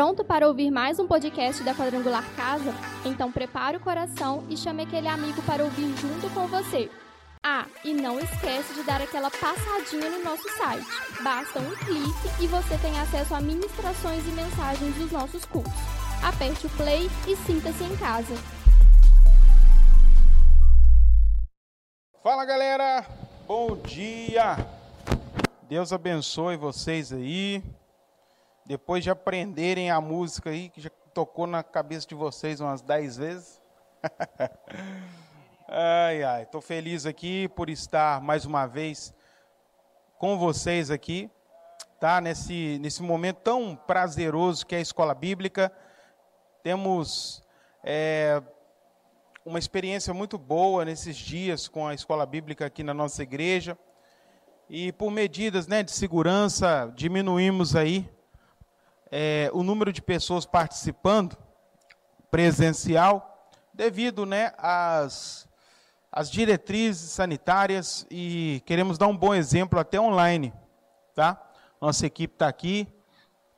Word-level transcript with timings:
Pronto 0.00 0.24
para 0.24 0.48
ouvir 0.48 0.70
mais 0.70 0.98
um 0.98 1.06
podcast 1.06 1.62
da 1.62 1.74
Quadrangular 1.74 2.24
Casa? 2.34 2.72
Então 3.04 3.30
prepare 3.30 3.76
o 3.76 3.80
coração 3.80 4.46
e 4.48 4.56
chame 4.56 4.84
aquele 4.84 5.06
amigo 5.06 5.42
para 5.42 5.62
ouvir 5.62 5.94
junto 5.98 6.30
com 6.32 6.46
você. 6.46 6.90
Ah, 7.44 7.66
e 7.84 7.92
não 7.92 8.18
esquece 8.18 8.72
de 8.72 8.82
dar 8.82 9.02
aquela 9.02 9.30
passadinha 9.30 10.08
no 10.08 10.24
nosso 10.24 10.48
site. 10.56 10.86
Basta 11.22 11.58
um 11.58 11.70
clique 11.84 12.42
e 12.42 12.46
você 12.46 12.78
tem 12.78 12.98
acesso 12.98 13.34
a 13.34 13.42
ministrações 13.42 14.26
e 14.26 14.30
mensagens 14.30 14.94
dos 14.94 15.12
nossos 15.12 15.44
cultos. 15.44 15.70
Aperte 16.24 16.66
o 16.66 16.70
play 16.70 17.10
e 17.28 17.36
sinta-se 17.36 17.84
em 17.84 17.94
casa. 17.98 18.34
Fala 22.22 22.46
galera, 22.46 23.06
bom 23.46 23.76
dia. 23.76 24.56
Deus 25.68 25.92
abençoe 25.92 26.56
vocês 26.56 27.12
aí. 27.12 27.62
Depois 28.70 29.02
de 29.02 29.10
aprenderem 29.10 29.90
a 29.90 30.00
música 30.00 30.50
aí, 30.50 30.68
que 30.68 30.80
já 30.80 30.90
tocou 31.12 31.44
na 31.44 31.60
cabeça 31.60 32.06
de 32.06 32.14
vocês 32.14 32.60
umas 32.60 32.80
10 32.80 33.16
vezes. 33.16 33.60
ai, 35.66 36.22
ai, 36.22 36.42
estou 36.44 36.60
feliz 36.60 37.04
aqui 37.04 37.48
por 37.48 37.68
estar 37.68 38.20
mais 38.20 38.44
uma 38.44 38.68
vez 38.68 39.12
com 40.18 40.38
vocês 40.38 40.88
aqui, 40.88 41.28
tá? 41.98 42.20
Nesse, 42.20 42.78
nesse 42.80 43.02
momento 43.02 43.38
tão 43.38 43.74
prazeroso 43.74 44.64
que 44.64 44.76
é 44.76 44.78
a 44.78 44.82
escola 44.82 45.16
bíblica. 45.16 45.72
Temos 46.62 47.42
é, 47.82 48.40
uma 49.44 49.58
experiência 49.58 50.14
muito 50.14 50.38
boa 50.38 50.84
nesses 50.84 51.16
dias 51.16 51.66
com 51.66 51.88
a 51.88 51.94
escola 51.94 52.24
bíblica 52.24 52.66
aqui 52.66 52.84
na 52.84 52.94
nossa 52.94 53.20
igreja. 53.24 53.76
E 54.68 54.92
por 54.92 55.10
medidas 55.10 55.66
né, 55.66 55.82
de 55.82 55.90
segurança, 55.90 56.92
diminuímos 56.94 57.74
aí 57.74 58.08
é, 59.10 59.50
o 59.52 59.62
número 59.62 59.92
de 59.92 60.00
pessoas 60.00 60.46
participando 60.46 61.36
presencial, 62.30 63.50
devido 63.74 64.24
né, 64.24 64.52
às, 64.56 65.48
às 66.12 66.30
diretrizes 66.30 67.10
sanitárias 67.10 68.06
e 68.10 68.62
queremos 68.64 68.96
dar 68.96 69.08
um 69.08 69.16
bom 69.16 69.34
exemplo 69.34 69.80
até 69.80 70.00
online. 70.00 70.52
Tá? 71.14 71.42
Nossa 71.80 72.06
equipe 72.06 72.34
está 72.34 72.46
aqui, 72.46 72.86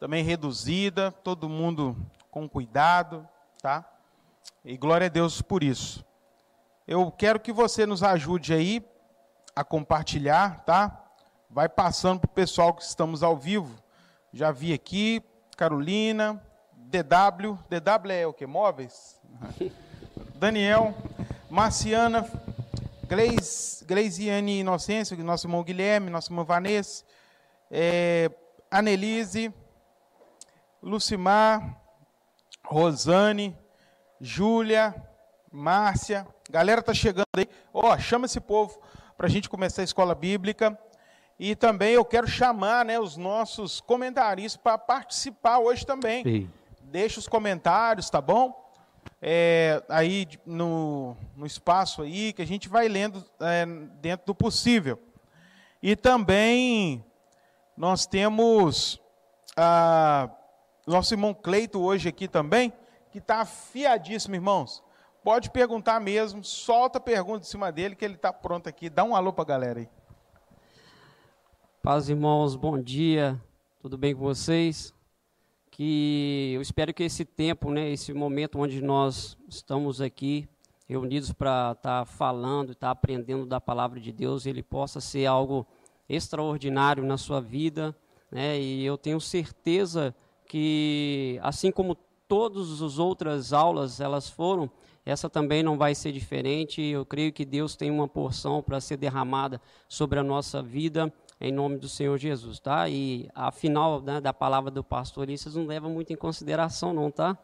também 0.01 0.25
reduzida, 0.25 1.13
todo 1.13 1.49
mundo 1.49 1.97
com 2.31 2.49
cuidado, 2.49 3.29
tá? 3.61 3.85
E 4.65 4.77
glória 4.77 5.07
a 5.07 5.11
Deus 5.11 5.43
por 5.43 5.63
isso. 5.63 6.05
Eu 6.89 7.11
quero 7.11 7.39
que 7.39 7.53
você 7.53 7.85
nos 7.85 8.03
ajude 8.03 8.55
aí 8.55 8.85
a 9.55 9.63
compartilhar, 9.63 10.65
tá? 10.65 11.05
Vai 11.51 11.69
passando 11.69 12.21
para 12.21 12.31
o 12.31 12.35
pessoal 12.35 12.73
que 12.75 12.83
estamos 12.83 13.23
ao 13.23 13.37
vivo. 13.37 13.77
Já 14.33 14.51
vi 14.51 14.73
aqui, 14.73 15.23
Carolina, 15.63 16.43
DW, 16.75 17.57
DW 17.71 18.11
é 18.11 18.27
o 18.27 18.33
que? 18.33 18.45
Móveis? 18.45 19.23
Daniel, 20.35 20.93
Marciana, 21.49 22.29
Gleis, 23.09 23.85
Gleisiane 23.87 24.59
Inocêncio, 24.59 25.17
nosso 25.23 25.47
irmão 25.47 25.63
Guilherme, 25.63 26.11
nosso 26.11 26.33
irmão 26.33 26.45
Vanessa, 26.45 27.05
é, 27.71 28.29
Anelise, 28.69 29.55
Lucimar, 30.83 31.81
Rosane, 32.65 33.57
Júlia, 34.21 34.93
Márcia, 35.49 36.27
galera 36.51 36.83
tá 36.83 36.93
chegando 36.93 37.29
aí. 37.37 37.49
Ó, 37.73 37.95
oh, 37.95 37.99
chama 38.01 38.27
esse 38.27 38.41
povo 38.41 38.83
para 39.17 39.29
a 39.29 39.31
gente 39.31 39.49
começar 39.49 39.83
a 39.83 39.85
escola 39.85 40.13
bíblica. 40.13 40.77
E 41.39 41.57
também 41.57 41.95
eu 41.95 42.05
quero 42.05 42.27
chamar 42.27 42.85
né, 42.85 43.01
os 43.01 43.17
nossos 43.17 43.81
comentaristas 43.81 44.61
para 44.63 44.79
participar 44.79 45.59
hoje 45.59 45.85
também. 45.85 46.23
Sim. 46.23 46.51
Deixa 46.83 47.19
os 47.19 47.27
comentários, 47.27 48.11
tá 48.11 48.21
bom? 48.21 48.61
É, 49.21 49.83
aí 49.89 50.29
no, 50.45 51.17
no 51.37 51.47
espaço 51.47 52.03
aí 52.03 52.33
que 52.33 52.43
a 52.43 52.47
gente 52.47 52.69
vai 52.69 52.89
lendo 52.89 53.25
é, 53.41 53.67
dentro 54.01 54.27
do 54.27 54.35
possível. 54.35 54.99
E 55.83 55.97
também 55.97 57.05
nós 57.77 58.07
temos 58.07 59.01
a, 59.57 60.29
nosso 60.87 61.15
irmão 61.15 61.35
Cleito 61.35 61.81
hoje 61.81 62.09
aqui 62.09 62.29
também, 62.29 62.73
que 63.11 63.19
está 63.19 63.41
afiadíssimo, 63.41 64.35
irmãos. 64.35 64.83
Pode 65.25 65.51
perguntar 65.51 66.01
mesmo, 66.01 66.45
solta 66.45 66.99
a 66.99 67.01
pergunta 67.01 67.47
em 67.47 67.49
cima 67.49 67.71
dele, 67.71 67.95
que 67.95 68.05
ele 68.05 68.15
está 68.15 68.33
pronto 68.33 68.69
aqui. 68.69 68.91
Dá 68.91 69.05
um 69.05 69.15
alô 69.15 69.33
para 69.33 69.43
a 69.43 69.47
galera 69.47 69.81
aí. 69.81 69.89
Paz, 71.83 72.09
irmãos, 72.09 72.55
bom 72.55 72.81
dia. 72.81 73.43
Tudo 73.81 73.99
bem 73.99 74.15
com 74.15 74.21
vocês? 74.21 74.95
Que 75.69 76.53
eu 76.55 76.63
espero 76.63 76.95
que 76.95 77.03
esse 77.03 77.25
tempo, 77.25 77.73
né, 77.73 77.91
esse 77.91 78.13
momento 78.13 78.61
onde 78.61 78.81
nós 78.81 79.37
estamos 79.49 80.01
aqui 80.01 80.49
reunidos 80.87 81.33
para 81.33 81.73
estar 81.73 82.05
tá 82.05 82.05
falando, 82.05 82.71
estar 82.71 82.87
tá 82.87 82.91
aprendendo 82.93 83.45
da 83.45 83.61
palavra 83.61 83.99
de 83.99 84.13
Deus, 84.13 84.47
ele 84.47 84.63
possa 84.63 85.01
ser 85.01 85.27
algo 85.27 85.67
extraordinário 86.09 87.05
na 87.05 87.19
sua 87.19 87.41
vida, 87.41 87.93
né? 88.31 88.61
E 88.61 88.85
eu 88.85 88.97
tenho 88.97 89.21
certeza 89.21 90.15
que 90.47 91.37
assim 91.43 91.73
como 91.73 91.97
todas 92.29 92.81
as 92.81 93.01
outras 93.01 93.53
aulas 93.53 94.01
elas 94.01 94.31
foram, 94.31 94.71
essa 95.05 95.29
também 95.29 95.65
não 95.65 95.77
vai 95.77 95.97
ser 95.97 96.13
diferente. 96.13 96.81
Eu 96.81 97.05
creio 97.05 97.33
que 97.33 97.45
Deus 97.45 97.75
tem 97.75 97.91
uma 97.91 98.07
porção 98.07 98.63
para 98.63 98.81
ser 98.81 98.97
derramada 98.97 99.61
sobre 99.89 100.21
a 100.21 100.23
nossa 100.23 100.63
vida, 100.63 101.13
em 101.43 101.51
nome 101.51 101.77
do 101.77 101.89
Senhor 101.89 102.17
Jesus, 102.17 102.61
tá? 102.61 102.89
E 102.89 103.29
a 103.35 103.51
final 103.51 104.01
né, 104.01 104.21
da 104.21 104.33
palavra 104.33 104.71
do 104.71 104.85
pastor, 104.85 105.27
vocês 105.27 105.57
não 105.57 105.67
levam 105.67 105.91
muito 105.91 106.13
em 106.13 106.17
consideração, 106.17 106.93
não, 106.93 107.11
tá? 107.11 107.37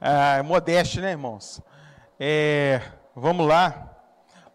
Ah, 0.00 0.36
é 0.36 0.42
modéstia, 0.42 1.02
né, 1.02 1.10
irmãos? 1.10 1.60
É, 2.20 2.80
vamos 3.16 3.46
lá, 3.48 3.90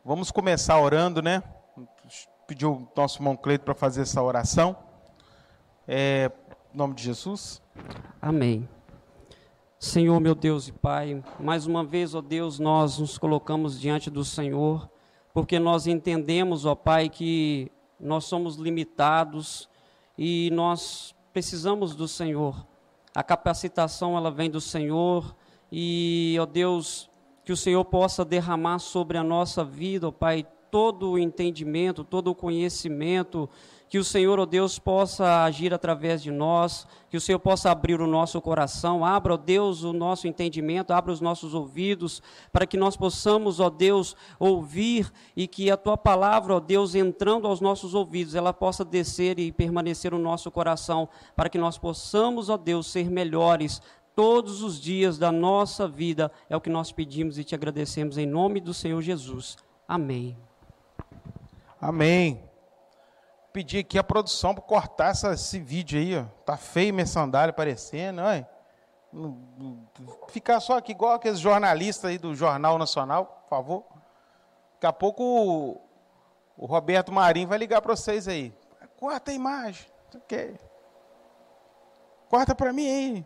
vamos 0.03 0.31
começar 0.31 0.79
orando, 0.79 1.21
né? 1.21 1.43
Pedir 2.47 2.65
o 2.65 2.87
nosso 2.95 3.19
irmão 3.19 3.35
Cleito 3.35 3.65
para 3.65 3.75
fazer 3.75 4.03
essa 4.03 4.21
oração. 4.21 4.77
É, 5.85 6.31
em 6.73 6.77
nome 6.77 6.93
de 6.95 7.03
Jesus. 7.03 7.61
Amém. 8.21 8.67
Senhor, 9.77 10.19
meu 10.21 10.33
Deus 10.33 10.69
e 10.69 10.71
Pai, 10.71 11.21
mais 11.37 11.67
uma 11.67 11.83
vez, 11.83 12.15
ó 12.15 12.21
Deus, 12.21 12.59
nós 12.59 12.97
nos 12.97 13.17
colocamos 13.17 13.79
diante 13.79 14.09
do 14.09 14.23
Senhor, 14.23 14.89
porque 15.37 15.59
nós 15.59 15.85
entendemos, 15.85 16.65
ó 16.65 16.73
Pai, 16.73 17.09
que 17.09 17.71
nós 17.99 18.25
somos 18.25 18.55
limitados 18.55 19.69
e 20.17 20.49
nós 20.51 21.13
precisamos 21.31 21.93
do 21.93 22.07
Senhor. 22.07 22.65
A 23.13 23.21
capacitação, 23.21 24.17
ela 24.17 24.31
vem 24.31 24.49
do 24.49 24.59
Senhor 24.59 25.35
e, 25.71 26.35
ó 26.41 26.45
Deus, 26.47 27.07
que 27.45 27.51
o 27.51 27.55
Senhor 27.55 27.85
possa 27.85 28.25
derramar 28.25 28.79
sobre 28.79 29.15
a 29.15 29.23
nossa 29.23 29.63
vida, 29.63 30.07
ó 30.07 30.11
Pai, 30.11 30.43
todo 30.71 31.11
o 31.11 31.19
entendimento, 31.19 32.03
todo 32.03 32.31
o 32.31 32.35
conhecimento, 32.35 33.47
que 33.89 33.97
o 33.97 34.03
Senhor, 34.03 34.37
ó 34.37 34.43
oh 34.43 34.45
Deus, 34.45 34.77
possa 34.77 35.43
agir 35.43 35.73
através 35.73 36.21
de 36.21 36.29
nós, 36.29 36.85
que 37.09 37.15
o 37.15 37.21
Senhor 37.21 37.39
possa 37.39 37.71
abrir 37.71 38.01
o 38.01 38.07
nosso 38.07 38.41
coração, 38.41 39.05
abra, 39.05 39.33
ó 39.33 39.35
oh 39.35 39.37
Deus, 39.37 39.83
o 39.83 39.93
nosso 39.93 40.27
entendimento, 40.27 40.91
abra 40.91 41.11
os 41.11 41.21
nossos 41.21 41.53
ouvidos, 41.53 42.21
para 42.51 42.67
que 42.67 42.75
nós 42.75 42.97
possamos, 42.97 43.59
ó 43.59 43.67
oh 43.67 43.69
Deus, 43.69 44.15
ouvir 44.37 45.11
e 45.35 45.47
que 45.47 45.71
a 45.71 45.77
tua 45.77 45.95
palavra, 45.95 46.55
ó 46.55 46.59
Deus, 46.59 46.95
entrando 46.95 47.47
aos 47.47 47.61
nossos 47.61 47.93
ouvidos, 47.93 48.35
ela 48.35 48.53
possa 48.53 48.83
descer 48.83 49.39
e 49.39 49.51
permanecer 49.51 50.11
no 50.11 50.19
nosso 50.19 50.51
coração, 50.51 51.07
para 51.35 51.49
que 51.49 51.57
nós 51.57 51.77
possamos, 51.77 52.49
ó 52.49 52.57
Deus, 52.57 52.87
ser 52.87 53.09
melhores 53.09 53.81
todos 54.13 54.63
os 54.63 54.81
dias 54.81 55.17
da 55.17 55.31
nossa 55.31 55.87
vida. 55.87 56.29
É 56.49 56.57
o 56.57 56.61
que 56.61 56.69
nós 56.69 56.91
pedimos 56.91 57.37
e 57.37 57.43
te 57.43 57.55
agradecemos 57.55 58.17
em 58.17 58.25
nome 58.25 58.59
do 58.59 58.73
Senhor 58.73 59.01
Jesus. 59.01 59.55
Amém. 59.87 60.35
Amém 61.79 62.46
pedir 63.51 63.79
aqui 63.79 63.97
a 63.97 64.03
produção 64.03 64.53
para 64.53 64.63
cortar 64.63 65.11
essa, 65.11 65.33
esse 65.33 65.59
vídeo 65.59 65.99
aí, 65.99 66.17
ó. 66.17 66.25
Tá 66.45 66.57
feio 66.57 66.93
minha 66.93 67.05
sandália 67.05 67.49
aparecendo, 67.51 68.21
olha. 68.21 68.47
Ficar 70.29 70.59
só 70.59 70.77
aqui 70.77 70.91
igual 70.91 71.13
aqueles 71.13 71.39
jornalistas 71.39 72.11
aí 72.11 72.17
do 72.17 72.35
Jornal 72.35 72.77
Nacional, 72.77 73.25
por 73.43 73.49
favor. 73.49 73.83
Daqui 74.73 74.85
a 74.85 74.93
pouco 74.93 75.23
o, 75.23 75.81
o 76.57 76.65
Roberto 76.65 77.11
Marinho 77.11 77.47
vai 77.47 77.57
ligar 77.57 77.81
para 77.81 77.95
vocês 77.95 78.27
aí. 78.27 78.53
Corta 78.99 79.31
a 79.31 79.33
imagem. 79.33 79.87
Okay. 80.15 80.59
Corta 82.29 82.53
para 82.53 82.73
mim 82.73 82.87
aí. 82.87 83.25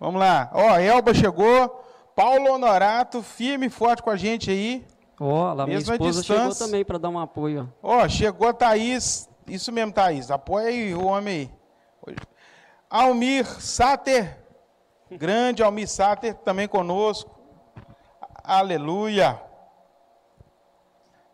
Vamos 0.00 0.20
lá. 0.20 0.50
Ó, 0.52 0.78
Elba 0.78 1.14
chegou. 1.14 1.84
Paulo 2.14 2.52
Honorato, 2.52 3.22
firme 3.22 3.66
e 3.66 3.70
forte 3.70 4.02
com 4.02 4.10
a 4.10 4.16
gente 4.16 4.50
aí. 4.50 4.84
Ó, 5.20 5.52
oh, 5.52 5.66
minha 5.66 5.78
esposa 5.78 6.22
chegou 6.22 6.54
também 6.54 6.84
para 6.84 6.98
dar 6.98 7.08
um 7.08 7.18
apoio. 7.18 7.72
Ó, 7.82 8.08
chegou 8.08 8.48
a 8.48 8.52
Thaís 8.52 9.27
isso 9.48 9.72
mesmo, 9.72 9.92
Thaís. 9.92 10.30
Apoia 10.30 10.68
aí 10.68 10.94
o 10.94 11.06
homem 11.06 11.50
aí. 12.06 12.16
Almir 12.88 13.46
Sater. 13.60 14.38
Grande 15.10 15.62
Almir 15.62 15.88
Sater 15.88 16.34
também 16.34 16.68
conosco. 16.68 17.38
Aleluia. 18.42 19.40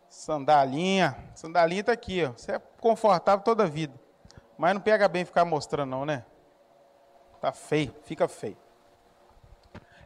Sandalinha. 0.09 1.15
Sandalinha 1.33 1.81
está 1.81 1.91
aqui, 1.91 2.23
ó. 2.23 2.31
Você 2.31 2.53
é 2.53 2.59
confortável 2.79 3.43
toda 3.43 3.63
a 3.63 3.67
vida. 3.67 3.93
Mas 4.57 4.73
não 4.73 4.81
pega 4.81 5.07
bem 5.07 5.25
ficar 5.25 5.43
mostrando, 5.43 5.89
não, 5.89 6.05
né? 6.05 6.25
Tá 7.41 7.51
feio, 7.51 7.93
fica 8.03 8.27
feio. 8.27 8.57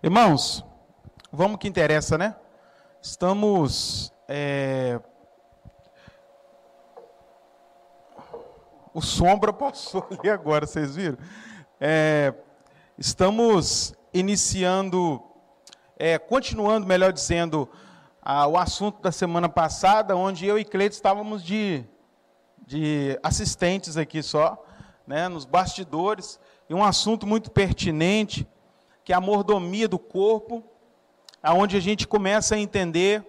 Irmãos, 0.02 0.66
vamos 1.32 1.60
que 1.60 1.68
interessa, 1.68 2.18
né? 2.18 2.36
Estamos. 3.02 4.14
É... 4.28 5.00
O 8.94 9.02
sombra 9.02 9.54
passou 9.54 10.08
ali 10.10 10.30
agora, 10.30 10.66
vocês 10.66 10.96
viram? 10.96 11.18
É... 11.80 12.34
Estamos 12.98 13.94
iniciando, 14.14 15.24
é, 15.98 16.18
continuando, 16.18 16.88
melhor 16.88 17.14
dizendo, 17.14 17.70
a, 18.22 18.48
o 18.48 18.58
assunto 18.58 19.02
da 19.02 19.12
semana 19.12 19.48
passada, 19.48 20.16
onde 20.16 20.46
eu 20.46 20.58
e 20.58 20.66
Cleide 20.66 20.96
estávamos 20.96 21.44
de, 21.44 21.86
de 22.66 23.18
assistentes 23.24 23.96
aqui 23.96 24.22
só, 24.22 24.62
né, 25.08 25.30
nos 25.30 25.46
bastidores, 25.46 26.40
e 26.68 26.74
um 26.74 26.84
assunto 26.84 27.26
muito 27.26 27.52
pertinente, 27.52 28.46
que 29.06 29.14
é 29.14 29.16
a 29.16 29.22
mordomia 29.22 29.88
do 29.88 30.00
corpo, 30.00 30.64
aonde 31.42 31.78
a 31.78 31.80
gente 31.80 32.08
começa 32.08 32.56
a 32.56 32.60
entender 32.60 33.24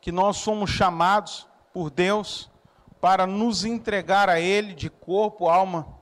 que 0.00 0.12
nós 0.12 0.36
somos 0.36 0.68
chamados 0.70 1.48
por 1.72 1.90
Deus 1.90 2.50
para 3.00 3.26
nos 3.26 3.64
entregar 3.64 4.28
a 4.28 4.40
Ele 4.40 4.74
de 4.74 4.90
corpo, 4.90 5.48
alma 5.48 5.96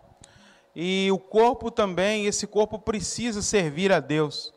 e 0.75 1.09
o 1.13 1.19
corpo 1.19 1.71
também, 1.71 2.27
esse 2.27 2.47
corpo 2.47 2.79
precisa 2.79 3.41
servir 3.41 3.93
a 3.93 4.01
Deus. 4.01 4.53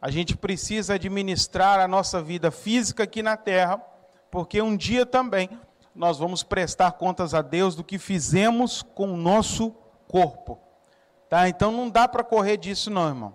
A 0.00 0.10
gente 0.10 0.36
precisa 0.36 0.94
administrar 0.94 1.78
a 1.78 1.88
nossa 1.88 2.22
vida 2.22 2.50
física 2.50 3.02
aqui 3.02 3.22
na 3.22 3.36
terra, 3.36 3.76
porque 4.30 4.62
um 4.62 4.76
dia 4.76 5.04
também 5.04 5.50
nós 5.94 6.18
vamos 6.18 6.42
prestar 6.42 6.92
contas 6.92 7.34
a 7.34 7.42
Deus 7.42 7.74
do 7.74 7.84
que 7.84 7.98
fizemos 7.98 8.80
com 8.82 9.12
o 9.12 9.16
nosso 9.16 9.74
corpo. 10.06 10.58
Tá? 11.28 11.48
Então 11.48 11.70
não 11.70 11.90
dá 11.90 12.08
para 12.08 12.24
correr 12.24 12.56
disso 12.56 12.88
não, 12.88 13.08
irmão. 13.08 13.34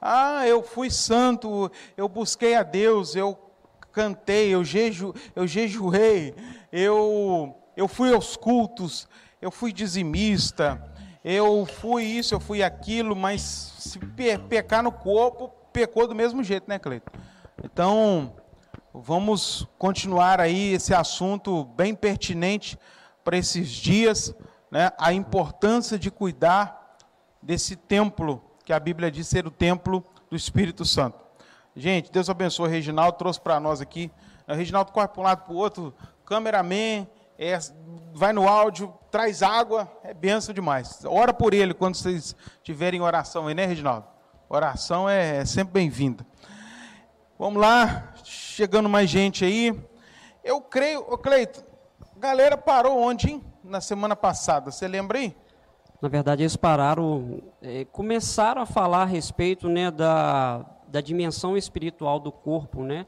Ah, 0.00 0.46
eu 0.46 0.62
fui 0.62 0.90
santo, 0.90 1.70
eu 1.96 2.08
busquei 2.08 2.56
a 2.56 2.62
Deus, 2.62 3.16
eu 3.16 3.38
cantei, 3.90 4.50
eu, 4.50 4.62
jeju, 4.62 5.14
eu 5.34 5.46
jejuei, 5.46 6.34
eu, 6.70 7.56
eu 7.76 7.88
fui 7.88 8.12
aos 8.12 8.36
cultos, 8.36 9.08
eu 9.40 9.50
fui 9.50 9.72
dizimista, 9.72 10.82
eu 11.24 11.66
fui 11.66 12.04
isso, 12.04 12.34
eu 12.34 12.40
fui 12.40 12.62
aquilo, 12.62 13.16
mas 13.16 13.40
se 13.40 13.98
pecar 14.48 14.82
no 14.82 14.92
corpo, 14.92 15.48
pecou 15.72 16.06
do 16.06 16.14
mesmo 16.14 16.42
jeito, 16.42 16.68
né, 16.68 16.78
Cleiton? 16.78 17.10
Então, 17.62 18.34
vamos 18.92 19.66
continuar 19.78 20.40
aí 20.40 20.72
esse 20.74 20.94
assunto 20.94 21.64
bem 21.64 21.94
pertinente 21.94 22.78
para 23.24 23.36
esses 23.36 23.68
dias, 23.70 24.34
né? 24.70 24.90
A 24.98 25.12
importância 25.12 25.98
de 25.98 26.10
cuidar 26.10 26.96
desse 27.42 27.74
templo 27.74 28.42
que 28.64 28.72
a 28.72 28.78
Bíblia 28.80 29.10
diz 29.10 29.26
ser 29.26 29.46
o 29.46 29.50
templo 29.50 30.04
do 30.30 30.36
Espírito 30.36 30.84
Santo. 30.84 31.18
Gente, 31.76 32.10
Deus 32.12 32.30
abençoe 32.30 32.68
o 32.68 32.70
Reginaldo, 32.70 33.18
trouxe 33.18 33.40
para 33.40 33.58
nós 33.58 33.80
aqui. 33.80 34.10
O 34.46 34.54
Reginaldo 34.54 34.92
corre 34.92 35.08
para 35.08 35.20
um 35.20 35.24
lado 35.24 35.44
para 35.44 35.52
o 35.52 35.56
outro, 35.56 35.94
cameraman, 36.24 37.06
é, 37.38 37.58
vai 38.12 38.32
no 38.32 38.48
áudio, 38.48 38.94
traz 39.10 39.42
água, 39.42 39.90
é 40.02 40.14
benção 40.14 40.54
demais. 40.54 41.04
Ora 41.04 41.32
por 41.32 41.52
ele 41.54 41.74
quando 41.74 41.96
vocês 41.96 42.34
tiverem 42.62 43.00
oração 43.00 43.46
aí, 43.46 43.54
né, 43.54 43.66
Reginaldo? 43.66 44.06
Oração 44.48 45.08
é, 45.08 45.38
é 45.38 45.44
sempre 45.44 45.74
bem-vinda. 45.74 46.24
Vamos 47.38 47.60
lá, 47.60 48.12
chegando 48.22 48.88
mais 48.88 49.10
gente 49.10 49.44
aí. 49.44 49.74
Eu 50.42 50.60
creio, 50.60 51.00
ô 51.00 51.18
Cleito, 51.18 51.64
galera 52.16 52.56
parou 52.56 52.98
onde, 52.98 53.30
hein? 53.30 53.44
Na 53.62 53.80
semana 53.80 54.14
passada, 54.14 54.70
você 54.70 54.86
lembra 54.86 55.18
aí? 55.18 55.34
Na 56.00 56.08
verdade, 56.08 56.42
eles 56.42 56.54
pararam, 56.54 57.42
é, 57.62 57.86
começaram 57.86 58.62
a 58.62 58.66
falar 58.66 59.02
a 59.02 59.06
respeito 59.06 59.68
né, 59.68 59.90
da, 59.90 60.64
da 60.86 61.00
dimensão 61.00 61.56
espiritual 61.56 62.20
do 62.20 62.30
corpo, 62.30 62.82
né? 62.82 63.06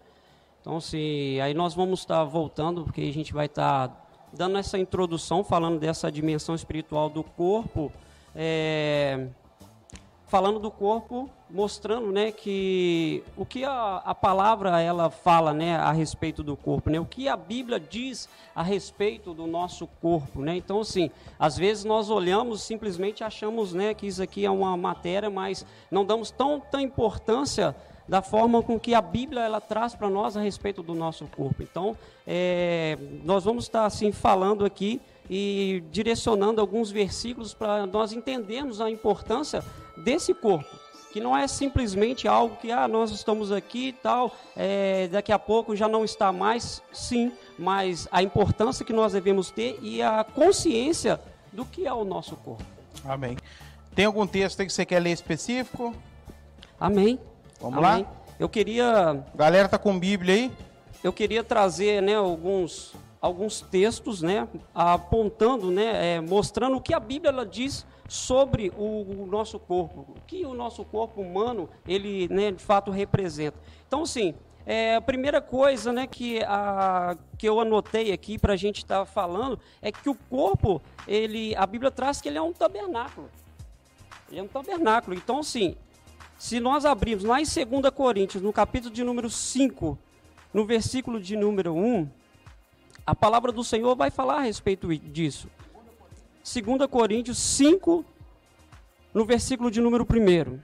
Então, 0.60 0.80
se 0.80 1.38
aí 1.42 1.54
nós 1.54 1.74
vamos 1.74 2.00
estar 2.00 2.24
voltando, 2.24 2.84
porque 2.84 3.02
a 3.02 3.12
gente 3.12 3.32
vai 3.32 3.46
estar 3.46 4.05
dando 4.36 4.58
essa 4.58 4.78
introdução, 4.78 5.42
falando 5.42 5.78
dessa 5.78 6.12
dimensão 6.12 6.54
espiritual 6.54 7.08
do 7.08 7.24
corpo, 7.24 7.90
é, 8.34 9.28
falando 10.26 10.58
do 10.58 10.70
corpo, 10.70 11.30
mostrando, 11.48 12.12
né, 12.12 12.32
que 12.32 13.22
o 13.36 13.46
que 13.46 13.64
a, 13.64 14.02
a 14.04 14.14
palavra 14.14 14.80
ela 14.80 15.08
fala, 15.08 15.54
né, 15.54 15.76
a 15.76 15.92
respeito 15.92 16.42
do 16.42 16.56
corpo, 16.56 16.90
né, 16.90 17.00
o 17.00 17.06
que 17.06 17.28
a 17.28 17.36
Bíblia 17.36 17.80
diz 17.80 18.28
a 18.54 18.62
respeito 18.62 19.32
do 19.32 19.46
nosso 19.46 19.86
corpo, 19.86 20.42
né. 20.42 20.56
Então, 20.56 20.80
assim, 20.80 21.10
às 21.38 21.56
vezes 21.56 21.84
nós 21.84 22.10
olhamos 22.10 22.62
simplesmente 22.62 23.24
achamos, 23.24 23.72
né, 23.72 23.94
que 23.94 24.06
isso 24.06 24.22
aqui 24.22 24.44
é 24.44 24.50
uma 24.50 24.76
matéria, 24.76 25.30
mas 25.30 25.64
não 25.90 26.04
damos 26.04 26.30
tanta 26.30 26.82
importância 26.82 27.74
da 28.08 28.22
forma 28.22 28.62
com 28.62 28.78
que 28.78 28.94
a 28.94 29.00
Bíblia 29.00 29.42
ela 29.42 29.60
traz 29.60 29.94
para 29.94 30.08
nós 30.08 30.36
a 30.36 30.40
respeito 30.40 30.82
do 30.82 30.94
nosso 30.94 31.26
corpo. 31.26 31.62
Então, 31.62 31.96
é, 32.26 32.96
nós 33.24 33.44
vamos 33.44 33.64
estar 33.64 33.84
assim 33.84 34.12
falando 34.12 34.64
aqui 34.64 35.00
e 35.28 35.82
direcionando 35.90 36.60
alguns 36.60 36.90
versículos 36.90 37.52
para 37.52 37.86
nós 37.86 38.12
entendermos 38.12 38.80
a 38.80 38.90
importância 38.90 39.64
desse 39.96 40.32
corpo, 40.32 40.68
que 41.12 41.20
não 41.20 41.36
é 41.36 41.48
simplesmente 41.48 42.28
algo 42.28 42.56
que 42.56 42.70
ah, 42.70 42.86
nós 42.86 43.10
estamos 43.10 43.50
aqui 43.50 43.88
e 43.88 43.92
tal, 43.92 44.32
é, 44.54 45.08
daqui 45.08 45.32
a 45.32 45.38
pouco 45.38 45.74
já 45.74 45.88
não 45.88 46.04
está 46.04 46.30
mais, 46.30 46.82
sim, 46.92 47.32
mas 47.58 48.06
a 48.12 48.22
importância 48.22 48.84
que 48.84 48.92
nós 48.92 49.14
devemos 49.14 49.50
ter 49.50 49.78
e 49.82 50.00
a 50.00 50.22
consciência 50.22 51.18
do 51.52 51.64
que 51.64 51.86
é 51.86 51.92
o 51.92 52.04
nosso 52.04 52.36
corpo. 52.36 52.64
Amém. 53.04 53.36
Tem 53.94 54.04
algum 54.04 54.26
texto 54.26 54.64
que 54.64 54.70
você 54.70 54.84
quer 54.84 55.00
ler 55.00 55.12
específico? 55.12 55.94
Amém. 56.78 57.18
Vamos 57.60 57.78
Amém. 57.78 58.02
lá? 58.02 58.12
Eu 58.38 58.48
queria. 58.48 59.24
Galera 59.34 59.68
tá 59.68 59.78
com 59.78 59.98
Bíblia 59.98 60.34
aí? 60.34 60.52
Eu 61.02 61.12
queria 61.12 61.42
trazer, 61.44 62.02
né, 62.02 62.16
alguns 62.16 62.94
alguns 63.20 63.60
textos, 63.60 64.22
né, 64.22 64.46
apontando, 64.74 65.70
né, 65.70 66.14
é, 66.14 66.20
mostrando 66.20 66.76
o 66.76 66.80
que 66.80 66.94
a 66.94 67.00
Bíblia 67.00 67.32
ela 67.32 67.44
diz 67.44 67.84
sobre 68.08 68.72
o, 68.76 69.22
o, 69.22 69.26
nosso 69.26 69.58
corpo, 69.58 70.06
o 70.08 70.20
que 70.26 70.46
o 70.46 70.54
nosso 70.54 70.84
corpo 70.84 71.20
humano 71.20 71.68
ele, 71.88 72.28
né, 72.28 72.52
de 72.52 72.62
fato 72.62 72.90
representa. 72.90 73.58
Então, 73.86 74.02
assim, 74.02 74.34
é, 74.64 74.96
a 74.96 75.00
primeira 75.00 75.40
coisa, 75.40 75.92
né, 75.92 76.06
que 76.06 76.40
a 76.44 77.16
que 77.36 77.48
eu 77.48 77.60
anotei 77.60 78.12
aqui 78.12 78.38
para 78.38 78.52
a 78.52 78.56
gente 78.56 78.78
estar 78.78 79.00
tá 79.00 79.06
falando 79.06 79.58
é 79.82 79.90
que 79.90 80.08
o 80.08 80.14
corpo, 80.14 80.80
ele, 81.06 81.54
a 81.56 81.66
Bíblia 81.66 81.90
traz 81.90 82.20
que 82.20 82.28
ele 82.28 82.38
é 82.38 82.42
um 82.42 82.52
tabernáculo. 82.52 83.28
Ele 84.30 84.40
é 84.40 84.42
um 84.42 84.48
tabernáculo. 84.48 85.16
Então, 85.16 85.40
assim, 85.40 85.76
se 86.38 86.60
nós 86.60 86.84
abrirmos 86.84 87.24
lá 87.24 87.40
em 87.40 87.44
2 87.44 87.90
Coríntios, 87.94 88.42
no 88.42 88.52
capítulo 88.52 88.92
de 88.92 89.02
número 89.02 89.30
5, 89.30 89.98
no 90.52 90.64
versículo 90.64 91.20
de 91.20 91.36
número 91.36 91.74
1, 91.74 92.08
a 93.06 93.14
palavra 93.14 93.52
do 93.52 93.64
Senhor 93.64 93.94
vai 93.96 94.10
falar 94.10 94.38
a 94.38 94.42
respeito 94.42 94.94
disso. 94.96 95.48
2 96.44 96.86
Coríntios 96.90 97.38
5, 97.38 98.04
no 99.14 99.24
versículo 99.24 99.70
de 99.70 99.80
número 99.80 100.06
1. 100.08 100.60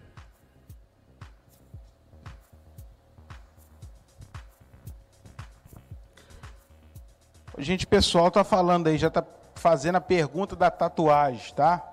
Gente, 7.58 7.86
pessoal 7.86 8.30
tá 8.30 8.42
falando 8.42 8.88
aí, 8.88 8.98
já 8.98 9.08
tá 9.08 9.24
fazendo 9.54 9.96
a 9.96 10.00
pergunta 10.00 10.56
da 10.56 10.70
tatuagem, 10.70 11.54
tá? 11.54 11.86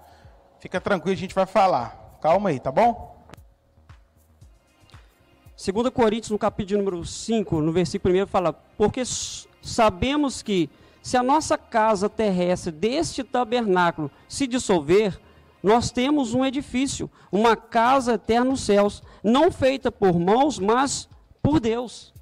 Fica 0.59 0.81
tranquilo, 0.81 1.13
a 1.13 1.19
gente 1.19 1.35
vai 1.35 1.45
falar. 1.45 2.17
Calma 2.21 2.49
aí, 2.49 2.59
tá 2.59 2.71
bom? 2.71 3.08
2 5.59 5.89
Coríntios, 5.89 6.31
no 6.31 6.39
capítulo 6.39 6.77
número 6.77 7.03
5, 7.03 7.59
no 7.59 7.73
versículo 7.73 8.15
1, 8.15 8.27
fala: 8.27 8.53
Porque 8.77 9.03
sabemos 9.61 10.41
que 10.41 10.69
se 11.03 11.17
a 11.17 11.23
nossa 11.23 11.57
casa 11.57 12.07
terrestre 12.07 12.71
deste 12.71 13.25
tabernáculo 13.25 14.09
se 14.25 14.47
dissolver, 14.47 15.19
nós 15.61 15.91
temos 15.91 16.33
um 16.33 16.45
edifício, 16.45 17.11
uma 17.29 17.57
casa 17.57 18.13
eterna 18.13 18.51
nos 18.51 18.61
céus, 18.61 19.03
não 19.21 19.51
feita 19.51 19.91
por 19.91 20.17
mãos, 20.17 20.57
mas 20.59 21.09
por 21.43 21.59
Deus. 21.59 22.13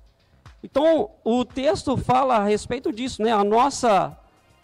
Então, 0.63 1.11
o 1.23 1.45
texto 1.45 1.95
fala 1.95 2.37
a 2.37 2.43
respeito 2.43 2.91
disso, 2.91 3.21
né? 3.21 3.31
A 3.31 3.43
nossa 3.43 4.17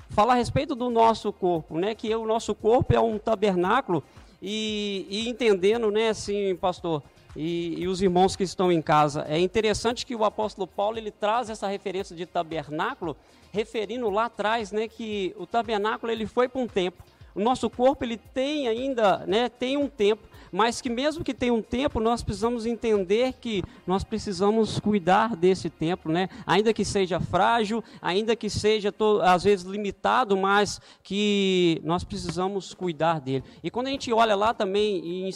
fala 0.09 0.33
a 0.33 0.35
respeito 0.35 0.73
do 0.73 0.89
nosso 0.89 1.31
corpo, 1.31 1.77
né? 1.77 1.93
Que 1.93 2.13
o 2.15 2.25
nosso 2.25 2.55
corpo 2.55 2.91
é 2.91 2.99
um 2.99 3.19
tabernáculo 3.19 4.03
e, 4.41 5.05
e 5.09 5.29
entendendo, 5.29 5.91
né, 5.91 6.09
assim, 6.09 6.55
pastor, 6.55 7.01
e, 7.35 7.81
e, 7.81 7.87
os 7.87 8.01
irmãos 8.01 8.35
que 8.35 8.43
estão 8.43 8.71
em 8.71 8.81
casa. 8.81 9.25
É 9.27 9.39
interessante 9.39 10.05
que 10.05 10.15
o 10.15 10.23
apóstolo 10.23 10.67
Paulo 10.67 10.97
ele 10.97 11.11
traz 11.11 11.49
essa 11.49 11.67
referência 11.67 12.15
de 12.15 12.25
tabernáculo, 12.25 13.17
referindo 13.51 14.09
lá 14.09 14.25
atrás, 14.25 14.71
né, 14.71 14.87
que 14.87 15.33
o 15.37 15.45
tabernáculo 15.45 16.11
ele 16.11 16.25
foi 16.25 16.47
para 16.47 16.61
um 16.61 16.67
tempo, 16.67 17.03
O 17.35 17.39
nosso 17.39 17.69
corpo 17.69 18.03
ele 18.03 18.17
tem 18.17 18.67
ainda, 18.67 19.25
né, 19.25 19.49
tem 19.49 19.77
um 19.77 19.87
tempo 19.87 20.27
mas 20.53 20.79
que 20.79 20.89
mesmo 20.89 21.23
que 21.23 21.33
tenha 21.33 21.53
um 21.53 21.61
tempo, 21.61 21.99
nós 21.99 22.21
precisamos 22.21 22.67
entender 22.67 23.33
que 23.33 23.63
nós 23.87 24.03
precisamos 24.03 24.79
cuidar 24.79 25.35
desse 25.35 25.67
tempo, 25.67 26.09
né? 26.09 26.29
Ainda 26.45 26.71
que 26.71 26.85
seja 26.85 27.19
frágil, 27.19 27.83
ainda 27.99 28.35
que 28.35 28.49
seja 28.51 28.93
às 29.23 29.43
vezes 29.43 29.65
limitado, 29.65 30.37
mas 30.37 30.79
que 31.01 31.81
nós 31.83 32.03
precisamos 32.03 32.73
cuidar 32.75 33.19
dele. 33.19 33.43
E 33.63 33.71
quando 33.71 33.87
a 33.87 33.89
gente 33.89 34.13
olha 34.13 34.35
lá 34.35 34.53
também 34.53 35.27
em 35.27 35.31
2 35.31 35.33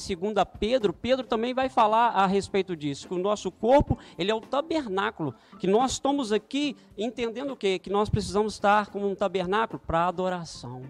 Pedro, 0.60 0.94
Pedro 0.94 1.26
também 1.26 1.54
vai 1.54 1.68
falar 1.68 2.10
a 2.10 2.28
respeito 2.28 2.76
disso, 2.76 3.08
que 3.08 3.14
o 3.16 3.18
nosso 3.18 3.52
corpo, 3.52 3.98
ele 4.20 4.30
é 4.30 4.36
o 4.36 4.42
tabernáculo, 4.42 5.34
que 5.60 5.66
nós 5.66 5.94
estamos 5.94 6.32
aqui 6.32 6.76
entendendo 6.96 7.52
o 7.52 7.58
quê? 7.58 7.80
Que 7.80 7.90
nós 7.90 8.08
precisamos 8.08 8.54
estar 8.54 8.92
como 8.92 9.10
um 9.10 9.16
tabernáculo 9.16 9.82
para 9.86 10.08
adoração. 10.08 10.84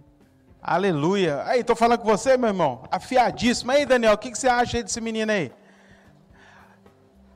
Aleluia. 0.62 1.44
Aí, 1.46 1.64
tô 1.64 1.76
falando 1.76 2.00
com 2.00 2.08
você, 2.08 2.38
meu 2.38 2.50
irmão. 2.50 2.84
Afiadíssimo. 2.92 3.72
Aí, 3.72 3.86
Daniel, 3.86 4.14
o 4.14 4.18
que, 4.18 4.32
que 4.32 4.38
você 4.38 4.48
acha 4.48 4.82
desse 4.84 5.00
menino 5.00 5.32
aí? 5.32 5.52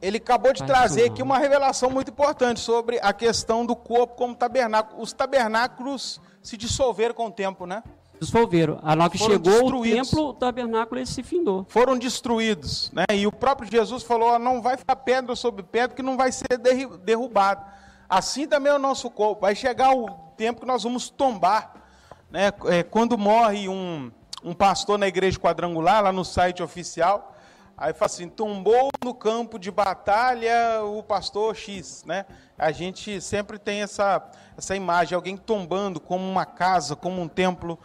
Ele 0.02 0.18
acabou 0.18 0.52
de 0.52 0.64
trazer 0.64 1.06
aqui 1.06 1.22
uma 1.22 1.38
revelação 1.38 1.90
muito 1.90 2.10
importante 2.10 2.60
sobre 2.60 3.00
a 3.02 3.14
questão 3.14 3.66
do 3.66 3.76
corpo 3.76 4.16
como 4.16 4.34
tabernáculo. 4.36 5.02
Os 5.02 5.14
tabernáculos 5.14 6.20
se 6.42 6.58
dissolveram 6.58 7.14
com 7.14 7.28
o 7.28 7.32
tempo, 7.32 7.68
né? 7.68 7.84
Dissolveram. 8.20 8.80
A 8.82 8.92
hora 8.92 9.10
que 9.10 9.18
Foram 9.20 9.32
chegou 9.32 9.62
destruídos. 9.62 10.08
o 10.08 10.12
templo, 10.12 10.30
o 10.30 10.34
tabernáculo 10.34 11.00
ele 11.00 11.06
se 11.06 11.22
findou. 11.22 11.66
Foram 11.70 11.98
destruídos, 11.98 12.92
né? 12.92 13.06
E 13.14 13.28
o 13.28 13.32
próprio 13.32 13.70
Jesus 13.70 14.02
falou: 14.04 14.40
não 14.40 14.62
vai 14.62 14.76
ficar 14.76 14.96
pedra 14.96 15.36
sobre 15.36 15.64
pedra 15.64 15.96
que 15.96 16.04
não 16.04 16.18
vai 16.18 16.32
ser 16.32 16.58
derrubado. 17.04 17.64
Assim 18.10 18.48
também 18.48 18.72
é 18.72 18.76
o 18.76 18.80
nosso 18.80 19.10
corpo. 19.10 19.42
Vai 19.42 19.56
chegar 19.56 19.96
o 19.96 20.10
tempo 20.36 20.62
que 20.62 20.68
nós 20.68 20.84
vamos 20.84 21.10
tombar 21.10 21.81
né, 22.32 22.52
é, 22.66 22.82
quando 22.82 23.18
morre 23.18 23.68
um, 23.68 24.12
um 24.44 24.54
pastor 24.54 24.98
na 24.98 25.08
igreja 25.08 25.38
quadrangular, 25.38 26.02
lá 26.02 26.12
no 26.12 26.24
site 26.24 26.64
oficial, 26.64 27.36
aí 27.78 27.94
fala 27.94 28.06
assim, 28.06 28.30
tombou 28.30 28.90
no 29.04 29.14
campo 29.14 29.60
de 29.60 29.70
batalha 29.70 30.82
o 30.84 31.04
pastor 31.04 31.56
X, 31.56 32.04
né? 32.06 32.26
A 32.58 32.72
gente 32.72 33.20
sempre 33.20 33.60
tem 33.60 33.82
essa, 33.82 34.24
essa 34.58 34.76
imagem, 34.76 35.16
alguém 35.16 35.36
tombando 35.36 36.00
como 36.00 36.24
uma 36.24 36.46
casa, 36.46 36.96
como 36.96 37.22
um 37.22 37.28
templo. 37.28 37.78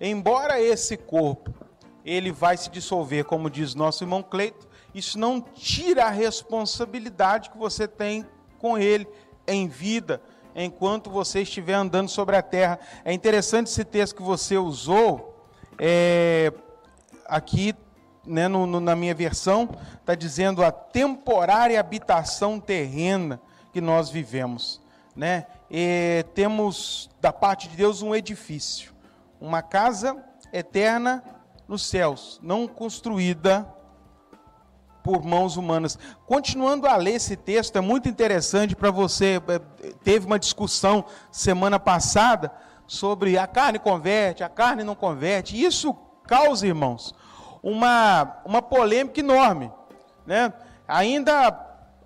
Embora 0.00 0.60
esse 0.60 0.96
corpo, 0.96 1.54
ele 2.04 2.30
vai 2.30 2.56
se 2.56 2.68
dissolver, 2.68 3.24
como 3.24 3.48
diz 3.48 3.74
nosso 3.74 4.04
irmão 4.04 4.22
Cleito, 4.22 4.68
isso 4.94 5.18
não 5.18 5.40
tira 5.40 6.04
a 6.04 6.10
responsabilidade 6.10 7.50
que 7.50 7.56
você 7.56 7.88
tem 7.88 8.26
com 8.58 8.76
ele 8.76 9.08
em 9.46 9.66
vida, 9.68 10.20
enquanto 10.54 11.10
você 11.10 11.42
estiver 11.42 11.74
andando 11.74 12.08
sobre 12.08 12.36
a 12.36 12.42
terra. 12.42 12.78
É 13.04 13.12
interessante 13.12 13.66
esse 13.66 13.84
texto 13.84 14.16
que 14.16 14.22
você 14.22 14.56
usou, 14.56 15.44
é, 15.78 16.52
aqui 17.26 17.74
né, 18.26 18.48
no, 18.48 18.66
no, 18.66 18.80
na 18.80 18.94
minha 18.94 19.14
versão, 19.14 19.68
está 20.00 20.14
dizendo 20.14 20.64
a 20.64 20.70
temporária 20.70 21.78
habitação 21.78 22.60
terrena 22.60 23.40
que 23.72 23.80
nós 23.80 24.10
vivemos. 24.10 24.80
Né? 25.14 25.46
E 25.70 26.24
temos 26.34 27.10
da 27.20 27.32
parte 27.32 27.68
de 27.68 27.76
Deus 27.76 28.02
um 28.02 28.14
edifício, 28.14 28.92
uma 29.40 29.62
casa 29.62 30.16
eterna 30.52 31.22
nos 31.66 31.86
céus, 31.86 32.38
não 32.42 32.66
construída 32.68 33.66
por 35.04 35.22
mãos 35.22 35.58
humanas. 35.58 35.98
Continuando 36.26 36.86
a 36.86 36.96
ler 36.96 37.16
esse 37.16 37.36
texto, 37.36 37.76
é 37.76 37.80
muito 37.82 38.08
interessante 38.08 38.74
para 38.74 38.90
você. 38.90 39.40
É, 39.46 39.90
teve 40.02 40.24
uma 40.24 40.38
discussão 40.38 41.04
semana 41.30 41.78
passada 41.78 42.50
sobre 42.86 43.36
a 43.36 43.46
carne 43.46 43.78
converte, 43.78 44.42
a 44.42 44.48
carne 44.48 44.82
não 44.82 44.94
converte. 44.94 45.62
Isso 45.62 45.94
causa, 46.26 46.66
irmãos, 46.66 47.14
uma, 47.62 48.40
uma 48.46 48.62
polêmica 48.62 49.20
enorme. 49.20 49.70
Né? 50.26 50.50
Ainda, 50.88 51.48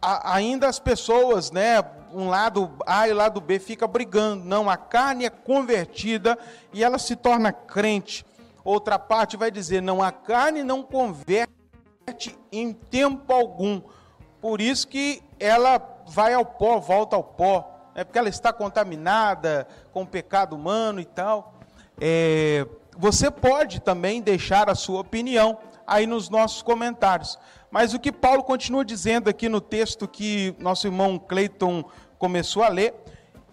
a, 0.03 0.35
ainda 0.35 0.67
as 0.67 0.81
pessoas, 0.81 1.53
né, 1.53 1.81
um 2.13 2.29
lado 2.29 2.69
A 2.85 3.07
e 3.07 3.13
o 3.13 3.17
lado 3.17 3.41
B, 3.41 3.61
fica 3.61 3.87
brigando. 3.87 4.45
Não, 4.45 4.69
a 4.69 4.77
carne 4.77 5.25
é 5.25 5.31
convertida 5.31 6.37
e 6.73 6.83
ela 6.83 6.99
se 6.99 7.15
torna 7.15 7.53
crente. 7.53 8.27
Outra 8.65 8.99
parte 8.99 9.37
vai 9.37 9.53
dizer, 9.53 9.81
não, 9.81 10.03
a 10.03 10.11
carne 10.11 10.65
não 10.65 10.83
converte 10.83 11.58
em 12.53 12.73
tempo 12.73 13.33
algum. 13.33 13.81
Por 14.41 14.61
isso 14.61 14.87
que 14.87 15.23
ela 15.39 15.81
vai 16.07 16.35
ao 16.35 16.45
pó, 16.45 16.79
volta 16.79 17.17
ao 17.17 17.25
pó. 17.25 17.75
É 17.95 18.05
porque 18.05 18.19
ela 18.19 18.29
está 18.29 18.53
contaminada 18.53 19.67
com 19.93 20.03
o 20.03 20.07
pecado 20.07 20.55
humano 20.55 21.01
e 21.01 21.05
tal. 21.05 21.55
É, 22.01 22.67
você 22.97 23.31
pode 23.31 23.81
também 23.81 24.23
deixar 24.23 24.71
a 24.71 24.75
sua 24.75 25.01
opinião 25.01 25.59
aí 25.87 26.07
nos 26.07 26.29
nossos 26.29 26.63
comentários. 26.63 27.39
Mas 27.71 27.95
o 27.95 27.99
que 27.99 28.13
Paulo 28.13 28.43
continua 28.43 28.85
dizendo 28.85 29.29
aqui 29.29 29.49
no 29.49 29.61
texto 29.61 30.07
que 30.07 30.55
nosso 30.59 30.87
irmão 30.87 31.19
Cleiton 31.19 31.85
começou 32.19 32.63
a 32.63 32.69
ler, 32.69 32.95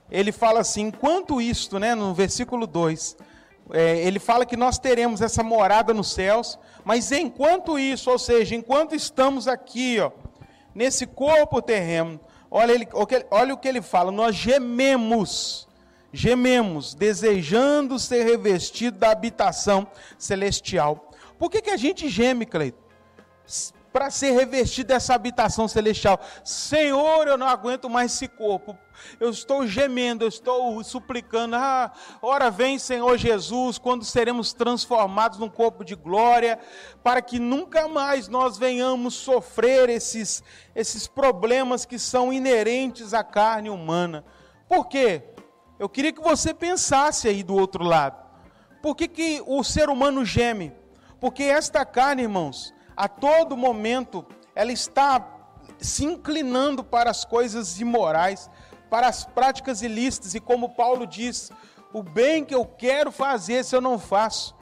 ele 0.09 0.31
fala 0.31 0.59
assim: 0.59 0.87
enquanto 0.87 1.41
isto, 1.41 1.79
né, 1.79 1.95
no 1.95 2.13
versículo 2.13 2.67
2, 2.67 3.17
é, 3.71 3.99
ele 3.99 4.19
fala 4.19 4.45
que 4.45 4.55
nós 4.55 4.77
teremos 4.77 5.21
essa 5.21 5.43
morada 5.43 5.93
nos 5.93 6.11
céus, 6.11 6.59
mas 6.85 7.11
enquanto 7.11 7.79
isso, 7.79 8.11
ou 8.11 8.19
seja, 8.19 8.55
enquanto 8.55 8.93
estamos 8.93 9.47
aqui, 9.47 9.99
ó, 9.99 10.11
nesse 10.73 11.07
corpo 11.07 11.59
terreno, 11.59 12.19
olha, 12.49 12.71
ele, 12.71 12.87
olha 13.31 13.53
o 13.55 13.57
que 13.57 13.67
ele 13.67 13.81
fala, 13.81 14.11
nós 14.11 14.35
gememos, 14.35 15.67
gememos, 16.13 16.93
desejando 16.93 17.97
ser 17.97 18.23
revestido 18.23 18.99
da 18.99 19.09
habitação 19.09 19.87
celestial. 20.17 21.11
Por 21.39 21.49
que, 21.49 21.59
que 21.59 21.71
a 21.71 21.77
gente 21.77 22.07
geme, 22.07 22.45
Cleito? 22.45 22.77
Para 23.95 24.11
ser 24.11 24.31
revestido 24.31 24.89
dessa 24.89 25.13
habitação 25.13 25.69
celestial. 25.69 26.19
Senhor, 26.43 27.29
eu 27.29 27.37
não 27.37 27.47
aguento 27.47 27.89
mais 27.89 28.13
esse 28.13 28.27
corpo. 28.27 28.77
Eu 29.21 29.29
estou 29.29 29.65
gemendo, 29.65 30.25
eu 30.25 30.27
estou 30.27 30.83
suplicando. 30.83 31.55
Ah, 31.55 31.93
ora 32.21 32.51
vem, 32.51 32.77
Senhor 32.77 33.17
Jesus, 33.17 33.77
quando 33.77 34.03
seremos 34.03 34.51
transformados 34.51 35.39
num 35.39 35.47
corpo 35.47 35.85
de 35.85 35.95
glória, 35.95 36.59
para 37.01 37.21
que 37.21 37.39
nunca 37.39 37.87
mais 37.87 38.27
nós 38.27 38.57
venhamos 38.57 39.13
sofrer 39.13 39.87
esses, 39.87 40.43
esses 40.75 41.07
problemas 41.07 41.85
que 41.85 41.97
são 41.97 42.33
inerentes 42.33 43.13
à 43.13 43.23
carne 43.23 43.69
humana. 43.69 44.25
Por 44.67 44.89
quê? 44.89 45.23
Eu 45.79 45.87
queria 45.87 46.11
que 46.11 46.21
você 46.21 46.53
pensasse 46.53 47.29
aí 47.29 47.43
do 47.43 47.55
outro 47.55 47.85
lado. 47.85 48.21
Por 48.81 48.93
que, 48.93 49.07
que 49.07 49.41
o 49.47 49.63
ser 49.63 49.87
humano 49.87 50.25
geme? 50.25 50.73
Porque 51.17 51.43
esta 51.43 51.85
carne, 51.85 52.23
irmãos, 52.23 52.74
a 52.95 53.07
todo 53.07 53.57
momento 53.57 54.25
ela 54.53 54.71
está 54.71 55.25
se 55.77 56.05
inclinando 56.05 56.83
para 56.83 57.09
as 57.09 57.25
coisas 57.25 57.79
imorais, 57.79 58.49
para 58.89 59.07
as 59.07 59.25
práticas 59.25 59.81
ilícitas, 59.81 60.35
e 60.35 60.39
como 60.39 60.69
Paulo 60.69 61.05
diz, 61.05 61.51
o 61.91 62.01
bem 62.01 62.45
que 62.45 62.55
eu 62.55 62.65
quero 62.65 63.11
fazer, 63.11 63.63
se 63.63 63.75
eu 63.75 63.81
não 63.81 63.99
faço. 63.99 64.55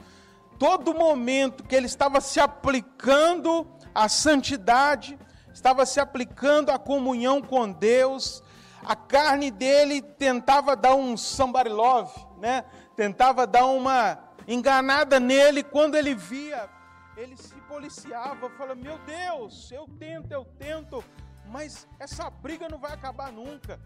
Todo 0.57 0.93
momento 0.93 1.63
que 1.63 1.75
ele 1.75 1.85
estava 1.85 2.21
se 2.21 2.39
aplicando 2.39 3.67
à 3.93 4.07
santidade, 4.07 5.19
estava 5.53 5.85
se 5.85 5.99
aplicando 5.99 6.71
à 6.71 6.79
comunhão 6.79 7.41
com 7.41 7.71
Deus, 7.71 8.43
a 8.83 8.95
carne 8.95 9.51
dele 9.51 10.01
tentava 10.01 10.75
dar 10.75 10.95
um 10.95 11.15
somebody 11.15 11.69
love, 11.69 12.13
né? 12.39 12.65
Tentava 12.95 13.47
dar 13.47 13.65
uma 13.65 14.19
enganada 14.47 15.19
nele 15.19 15.63
quando 15.63 15.95
ele 15.95 16.13
via, 16.13 16.69
ele 17.15 17.35
se 17.37 17.55
policiava, 17.61 18.49
falava: 18.51 18.75
Meu 18.75 18.97
Deus, 18.99 19.71
eu 19.71 19.87
tento, 19.99 20.31
eu 20.31 20.45
tento, 20.57 21.03
mas 21.47 21.87
essa 21.99 22.29
briga 22.29 22.67
não 22.69 22.77
vai 22.77 22.93
acabar 22.93 23.31
nunca. 23.31 23.79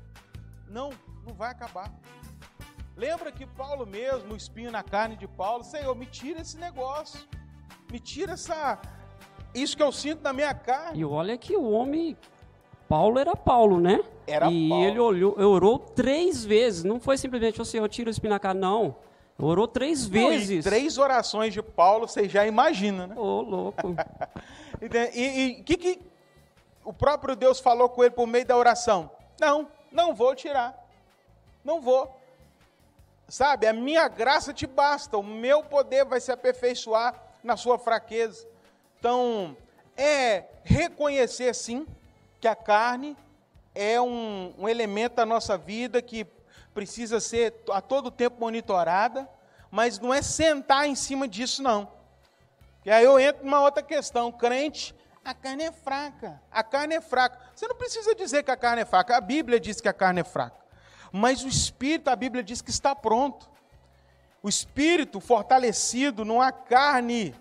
Não, 0.67 0.89
não 1.25 1.34
vai 1.34 1.51
acabar. 1.51 1.91
Lembra 2.96 3.31
que 3.31 3.46
Paulo 3.46 3.86
mesmo, 3.86 4.34
o 4.34 4.38
espinho 4.38 4.72
na 4.72 4.81
carne 4.81 5.15
de 5.15 5.27
Paulo, 5.27 5.63
Senhor, 5.63 5.96
me 5.96 6.05
tira 6.05 6.41
esse 6.41 6.57
negócio, 6.57 7.27
me 7.91 8.00
tira 8.00 8.34
essa, 8.34 8.81
isso 9.53 9.77
que 9.77 9.84
eu 9.84 9.91
sinto 9.91 10.24
na 10.24 10.34
minha 10.34 10.53
carne. 10.53 11.00
E 11.00 11.05
olha 11.05 11.38
que 11.38 11.55
o 11.55 11.69
homem, 11.69 12.17
Paulo 12.89 13.19
era 13.19 13.36
Paulo, 13.36 13.79
né? 13.79 14.03
Era 14.25 14.51
e 14.51 14.67
Paulo. 14.67 14.84
ele 14.84 15.00
olhou, 15.00 15.39
orou 15.39 15.77
três 15.77 16.43
vezes, 16.43 16.84
não 16.84 17.00
foi 17.00 17.17
simplesmente, 17.17 17.62
o 17.62 17.65
Senhor, 17.65 17.88
tira 17.88 18.10
o 18.10 18.12
espinho 18.12 18.34
na 18.34 18.39
carne, 18.39 18.62
não. 18.62 18.96
Orou 19.39 19.67
três 19.67 20.06
vezes. 20.06 20.65
Não, 20.65 20.72
três 20.72 20.98
orações 20.98 21.53
de 21.53 21.62
Paulo, 21.62 22.08
você 22.08 22.27
já 22.27 22.48
imagina, 22.48 23.06
né? 23.06 23.15
Ô, 23.15 23.22
oh, 23.22 23.41
louco. 23.41 23.96
e 25.13 25.58
o 25.60 25.63
que, 25.63 25.77
que 25.77 26.01
o 26.84 26.91
próprio 26.91 27.36
Deus 27.36 27.60
falou 27.60 27.88
com 27.89 28.03
ele 28.03 28.15
por 28.15 28.25
meio 28.25 28.46
da 28.46 28.58
oração? 28.58 29.12
Não, 29.39 29.67
não 29.91 30.15
vou 30.15 30.34
tirar. 30.34 30.75
Não 31.63 31.79
vou. 31.79 32.20
Sabe, 33.27 33.67
a 33.67 33.74
minha 33.74 34.08
graça 34.08 34.53
te 34.53 34.65
basta, 34.65 35.17
o 35.17 35.24
meu 35.24 35.63
poder 35.63 36.06
vai 36.06 36.20
se 36.20 36.32
aperfeiçoar 36.32 37.13
na 37.44 37.58
sua 37.58 37.77
fraqueza. 37.77 38.48
Então, 38.98 39.56
é 39.96 40.46
reconhecer 40.63 41.53
sim 41.53 41.86
que 42.39 42.48
a 42.48 42.56
carne 42.56 43.15
é 43.75 44.01
um, 44.01 44.53
um 44.58 44.67
elemento 44.67 45.15
da 45.15 45.25
nossa 45.25 45.58
vida 45.58 46.01
que 46.01 46.25
precisa 46.77 47.19
ser 47.19 47.55
a 47.72 47.81
todo 47.81 48.12
tempo 48.12 48.39
monitorada, 48.39 49.27
mas 49.72 49.98
não 49.98 50.13
é 50.13 50.22
sentar 50.22 50.88
em 50.88 50.93
cima 50.93 51.27
disso, 51.27 51.63
não. 51.63 51.91
E 52.86 52.91
aí 52.91 53.03
eu 53.03 53.19
entro 53.19 53.43
numa 53.43 53.62
outra 53.62 53.81
questão. 53.81 54.31
Crente, 54.31 54.93
a 55.25 55.34
carne 55.34 55.63
é 55.63 55.72
fraca. 55.72 56.39
A 56.51 56.62
carne 56.62 56.93
é 56.93 57.01
fraca. 57.01 57.39
Você 57.55 57.67
não 57.67 57.75
precisa 57.75 58.13
dizer 58.13 58.43
que 58.43 58.51
a 58.51 58.55
carne 58.55 58.84
é 58.84 58.86
fraca. 58.86 59.17
A 59.17 59.22
Bíblia 59.22 59.60
diz 59.60 59.81
que 59.81 59.89
a 59.89 59.93
carne 59.93 60.22
é 60.22 60.24
fraca. 60.24 60.60
Mas 61.12 61.43
o 61.43 61.48
espírito, 61.48 62.12
a 62.12 62.15
Bíblia 62.15 62.43
diz 62.43 62.62
que 62.62 62.69
está 62.69 62.93
pronto. 62.93 63.50
O 64.43 64.48
espírito 64.48 65.19
fortalecido, 65.19 66.24
não 66.24 66.39
há 66.39 66.51
carne 66.51 67.34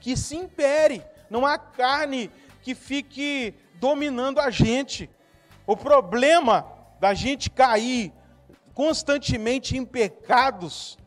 que 0.00 0.14
se 0.18 0.36
impere, 0.36 1.02
não 1.30 1.46
há 1.46 1.56
carne 1.56 2.30
que 2.60 2.74
fique 2.74 3.54
dominando 3.76 4.38
a 4.38 4.50
gente. 4.50 5.08
O 5.66 5.78
problema 5.78 6.70
da 7.00 7.14
gente 7.14 7.48
cair 7.48 8.12
constantemente 8.74 9.76
em 9.76 9.84
pecados 9.84 10.98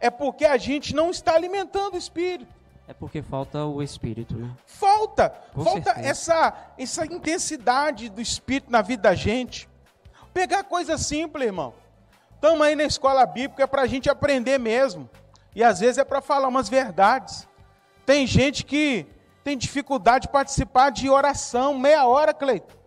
é 0.00 0.10
porque 0.10 0.44
a 0.44 0.56
gente 0.56 0.94
não 0.94 1.10
está 1.10 1.34
alimentando 1.34 1.94
o 1.94 1.98
espírito. 1.98 2.52
É 2.88 2.92
porque 2.92 3.22
falta 3.22 3.64
o 3.64 3.82
espírito, 3.82 4.34
né? 4.34 4.50
Falta, 4.66 5.30
Com 5.54 5.64
falta 5.64 5.90
essa 5.92 6.72
essa 6.76 7.06
intensidade 7.06 8.08
do 8.08 8.20
espírito 8.20 8.70
na 8.70 8.82
vida 8.82 9.04
da 9.04 9.14
gente. 9.14 9.68
Pegar 10.34 10.64
coisa 10.64 10.98
simples, 10.98 11.46
irmão. 11.46 11.72
Estamos 12.34 12.60
aí 12.66 12.74
na 12.74 12.84
escola 12.84 13.24
bíblica 13.24 13.62
é 13.62 13.66
para 13.66 13.82
a 13.82 13.86
gente 13.86 14.10
aprender 14.10 14.58
mesmo. 14.58 15.08
E 15.54 15.62
às 15.62 15.78
vezes 15.78 15.98
é 15.98 16.04
para 16.04 16.20
falar 16.20 16.48
umas 16.48 16.68
verdades. 16.68 17.46
Tem 18.04 18.26
gente 18.26 18.64
que 18.64 19.06
tem 19.44 19.56
dificuldade 19.56 20.26
de 20.26 20.32
participar 20.32 20.90
de 20.90 21.08
oração, 21.08 21.78
meia 21.78 22.06
hora, 22.06 22.34
Cleiton. 22.34 22.81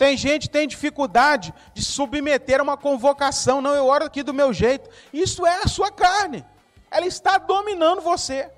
Tem 0.00 0.16
gente 0.16 0.44
que 0.46 0.52
tem 0.54 0.66
dificuldade 0.66 1.52
de 1.74 1.84
submeter 1.84 2.58
a 2.58 2.62
uma 2.62 2.74
convocação. 2.74 3.60
Não, 3.60 3.74
eu 3.74 3.84
oro 3.84 4.06
aqui 4.06 4.22
do 4.22 4.32
meu 4.32 4.50
jeito. 4.50 4.88
Isso 5.12 5.44
é 5.44 5.60
a 5.62 5.68
sua 5.68 5.90
carne. 5.90 6.42
Ela 6.90 7.04
está 7.04 7.36
dominando 7.36 8.00
você. 8.00 8.50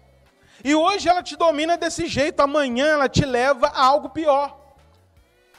E 0.62 0.72
hoje 0.72 1.08
ela 1.08 1.20
te 1.20 1.34
domina 1.34 1.76
desse 1.76 2.06
jeito, 2.06 2.38
amanhã 2.38 2.86
ela 2.86 3.08
te 3.08 3.24
leva 3.24 3.66
a 3.66 3.84
algo 3.84 4.10
pior. 4.10 4.56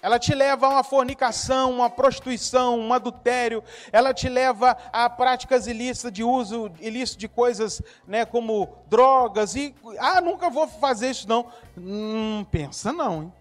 Ela 0.02 0.18
te 0.18 0.34
leva 0.34 0.68
a 0.68 0.70
uma 0.70 0.84
fornicação, 0.86 1.72
uma 1.72 1.90
prostituição, 1.90 2.80
um 2.80 2.94
adultério. 2.94 3.62
Ela 3.92 4.14
te 4.14 4.30
leva 4.30 4.78
a 4.94 5.10
práticas 5.10 5.68
ilícitas 5.68 6.14
de 6.14 6.24
uso 6.24 6.72
ilícito 6.80 7.20
de 7.20 7.28
coisas, 7.28 7.82
né, 8.08 8.24
como 8.24 8.74
drogas 8.88 9.54
e 9.54 9.76
ah, 10.00 10.22
nunca 10.22 10.50
vou 10.50 10.66
fazer 10.66 11.10
isso 11.10 11.28
não. 11.28 11.46
Hum, 11.78 12.46
pensa 12.50 12.94
não, 12.94 13.24
hein? 13.24 13.34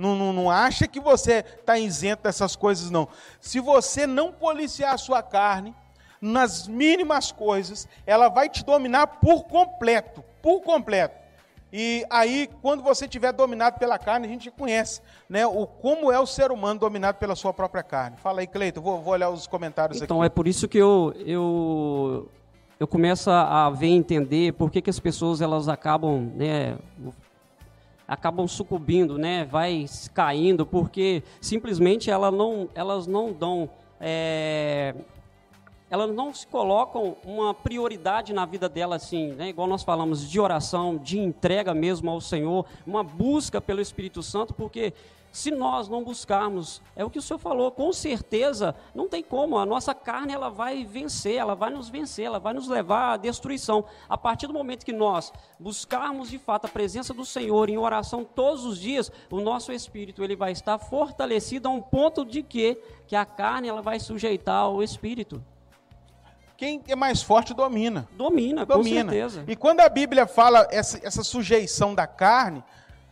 Não, 0.00 0.16
não, 0.16 0.32
não 0.32 0.50
acha 0.50 0.86
que 0.88 0.98
você 0.98 1.44
está 1.60 1.78
isento 1.78 2.22
dessas 2.22 2.56
coisas 2.56 2.90
não. 2.90 3.06
Se 3.38 3.60
você 3.60 4.06
não 4.06 4.32
policiar 4.32 4.94
a 4.94 4.98
sua 4.98 5.22
carne, 5.22 5.74
nas 6.20 6.66
mínimas 6.66 7.30
coisas, 7.30 7.86
ela 8.06 8.28
vai 8.28 8.48
te 8.48 8.64
dominar 8.64 9.06
por 9.06 9.44
completo, 9.44 10.22
por 10.42 10.60
completo. 10.62 11.20
E 11.72 12.04
aí, 12.10 12.48
quando 12.60 12.82
você 12.82 13.04
estiver 13.04 13.32
dominado 13.32 13.78
pela 13.78 13.98
carne, 13.98 14.26
a 14.26 14.30
gente 14.30 14.50
conhece 14.50 15.00
né, 15.28 15.46
o, 15.46 15.66
como 15.66 16.10
é 16.10 16.18
o 16.18 16.26
ser 16.26 16.50
humano 16.50 16.80
dominado 16.80 17.18
pela 17.18 17.36
sua 17.36 17.52
própria 17.52 17.82
carne. 17.82 18.16
Fala 18.16 18.40
aí, 18.40 18.46
Cleiton, 18.46 18.80
vou, 18.80 19.00
vou 19.00 19.12
olhar 19.12 19.30
os 19.30 19.46
comentários 19.46 19.98
então, 19.98 20.16
aqui. 20.16 20.20
Então, 20.20 20.24
é 20.24 20.28
por 20.28 20.48
isso 20.48 20.66
que 20.66 20.78
eu, 20.78 21.14
eu, 21.24 22.28
eu 22.78 22.88
começo 22.88 23.30
a 23.30 23.70
ver, 23.70 23.88
entender 23.88 24.52
por 24.54 24.70
que, 24.70 24.82
que 24.82 24.90
as 24.90 24.98
pessoas 24.98 25.40
elas 25.40 25.68
acabam, 25.68 26.32
né, 26.34 26.76
acabam 28.10 28.48
sucumbindo, 28.48 29.16
né, 29.16 29.44
vai 29.44 29.86
caindo, 30.12 30.66
porque 30.66 31.22
simplesmente 31.40 32.10
ela 32.10 32.28
não, 32.28 32.68
elas 32.74 33.06
não 33.06 33.32
dão 33.32 33.70
é, 34.00 34.94
elas 35.88 36.12
não 36.12 36.34
se 36.34 36.46
colocam 36.46 37.16
uma 37.24 37.54
prioridade 37.54 38.32
na 38.32 38.44
vida 38.46 38.68
dela 38.68 38.96
assim, 38.96 39.32
né? 39.32 39.48
igual 39.48 39.68
nós 39.68 39.82
falamos 39.82 40.28
de 40.28 40.40
oração, 40.40 40.96
de 40.96 41.18
entrega 41.18 41.74
mesmo 41.74 42.10
ao 42.10 42.20
Senhor, 42.20 42.64
uma 42.86 43.02
busca 43.02 43.60
pelo 43.60 43.80
Espírito 43.80 44.22
Santo, 44.22 44.54
porque 44.54 44.92
se 45.32 45.50
nós 45.50 45.88
não 45.88 46.02
buscarmos, 46.02 46.82
é 46.96 47.04
o 47.04 47.10
que 47.10 47.18
o 47.18 47.22
Senhor 47.22 47.38
falou, 47.38 47.70
com 47.70 47.92
certeza 47.92 48.74
não 48.94 49.08
tem 49.08 49.22
como, 49.22 49.58
a 49.58 49.66
nossa 49.66 49.94
carne 49.94 50.32
ela 50.32 50.48
vai 50.48 50.84
vencer, 50.84 51.36
ela 51.36 51.54
vai 51.54 51.70
nos 51.70 51.88
vencer, 51.88 52.26
ela 52.26 52.38
vai 52.38 52.52
nos 52.52 52.68
levar 52.68 53.12
à 53.12 53.16
destruição. 53.16 53.84
A 54.08 54.18
partir 54.18 54.46
do 54.46 54.52
momento 54.52 54.84
que 54.84 54.92
nós 54.92 55.32
buscarmos 55.58 56.30
de 56.30 56.38
fato 56.38 56.66
a 56.66 56.68
presença 56.68 57.14
do 57.14 57.24
Senhor 57.24 57.68
em 57.68 57.78
oração 57.78 58.24
todos 58.24 58.64
os 58.64 58.78
dias, 58.78 59.10
o 59.30 59.40
nosso 59.40 59.72
espírito 59.72 60.24
ele 60.24 60.36
vai 60.36 60.52
estar 60.52 60.78
fortalecido 60.78 61.68
a 61.68 61.70
um 61.70 61.80
ponto 61.80 62.24
de 62.24 62.42
que 62.42 62.78
que 63.10 63.16
a 63.16 63.24
carne 63.24 63.66
ela 63.66 63.82
vai 63.82 63.98
sujeitar 63.98 64.62
ao 64.62 64.84
espírito. 64.84 65.42
Quem 66.56 66.80
é 66.86 66.94
mais 66.94 67.22
forte 67.22 67.52
domina. 67.52 68.08
Domina, 68.12 68.64
domina. 68.64 69.04
com 69.04 69.10
certeza. 69.10 69.44
E 69.48 69.56
quando 69.56 69.80
a 69.80 69.88
Bíblia 69.88 70.28
fala 70.28 70.68
essa, 70.70 71.00
essa 71.02 71.24
sujeição 71.24 71.92
da 71.92 72.06
carne, 72.06 72.62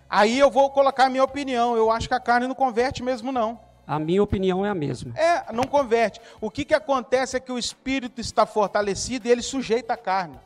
aí 0.09 0.39
eu 0.39 0.51
vou 0.51 0.71
colocar 0.71 1.07
a 1.07 1.11
minha 1.11 1.25
opinião. 1.25 1.77
Eu 1.77 1.91
acho 1.91 2.09
que 2.09 2.15
a 2.15 2.21
carne 2.21 2.47
não 2.47 2.55
converte 2.55 3.03
mesmo, 3.03 3.33
não. 3.33 3.61
A 3.87 3.99
minha 3.99 4.23
opinião 4.23 4.67
é 4.67 4.69
a 4.69 4.75
mesma. 4.75 5.19
É, 5.19 5.51
não 5.51 5.65
converte. 5.65 6.21
O 6.43 6.51
que, 6.51 6.65
que 6.65 6.75
acontece 6.75 7.37
é 7.37 7.41
que 7.41 7.51
o 7.51 7.59
espírito 7.59 8.21
está 8.21 8.45
fortalecido 8.45 9.27
e 9.27 9.31
ele 9.31 9.41
sujeita 9.41 9.95
a 9.95 9.97
carne. 9.97 10.39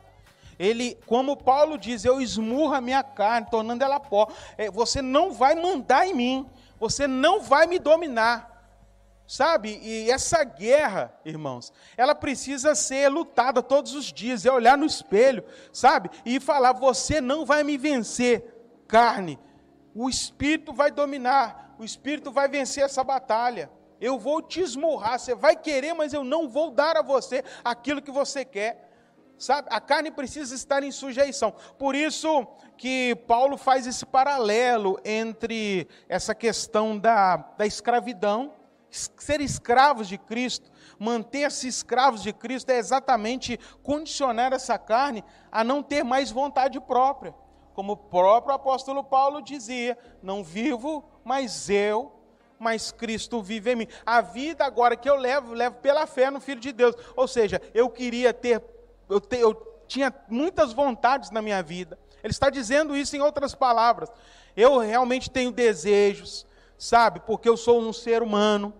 Ele, 0.57 0.97
como 1.05 1.35
Paulo 1.35 1.77
diz, 1.77 2.05
eu 2.05 2.21
esmurro 2.21 2.73
a 2.73 2.79
minha 2.79 3.03
carne, 3.03 3.47
tornando 3.51 3.83
ela 3.83 3.99
pó. 3.99 4.29
É, 4.57 4.71
você 4.71 5.01
não 5.01 5.33
vai 5.33 5.55
mandar 5.55 6.07
em 6.07 6.13
mim, 6.13 6.49
você 6.79 7.05
não 7.05 7.41
vai 7.41 7.67
me 7.67 7.79
dominar. 7.79 8.49
Sabe? 9.27 9.79
E 9.81 10.11
essa 10.11 10.43
guerra, 10.43 11.13
irmãos, 11.25 11.73
ela 11.97 12.13
precisa 12.13 12.75
ser 12.75 13.09
lutada 13.09 13.61
todos 13.61 13.95
os 13.95 14.05
dias, 14.05 14.45
é 14.45 14.51
olhar 14.51 14.77
no 14.77 14.85
espelho, 14.85 15.43
sabe? 15.71 16.09
E 16.25 16.39
falar: 16.39 16.73
você 16.73 17.19
não 17.19 17.45
vai 17.45 17.63
me 17.63 17.77
vencer, 17.77 18.83
carne. 18.87 19.39
O 19.95 20.09
espírito 20.09 20.73
vai 20.73 20.91
dominar, 20.91 21.75
o 21.77 21.83
espírito 21.83 22.31
vai 22.31 22.47
vencer 22.47 22.83
essa 22.83 23.03
batalha. 23.03 23.69
Eu 24.01 24.17
vou 24.17 24.41
te 24.41 24.59
esmurrar, 24.59 25.19
você 25.19 25.33
vai 25.33 25.55
querer, 25.55 25.93
mas 25.93 26.13
eu 26.13 26.23
não 26.23 26.49
vou 26.49 26.71
dar 26.71 26.97
a 26.97 27.01
você 27.01 27.43
aquilo 27.63 28.01
que 28.01 28.11
você 28.11 28.43
quer. 28.43 28.89
Sabe? 29.37 29.67
A 29.71 29.79
carne 29.79 30.11
precisa 30.11 30.55
estar 30.55 30.83
em 30.83 30.91
sujeição. 30.91 31.53
Por 31.77 31.95
isso 31.95 32.47
que 32.77 33.15
Paulo 33.27 33.57
faz 33.57 33.87
esse 33.87 34.05
paralelo 34.05 34.99
entre 35.03 35.87
essa 36.07 36.33
questão 36.33 36.97
da, 36.97 37.37
da 37.57 37.65
escravidão 37.65 38.53
ser 38.93 39.41
escravos 39.41 40.07
de 40.07 40.17
Cristo, 40.17 40.71
manter-se 40.99 41.67
escravos 41.67 42.21
de 42.21 42.31
Cristo 42.31 42.69
é 42.69 42.77
exatamente 42.77 43.59
condicionar 43.81 44.53
essa 44.53 44.77
carne 44.77 45.23
a 45.51 45.63
não 45.63 45.81
ter 45.81 46.03
mais 46.03 46.31
vontade 46.31 46.79
própria. 46.79 47.33
Como 47.73 47.93
o 47.93 47.97
próprio 47.97 48.55
apóstolo 48.55 49.03
Paulo 49.03 49.41
dizia: 49.41 49.97
Não 50.21 50.43
vivo 50.43 51.03
mais 51.23 51.69
eu, 51.69 52.11
mas 52.59 52.91
Cristo 52.91 53.41
vive 53.41 53.71
em 53.71 53.75
mim. 53.75 53.87
A 54.05 54.21
vida 54.21 54.65
agora 54.65 54.95
que 54.95 55.09
eu 55.09 55.15
levo, 55.15 55.53
levo 55.53 55.77
pela 55.77 56.05
fé 56.07 56.29
no 56.29 56.39
Filho 56.39 56.61
de 56.61 56.71
Deus. 56.71 56.95
Ou 57.15 57.27
seja, 57.27 57.61
eu 57.73 57.89
queria 57.89 58.33
ter, 58.33 58.63
eu, 59.09 59.19
te, 59.19 59.37
eu 59.37 59.53
tinha 59.87 60.13
muitas 60.29 60.73
vontades 60.73 61.31
na 61.31 61.41
minha 61.41 61.61
vida. 61.61 61.97
Ele 62.23 62.31
está 62.31 62.49
dizendo 62.49 62.95
isso 62.95 63.15
em 63.15 63.21
outras 63.21 63.53
palavras. 63.53 64.09
Eu 64.55 64.77
realmente 64.77 65.29
tenho 65.29 65.51
desejos, 65.51 66.45
sabe? 66.77 67.19
Porque 67.21 67.49
eu 67.49 67.57
sou 67.57 67.81
um 67.81 67.91
ser 67.91 68.21
humano 68.23 68.73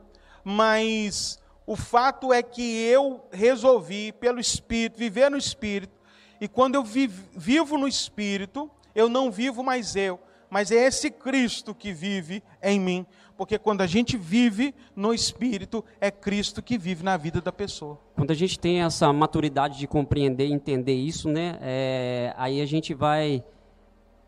mas 0.44 1.40
o 1.66 1.76
fato 1.76 2.34
é 2.34 2.44
que 2.44 2.62
eu 2.84 3.26
resolvi, 3.32 4.12
pelo 4.12 4.40
Espírito, 4.40 4.98
viver 4.98 5.32
no 5.32 5.38
Espírito, 5.38 5.94
e 6.42 6.48
quando 6.48 6.76
eu 6.76 6.84
vivo 6.84 7.78
no 7.78 7.88
Espírito, 7.88 8.70
eu 8.96 9.10
não 9.10 9.32
vivo 9.32 9.64
mais 9.64 9.96
eu, 9.96 10.20
mas 10.50 10.72
é 10.72 10.86
esse 10.86 11.10
Cristo 11.10 11.74
que 11.74 11.92
vive 11.92 12.44
em 12.62 12.80
mim, 12.80 13.06
porque 13.36 13.58
quando 13.58 13.82
a 13.82 13.88
gente 13.88 14.16
vive 14.18 14.74
no 14.96 15.14
Espírito, 15.14 15.84
é 16.00 16.12
Cristo 16.12 16.62
que 16.62 16.78
vive 16.78 17.04
na 17.04 17.18
vida 17.18 17.42
da 17.42 17.52
pessoa. 17.52 18.00
Quando 18.16 18.32
a 18.32 18.36
gente 18.36 18.60
tem 18.60 18.84
essa 18.84 19.12
maturidade 19.12 19.80
de 19.80 19.88
compreender 19.88 20.48
e 20.48 20.54
entender 20.54 20.94
isso, 20.94 21.28
né, 21.28 21.58
é, 21.62 22.34
aí 22.38 22.62
a 22.62 22.66
gente 22.66 22.94
vai 22.94 23.44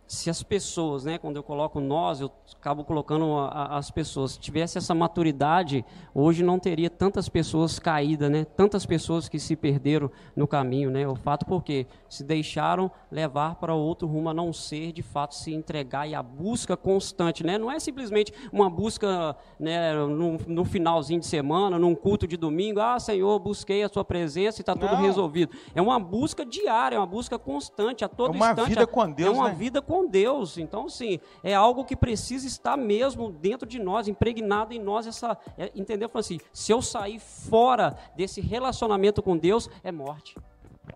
se 0.07 0.29
as 0.29 0.43
pessoas, 0.43 1.03
né, 1.03 1.17
quando 1.17 1.37
eu 1.37 1.43
coloco 1.43 1.79
nós, 1.79 2.21
eu 2.21 2.31
acabo 2.59 2.83
colocando 2.83 3.37
a, 3.37 3.47
a, 3.47 3.77
as 3.77 3.89
pessoas, 3.89 4.33
se 4.33 4.39
tivesse 4.39 4.77
essa 4.77 4.93
maturidade, 4.93 5.83
hoje 6.13 6.43
não 6.43 6.59
teria 6.59 6.89
tantas 6.89 7.27
pessoas 7.27 7.79
caídas, 7.79 8.29
né, 8.29 8.45
tantas 8.45 8.85
pessoas 8.85 9.27
que 9.27 9.39
se 9.39 9.55
perderam 9.55 10.11
no 10.35 10.47
caminho, 10.47 10.91
né, 10.91 11.07
o 11.07 11.15
fato 11.15 11.45
porque 11.45 11.87
se 12.07 12.23
deixaram 12.23 12.91
levar 13.11 13.55
para 13.55 13.73
outro 13.73 14.07
rumo 14.07 14.29
a 14.29 14.33
não 14.33 14.53
ser, 14.53 14.91
de 14.91 15.01
fato, 15.01 15.33
se 15.33 15.53
entregar 15.53 16.07
e 16.07 16.13
a 16.13 16.21
busca 16.21 16.77
constante, 16.77 17.43
né, 17.43 17.57
não 17.57 17.71
é 17.71 17.79
simplesmente 17.79 18.31
uma 18.51 18.69
busca, 18.69 19.35
né, 19.59 19.93
no, 19.93 20.37
no 20.47 20.63
finalzinho 20.63 21.19
de 21.19 21.25
semana, 21.25 21.79
num 21.79 21.95
culto 21.95 22.27
de 22.27 22.37
domingo, 22.37 22.79
ah, 22.79 22.99
Senhor, 22.99 23.39
busquei 23.39 23.83
a 23.83 23.89
sua 23.89 24.05
presença 24.05 24.59
e 24.59 24.61
está 24.61 24.75
tudo 24.75 24.95
resolvido, 24.95 25.51
é 25.73 25.81
uma 25.81 25.99
busca 25.99 26.45
diária, 26.45 26.95
é 26.95 26.99
uma 26.99 27.07
busca 27.07 27.39
constante, 27.39 28.05
a 28.05 28.07
todo 28.07 28.33
é 28.33 28.37
uma 28.37 28.51
instante, 28.51 28.69
vida 28.69 28.87
com 28.87 29.11
Deus, 29.11 29.29
é 29.29 29.31
uma 29.31 29.49
né? 29.49 29.55
vida 29.55 29.81
com 29.81 29.94
com 29.95 30.05
Deus. 30.05 30.57
Então, 30.57 30.89
sim, 30.89 31.21
é 31.41 31.53
algo 31.53 31.85
que 31.85 31.95
precisa 31.95 32.45
estar 32.45 32.75
mesmo 32.75 33.31
dentro 33.31 33.65
de 33.65 33.79
nós, 33.79 34.09
impregnado 34.09 34.73
em 34.73 34.79
nós, 34.79 35.07
essa, 35.07 35.37
é, 35.57 35.71
entendeu? 35.73 36.11
Assim, 36.13 36.37
se 36.51 36.73
eu 36.73 36.81
sair 36.81 37.17
fora 37.17 37.95
desse 38.13 38.41
relacionamento 38.41 39.23
com 39.23 39.37
Deus, 39.37 39.69
é 39.83 39.91
morte. 39.93 40.35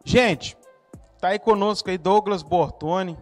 Gente, 0.04 0.58
tá 1.18 1.30
aí 1.30 1.40
conosco 1.40 1.90
aí 1.90 1.98
Douglas 1.98 2.44
Bortoni, 2.44 3.18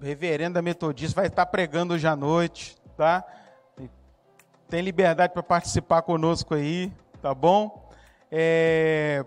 reverenda 0.00 0.62
metodista, 0.62 1.20
vai 1.20 1.26
estar 1.26 1.44
pregando 1.44 1.92
hoje 1.92 2.06
à 2.06 2.16
noite, 2.16 2.74
tá? 2.96 3.22
Tem 4.66 4.80
liberdade 4.80 5.34
para 5.34 5.42
participar 5.42 6.00
conosco 6.00 6.54
aí, 6.54 6.90
tá 7.20 7.34
bom? 7.34 7.90
É... 8.30 9.24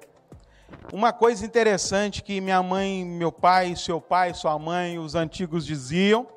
Uma 0.92 1.14
coisa 1.14 1.46
interessante 1.46 2.22
que 2.22 2.42
minha 2.42 2.62
mãe, 2.62 3.06
meu 3.06 3.32
pai, 3.32 3.76
seu 3.76 4.02
pai, 4.02 4.34
sua 4.34 4.60
mãe, 4.60 5.00
os 5.00 5.16
antigos 5.16 5.66
diziam, 5.66 6.28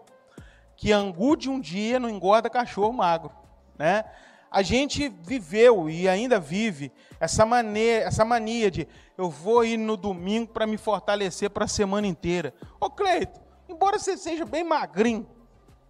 que 0.76 0.92
angu 0.92 1.36
de 1.36 1.50
um 1.50 1.60
dia 1.60 1.98
não 1.98 2.08
engorda 2.08 2.48
cachorro 2.48 2.92
magro, 2.92 3.32
né? 3.78 4.04
A 4.50 4.62
gente 4.62 5.08
viveu 5.08 5.90
e 5.90 6.08
ainda 6.08 6.38
vive 6.38 6.92
essa 7.18 7.44
maneira, 7.44 8.06
essa 8.06 8.24
mania 8.24 8.70
de 8.70 8.86
eu 9.18 9.28
vou 9.28 9.64
ir 9.64 9.76
no 9.76 9.96
domingo 9.96 10.52
para 10.52 10.66
me 10.66 10.76
fortalecer 10.76 11.50
para 11.50 11.64
a 11.64 11.68
semana 11.68 12.06
inteira. 12.06 12.54
Ô 12.80 12.88
Cleito, 12.88 13.40
embora 13.68 13.98
você 13.98 14.16
seja 14.16 14.44
bem 14.44 14.62
magrinho, 14.62 15.28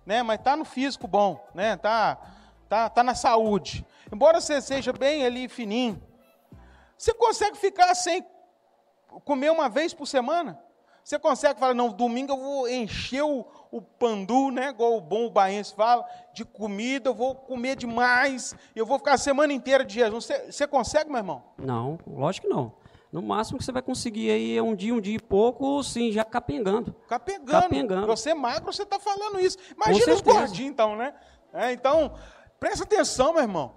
né, 0.06 0.22
mas 0.22 0.40
tá 0.40 0.56
no 0.56 0.64
físico 0.64 1.06
bom, 1.06 1.46
né? 1.54 1.76
Tá 1.76 2.18
tá 2.66 2.88
tá 2.88 3.02
na 3.02 3.14
saúde. 3.14 3.84
Embora 4.10 4.40
você 4.40 4.60
seja 4.62 4.92
bem 4.92 5.26
ali 5.26 5.48
fininho, 5.48 6.02
você 6.96 7.12
consegue 7.12 7.58
ficar 7.58 7.94
sem 7.94 8.24
comer 9.20 9.50
uma 9.50 9.68
vez 9.68 9.92
por 9.94 10.06
semana? 10.06 10.60
Você 11.04 11.18
consegue 11.18 11.60
falar, 11.60 11.74
não, 11.74 11.90
domingo 11.90 12.32
eu 12.32 12.38
vou 12.38 12.68
encher 12.68 13.22
o, 13.22 13.44
o 13.70 13.82
pandu, 13.82 14.50
né, 14.50 14.70
igual 14.70 14.96
o 14.96 15.02
bom 15.02 15.28
baense 15.28 15.74
fala, 15.74 16.02
de 16.32 16.46
comida, 16.46 17.10
eu 17.10 17.14
vou 17.14 17.34
comer 17.34 17.76
demais, 17.76 18.54
eu 18.74 18.86
vou 18.86 18.96
ficar 18.96 19.12
a 19.12 19.18
semana 19.18 19.52
inteira 19.52 19.84
de 19.84 19.94
jejum. 19.94 20.18
Você, 20.18 20.50
você 20.50 20.66
consegue, 20.66 21.10
meu 21.10 21.18
irmão? 21.18 21.42
Não, 21.58 21.98
lógico 22.06 22.46
que 22.46 22.54
não. 22.54 22.72
No 23.12 23.22
máximo 23.22 23.58
que 23.58 23.64
você 23.64 23.70
vai 23.70 23.82
conseguir 23.82 24.30
aí 24.30 24.56
é 24.56 24.62
um 24.62 24.74
dia, 24.74 24.94
um 24.94 25.00
dia 25.00 25.14
e 25.14 25.20
pouco, 25.20 25.82
sim, 25.84 26.10
já 26.10 26.24
capengando. 26.24 26.96
Capengando. 27.06 27.62
capengando. 27.62 28.06
Você 28.06 28.30
é 28.30 28.34
magro, 28.34 28.72
você 28.72 28.82
está 28.82 28.98
falando 28.98 29.38
isso. 29.38 29.58
Imagina 29.76 30.14
os 30.14 30.20
gordinhos, 30.22 30.72
então, 30.72 30.96
né? 30.96 31.14
É, 31.52 31.70
então, 31.70 32.12
presta 32.58 32.82
atenção, 32.82 33.34
meu 33.34 33.42
irmão. 33.42 33.72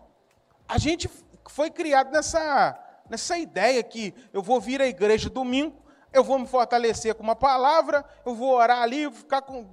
A 0.67 0.79
gente 0.79 1.07
foi 1.49 1.69
criado 1.69 2.11
nessa, 2.11 2.79
nessa 3.09 3.37
ideia 3.37 3.81
que 3.83 4.13
eu 4.31 4.41
vou 4.41 4.59
vir 4.59 4.81
à 4.81 4.87
igreja 4.87 5.29
domingo, 5.29 5.81
eu 6.13 6.23
vou 6.23 6.39
me 6.39 6.47
fortalecer 6.47 7.13
com 7.15 7.23
uma 7.23 7.35
palavra, 7.35 8.05
eu 8.25 8.33
vou 8.33 8.53
orar 8.55 8.81
ali, 8.81 9.11
ficar 9.11 9.41
com, 9.41 9.67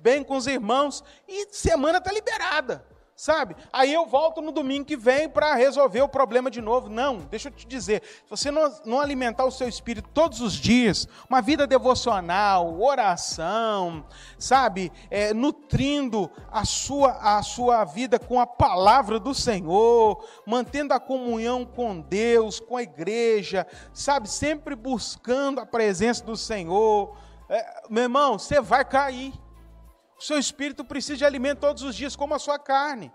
bem 0.00 0.22
com 0.22 0.36
os 0.36 0.46
irmãos, 0.46 1.02
e 1.26 1.48
semana 1.52 1.98
está 1.98 2.12
liberada 2.12 2.91
sabe? 3.22 3.54
Aí 3.72 3.94
eu 3.94 4.04
volto 4.04 4.40
no 4.42 4.50
domingo 4.50 4.84
que 4.84 4.96
vem 4.96 5.28
para 5.28 5.54
resolver 5.54 6.02
o 6.02 6.08
problema 6.08 6.50
de 6.50 6.60
novo. 6.60 6.88
Não, 6.88 7.18
deixa 7.18 7.46
eu 7.46 7.52
te 7.52 7.64
dizer, 7.64 8.02
se 8.02 8.28
você 8.28 8.50
não, 8.50 8.74
não, 8.84 8.98
alimentar 8.98 9.44
o 9.44 9.50
seu 9.52 9.68
espírito 9.68 10.08
todos 10.12 10.40
os 10.40 10.54
dias, 10.54 11.06
uma 11.30 11.40
vida 11.40 11.64
devocional, 11.64 12.82
oração, 12.82 14.04
sabe? 14.36 14.90
É, 15.08 15.32
nutrindo 15.32 16.28
a 16.50 16.64
sua, 16.64 17.12
a 17.12 17.40
sua 17.44 17.84
vida 17.84 18.18
com 18.18 18.40
a 18.40 18.46
palavra 18.46 19.20
do 19.20 19.32
Senhor, 19.32 20.28
mantendo 20.44 20.92
a 20.92 20.98
comunhão 20.98 21.64
com 21.64 22.00
Deus, 22.00 22.58
com 22.58 22.76
a 22.76 22.82
igreja, 22.82 23.68
sabe? 23.94 24.28
Sempre 24.28 24.74
buscando 24.74 25.60
a 25.60 25.66
presença 25.66 26.24
do 26.24 26.36
Senhor. 26.36 27.16
É, 27.48 27.84
meu 27.88 28.02
irmão, 28.02 28.36
você 28.36 28.60
vai 28.60 28.84
cair. 28.84 29.32
O 30.22 30.24
seu 30.24 30.38
espírito 30.38 30.84
precisa 30.84 31.16
de 31.16 31.24
alimento 31.24 31.58
todos 31.58 31.82
os 31.82 31.96
dias, 31.96 32.14
como 32.14 32.32
a 32.32 32.38
sua 32.38 32.56
carne. 32.56 33.10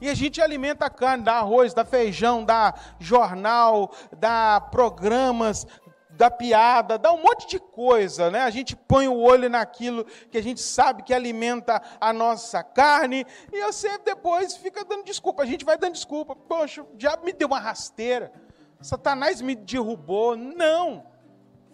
E 0.00 0.08
a 0.08 0.14
gente 0.14 0.40
alimenta 0.40 0.86
a 0.86 0.90
carne, 0.90 1.22
dá 1.22 1.34
arroz, 1.34 1.74
dá 1.74 1.84
feijão, 1.84 2.42
dá 2.42 2.72
jornal, 2.98 3.92
dá 4.16 4.58
programas, 4.58 5.66
dá 6.08 6.30
piada, 6.30 6.96
dá 6.96 7.12
um 7.12 7.20
monte 7.20 7.46
de 7.46 7.58
coisa, 7.58 8.30
né? 8.30 8.40
A 8.40 8.48
gente 8.48 8.74
põe 8.74 9.06
o 9.06 9.18
olho 9.18 9.50
naquilo 9.50 10.06
que 10.30 10.38
a 10.38 10.42
gente 10.42 10.62
sabe 10.62 11.02
que 11.02 11.12
alimenta 11.12 11.82
a 12.00 12.10
nossa 12.10 12.62
carne, 12.62 13.26
e 13.52 13.62
você 13.62 13.98
depois 13.98 14.56
fica 14.56 14.86
dando 14.86 15.04
desculpa. 15.04 15.42
A 15.42 15.46
gente 15.46 15.62
vai 15.62 15.76
dando 15.76 15.92
desculpa. 15.92 16.34
Poxa, 16.34 16.84
o 16.84 16.96
diabo 16.96 17.26
me 17.26 17.34
deu 17.34 17.48
uma 17.48 17.60
rasteira. 17.60 18.32
Satanás 18.80 19.42
me 19.42 19.54
derrubou. 19.54 20.34
Não. 20.34 21.04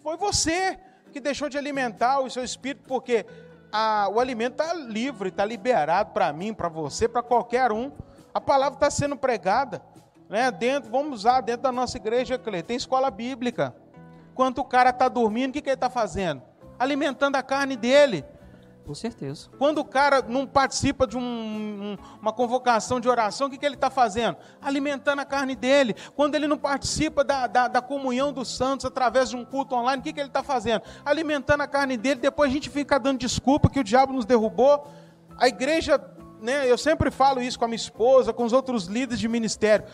Foi 0.03 0.17
você 0.17 0.77
que 1.13 1.21
deixou 1.21 1.47
de 1.47 1.57
alimentar 1.57 2.19
o 2.19 2.29
seu 2.29 2.43
espírito, 2.43 2.83
porque 2.85 3.25
a, 3.75 4.07
o 4.07 4.21
alimento 4.21 4.53
está 4.61 4.73
livre, 4.73 5.27
está 5.27 5.43
liberado 5.43 6.13
para 6.13 6.31
mim, 6.31 6.53
para 6.53 6.69
você, 6.69 7.09
para 7.09 7.21
qualquer 7.21 7.73
um. 7.73 7.91
A 8.33 8.39
palavra 8.39 8.75
está 8.75 8.89
sendo 8.89 9.17
pregada. 9.17 9.81
Né? 10.29 10.49
Dentro, 10.49 10.89
vamos 10.89 11.19
usar 11.19 11.41
dentro 11.41 11.63
da 11.63 11.73
nossa 11.73 11.97
igreja, 11.97 12.39
tem 12.65 12.77
escola 12.77 13.11
bíblica. 13.11 13.75
Quando 14.33 14.59
o 14.59 14.63
cara 14.63 14.91
está 14.91 15.09
dormindo, 15.09 15.49
o 15.49 15.53
que, 15.53 15.61
que 15.61 15.69
ele 15.69 15.75
está 15.75 15.89
fazendo? 15.89 16.41
Alimentando 16.79 17.35
a 17.35 17.43
carne 17.43 17.75
dele. 17.75 18.23
Com 18.85 18.93
certeza. 18.93 19.49
Quando 19.57 19.79
o 19.79 19.85
cara 19.85 20.21
não 20.21 20.45
participa 20.45 21.07
de 21.07 21.17
um, 21.17 21.21
um, 21.21 21.97
uma 22.21 22.31
convocação 22.31 22.99
de 22.99 23.09
oração, 23.09 23.47
o 23.47 23.49
que, 23.49 23.57
que 23.57 23.65
ele 23.65 23.73
está 23.73 23.89
fazendo? 23.89 24.37
Alimentando 24.61 25.19
a 25.21 25.25
carne 25.25 25.55
dele. 25.55 25.95
Quando 26.15 26.35
ele 26.35 26.47
não 26.47 26.57
participa 26.57 27.23
da, 27.23 27.47
da, 27.47 27.67
da 27.67 27.81
comunhão 27.81 28.31
dos 28.31 28.55
santos 28.55 28.85
através 28.85 29.31
de 29.31 29.35
um 29.35 29.43
culto 29.43 29.73
online, 29.73 30.01
o 30.01 30.03
que, 30.03 30.13
que 30.13 30.19
ele 30.19 30.29
está 30.29 30.43
fazendo? 30.43 30.83
Alimentando 31.03 31.61
a 31.61 31.67
carne 31.67 31.97
dele. 31.97 32.19
Depois 32.19 32.49
a 32.49 32.53
gente 32.53 32.69
fica 32.69 32.99
dando 32.99 33.17
desculpa 33.17 33.71
que 33.71 33.79
o 33.79 33.83
diabo 33.83 34.13
nos 34.13 34.25
derrubou. 34.25 34.87
A 35.35 35.47
igreja, 35.47 35.99
né, 36.39 36.69
eu 36.69 36.77
sempre 36.77 37.09
falo 37.09 37.41
isso 37.41 37.57
com 37.57 37.65
a 37.65 37.67
minha 37.67 37.75
esposa, 37.75 38.31
com 38.31 38.43
os 38.43 38.53
outros 38.53 38.85
líderes 38.85 39.19
de 39.19 39.27
ministério. 39.27 39.87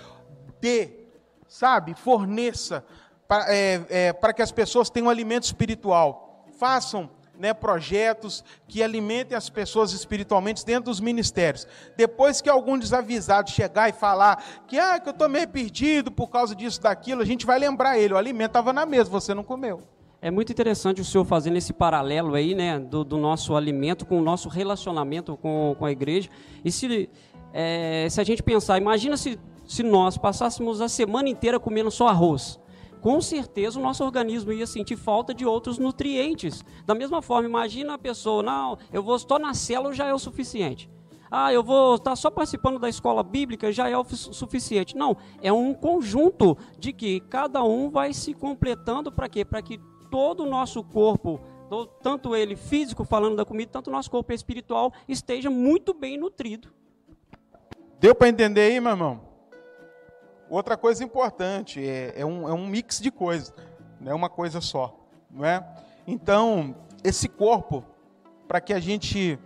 Dê, 0.60 1.08
sabe, 1.48 1.96
forneça 1.96 2.84
para 3.26 3.46
é, 3.48 4.12
é, 4.12 4.34
que 4.34 4.42
as 4.42 4.52
pessoas 4.52 4.90
tenham 4.90 5.10
alimento 5.10 5.44
espiritual. 5.44 6.46
Façam 6.60 7.10
né, 7.42 7.56
projetos 7.56 8.44
que 8.68 8.84
alimentem 8.84 9.36
as 9.36 9.50
pessoas 9.50 9.94
espiritualmente 9.94 10.64
dentro 10.64 10.86
dos 10.86 11.00
ministérios. 11.00 11.68
Depois 11.98 12.40
que 12.40 12.48
algum 12.48 12.78
desavisado 12.78 13.50
chegar 13.50 13.90
e 13.90 13.94
falar 13.94 14.62
que, 14.68 14.78
ah, 14.78 15.00
que 15.00 15.10
eu 15.10 15.12
estou 15.12 15.28
meio 15.28 15.48
perdido 15.48 16.12
por 16.12 16.28
causa 16.30 16.56
disso, 16.56 16.80
daquilo, 16.80 17.24
a 17.24 17.26
gente 17.26 17.44
vai 17.44 17.58
lembrar 17.58 17.98
ele, 17.98 18.14
o 18.14 18.18
alimento 18.18 18.52
estava 18.52 18.72
na 18.72 18.86
mesa, 18.86 19.10
você 19.10 19.34
não 19.34 19.44
comeu. 19.44 19.82
É 20.22 20.30
muito 20.30 20.52
interessante 20.52 21.02
o 21.02 21.04
senhor 21.04 21.26
fazendo 21.26 21.58
esse 21.58 21.74
paralelo 21.74 22.36
aí, 22.36 22.54
né, 22.54 22.78
do, 22.78 23.04
do 23.04 23.18
nosso 23.18 23.56
alimento 23.56 24.06
com 24.06 24.20
o 24.20 24.22
nosso 24.22 24.48
relacionamento 24.48 25.36
com, 25.36 25.76
com 25.80 25.84
a 25.84 25.92
igreja. 25.92 26.30
E 26.64 26.72
se, 26.72 27.10
é, 27.52 28.08
se 28.08 28.22
a 28.22 28.24
gente 28.24 28.44
pensar, 28.44 28.78
imagina 28.78 29.18
se, 29.18 29.40
se 29.66 29.82
nós 29.82 30.16
passássemos 30.16 30.80
a 30.80 30.88
semana 30.88 31.28
inteira 31.28 31.60
comendo 31.60 31.90
só 31.90 32.08
arroz 32.08 32.61
com 33.02 33.20
certeza 33.20 33.80
o 33.80 33.82
nosso 33.82 34.04
organismo 34.04 34.54
ia 34.54 34.68
sentir 34.68 34.96
falta 34.96 35.34
de 35.34 35.46
outros 35.46 35.78
nutrientes. 35.78 36.64
Da 36.86 36.94
mesma 36.94 37.22
forma, 37.22 37.50
imagina 37.50 37.96
a 37.96 37.98
pessoa, 37.98 38.44
não, 38.44 38.78
eu 38.94 39.02
vou 39.02 39.16
estar 39.16 39.40
na 39.40 39.54
célula 39.54 39.94
já 39.94 40.06
é 40.06 40.14
o 40.14 40.20
suficiente. 40.20 40.90
Ah, 41.30 41.52
eu 41.52 41.64
vou 41.64 41.96
estar 41.96 42.16
só 42.16 42.30
participando 42.30 42.78
da 42.78 42.90
escola 42.90 43.24
bíblica 43.24 43.72
já 43.72 43.90
é 43.90 43.98
o 43.98 44.04
suficiente. 44.04 44.96
Não, 44.96 45.16
é 45.42 45.52
um 45.52 45.74
conjunto 45.74 46.58
de 46.78 46.94
que 46.94 47.22
cada 47.22 47.64
um 47.64 47.90
vai 47.90 48.14
se 48.14 48.34
completando 48.34 49.12
para 49.12 49.30
quê? 49.30 49.44
Para 49.44 49.62
que 49.62 49.80
todo 50.12 50.44
o 50.44 50.50
nosso 50.50 50.84
corpo, 50.84 51.40
tanto 52.04 52.36
ele 52.36 52.58
físico 52.58 53.06
falando 53.06 53.38
da 53.38 53.46
comida, 53.46 53.72
tanto 53.72 53.88
o 53.88 53.94
nosso 53.94 54.12
corpo 54.12 54.34
espiritual 54.34 54.92
esteja 55.08 55.50
muito 55.50 55.94
bem 55.94 56.18
nutrido. 56.18 56.68
Deu 57.98 58.14
para 58.14 58.28
entender 58.28 58.62
aí, 58.62 58.80
meu 58.82 58.92
irmão? 58.92 59.31
Outra 60.52 60.76
coisa 60.76 61.02
importante, 61.02 61.80
é, 61.80 62.14
é, 62.14 62.26
um, 62.26 62.46
é 62.46 62.52
um 62.52 62.68
mix 62.68 63.00
de 63.00 63.10
coisas, 63.10 63.54
não 64.02 64.12
é 64.12 64.14
uma 64.14 64.30
coisa 64.30 64.60
só. 64.60 65.00
Não 65.30 65.46
é? 65.46 65.66
Então, 66.06 66.76
esse 67.02 67.30
corpo, 67.30 67.86
para 68.50 68.60
que 68.60 68.74
a 68.74 68.80
gente 68.82 69.40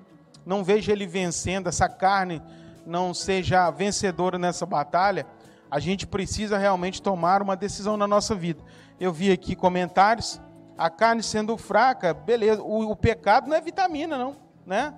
não 0.44 0.64
veja 0.64 0.92
ele 0.92 1.06
vencendo, 1.06 1.70
essa 1.70 1.88
carne 1.88 2.42
não 2.88 3.14
seja 3.14 3.70
vencedora 3.70 4.40
nessa 4.40 4.66
batalha, 4.66 5.28
a 5.70 5.80
gente 5.80 6.08
precisa 6.08 6.58
realmente 6.58 7.04
tomar 7.04 7.40
uma 7.40 7.56
decisão 7.56 7.96
na 7.96 8.08
nossa 8.08 8.34
vida. 8.34 8.64
Eu 9.00 9.14
vi 9.14 9.32
aqui 9.32 9.56
comentários, 9.56 10.42
a 10.76 10.90
carne 10.90 11.22
sendo 11.22 11.56
fraca, 11.56 12.16
beleza, 12.16 12.64
o, 12.64 12.90
o 12.90 12.96
pecado 12.96 13.48
não 13.48 13.56
é 13.56 13.62
vitamina, 13.62 14.18
não, 14.18 14.36
né? 14.66 14.92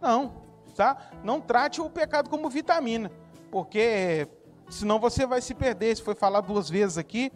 Não, 0.00 0.42
tá? 0.74 0.96
Não 1.22 1.40
trate 1.40 1.80
o 1.80 1.88
pecado 1.88 2.28
como 2.28 2.50
vitamina, 2.50 3.12
porque 3.48 4.26
senão 4.72 4.98
você 4.98 5.26
vai 5.26 5.40
se 5.40 5.54
perder. 5.54 5.92
Isso 5.92 6.02
foi 6.02 6.14
falado 6.14 6.46
duas 6.46 6.68
vezes 6.68 6.98
aqui. 6.98 7.30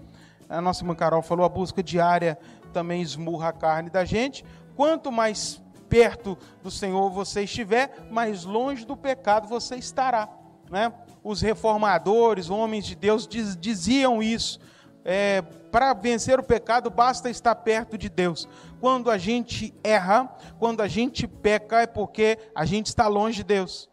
A 0.48 0.60
nossa 0.60 0.82
irmã 0.82 0.94
Carol 0.94 1.22
falou, 1.22 1.44
a 1.44 1.48
busca 1.48 1.82
diária 1.82 2.38
também 2.72 3.02
esmurra 3.02 3.48
a 3.48 3.52
carne 3.52 3.90
da 3.90 4.04
gente. 4.04 4.44
Quanto 4.74 5.10
mais 5.10 5.60
perto 5.88 6.36
do 6.62 6.70
Senhor 6.70 7.10
você 7.10 7.42
estiver, 7.42 8.06
mais 8.10 8.44
longe 8.44 8.84
do 8.84 8.96
pecado 8.96 9.48
você 9.48 9.76
estará. 9.76 10.28
Né? 10.70 10.92
Os 11.22 11.40
reformadores, 11.40 12.50
homens 12.50 12.86
de 12.86 12.94
Deus, 12.94 13.26
diz, 13.26 13.56
diziam 13.56 14.22
isso. 14.22 14.58
É, 15.04 15.40
para 15.70 15.94
vencer 15.94 16.38
o 16.40 16.42
pecado, 16.42 16.90
basta 16.90 17.30
estar 17.30 17.54
perto 17.54 17.96
de 17.96 18.08
Deus. 18.08 18.48
Quando 18.80 19.10
a 19.10 19.18
gente 19.18 19.74
erra, 19.84 20.34
quando 20.58 20.80
a 20.80 20.88
gente 20.88 21.26
peca, 21.26 21.82
é 21.82 21.86
porque 21.86 22.38
a 22.54 22.64
gente 22.64 22.86
está 22.86 23.06
longe 23.06 23.38
de 23.38 23.44
Deus. 23.44 23.88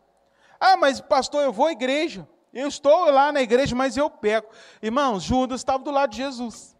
Ah, 0.60 0.76
mas 0.78 1.00
pastor, 1.00 1.44
eu 1.44 1.54
vou 1.54 1.68
à 1.68 1.72
igreja. 1.72 2.28
Eu 2.54 2.68
estou 2.68 3.10
lá 3.12 3.32
na 3.32 3.42
igreja, 3.42 3.76
mas 3.76 3.98
eu 3.98 4.10
peco. 4.10 4.54
Irmãos, 4.82 5.24
Judas 5.24 5.62
estava 5.62 5.84
do 5.84 5.92
lado 5.92 6.12
de 6.12 6.18
Jesus. 6.18 6.74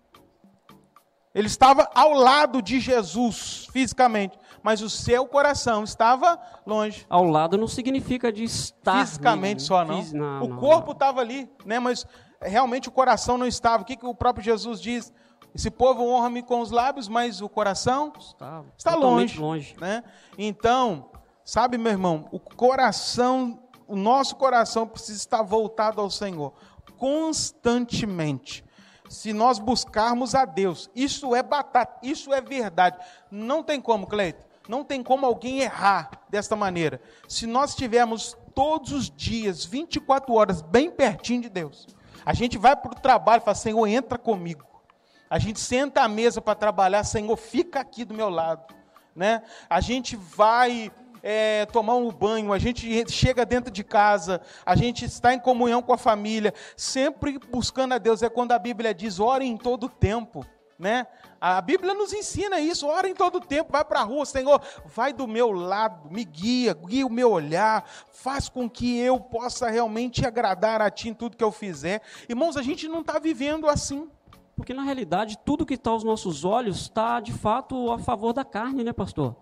Ele 1.34 1.48
estava 1.48 1.90
ao 1.96 2.14
lado 2.14 2.62
de 2.62 2.80
Jesus 2.80 3.68
fisicamente, 3.72 4.38
mas 4.62 4.82
o 4.84 4.90
seu 4.90 5.26
coração 5.26 5.84
estava 5.84 6.40
longe. 6.64 7.08
Ao 7.10 7.24
lado 7.24 7.58
não 7.58 7.68
significa 7.68 8.32
de 8.32 8.44
estar 8.44 9.00
fisicamente 9.04 9.64
só 9.64 9.84
não. 9.84 9.98
Fis- 10.04 10.14
não, 10.14 10.44
o 10.44 10.48
não, 10.48 10.58
corpo 10.58 10.88
não. 10.88 10.94
estava 10.94 11.22
ali, 11.22 11.50
né? 11.66 11.80
Mas 11.80 12.06
realmente 12.40 12.88
o 12.88 12.92
coração 12.92 13.36
não 13.36 13.48
estava. 13.48 13.82
O 13.82 13.86
que, 13.86 13.96
que 13.96 14.06
o 14.06 14.14
próprio 14.14 14.44
Jesus 14.46 14.80
diz? 14.80 15.12
Esse 15.56 15.72
povo 15.72 16.04
honra-me 16.08 16.44
com 16.44 16.60
os 16.62 16.70
lábios, 16.70 17.08
mas 17.08 17.42
o 17.42 17.50
coração 17.50 18.14
Está, 18.20 18.64
está 18.78 18.94
totalmente 18.94 19.40
longe, 19.40 19.76
né? 19.82 20.04
Então, 20.38 21.10
sabe, 21.44 21.80
meu 21.80 21.92
irmão, 21.92 22.28
o 22.32 22.40
coração, 22.40 23.63
o 23.94 23.96
nosso 23.96 24.38
coração 24.38 24.88
precisa 24.88 25.20
estar 25.20 25.44
voltado 25.44 26.02
ao 26.02 26.10
Senhor 26.10 26.52
constantemente. 26.98 28.66
Se 29.08 29.32
nós 29.32 29.60
buscarmos 29.60 30.34
a 30.34 30.46
Deus, 30.46 30.90
isso 30.96 31.36
é 31.36 31.44
batata, 31.44 32.00
isso 32.02 32.34
é 32.34 32.42
verdade. 32.42 32.98
Não 33.30 33.62
tem 33.62 33.80
como, 33.80 34.08
Cleito, 34.08 34.44
não 34.68 34.84
tem 34.84 35.04
como 35.04 35.28
alguém 35.28 35.60
errar 35.60 36.10
desta 36.28 36.56
maneira. 36.56 37.00
Se 37.28 37.46
nós 37.46 37.70
estivermos 37.70 38.36
todos 38.56 38.92
os 38.92 39.12
dias, 39.12 39.64
24 39.64 40.34
horas, 40.34 40.64
bem 40.64 40.90
pertinho 40.90 41.44
de 41.44 41.50
Deus, 41.50 41.88
a 42.26 42.34
gente 42.34 42.58
vai 42.58 42.76
para 42.76 42.94
o 42.94 42.96
trabalho 42.96 43.42
e 43.44 43.46
fala, 43.46 43.54
Senhor, 43.54 43.86
entra 43.86 44.18
comigo. 44.18 44.66
A 45.30 45.38
gente 45.38 45.60
senta 45.60 46.02
à 46.02 46.08
mesa 46.08 46.42
para 46.42 46.56
trabalhar, 46.56 47.04
Senhor, 47.04 47.38
fica 47.38 47.80
aqui 47.80 48.04
do 48.04 48.16
meu 48.16 48.30
lado. 48.30 48.74
Né? 49.16 49.44
A 49.70 49.80
gente 49.80 50.16
vai 50.16 50.92
é, 51.24 51.66
tomar 51.68 51.96
um 51.96 52.12
banho, 52.12 52.52
a 52.52 52.60
gente 52.60 53.10
chega 53.10 53.46
dentro 53.46 53.72
de 53.72 53.82
casa, 53.82 54.42
a 54.66 54.76
gente 54.76 55.06
está 55.06 55.34
em 55.34 55.40
comunhão 55.40 55.82
com 55.82 55.94
a 55.94 55.98
família, 55.98 56.54
sempre 56.76 57.40
buscando 57.50 57.94
a 57.94 57.98
Deus. 57.98 58.22
É 58.22 58.30
quando 58.30 58.52
a 58.52 58.60
Bíblia 58.60 58.94
diz: 58.94 59.22
ore 59.22 59.46
em 59.46 59.56
todo 59.56 59.88
tempo. 59.88 60.46
Né? 60.78 61.08
A 61.40 61.62
Bíblia 61.62 61.94
nos 61.94 62.12
ensina 62.12 62.60
isso, 62.60 62.88
ora 62.88 63.08
em 63.08 63.14
todo 63.14 63.40
tempo, 63.40 63.72
vai 63.72 63.86
para 63.86 64.02
a 64.02 64.04
rua, 64.04 64.26
Senhor, 64.26 64.62
vai 64.86 65.14
do 65.14 65.28
meu 65.28 65.52
lado, 65.52 66.10
me 66.10 66.26
guia, 66.26 66.74
guia 66.74 67.06
o 67.06 67.12
meu 67.12 67.32
olhar, 67.32 67.88
faz 68.12 68.50
com 68.50 68.70
que 68.70 68.98
eu 68.98 69.18
possa 69.20 69.70
realmente 69.70 70.26
agradar 70.26 70.82
a 70.82 70.90
Ti 70.90 71.10
em 71.10 71.14
tudo 71.14 71.38
que 71.38 71.44
eu 71.44 71.52
fizer. 71.52 72.02
Irmãos, 72.28 72.58
a 72.58 72.62
gente 72.62 72.88
não 72.88 73.00
está 73.00 73.18
vivendo 73.18 73.70
assim. 73.70 74.10
Porque 74.56 74.74
na 74.74 74.84
realidade, 74.84 75.38
tudo 75.44 75.66
que 75.66 75.76
está 75.76 75.92
aos 75.92 76.04
nossos 76.04 76.44
olhos 76.44 76.82
está 76.82 77.20
de 77.20 77.32
fato 77.32 77.92
a 77.92 77.98
favor 77.98 78.34
da 78.34 78.44
carne, 78.44 78.84
né, 78.84 78.94
pastor? 78.94 79.36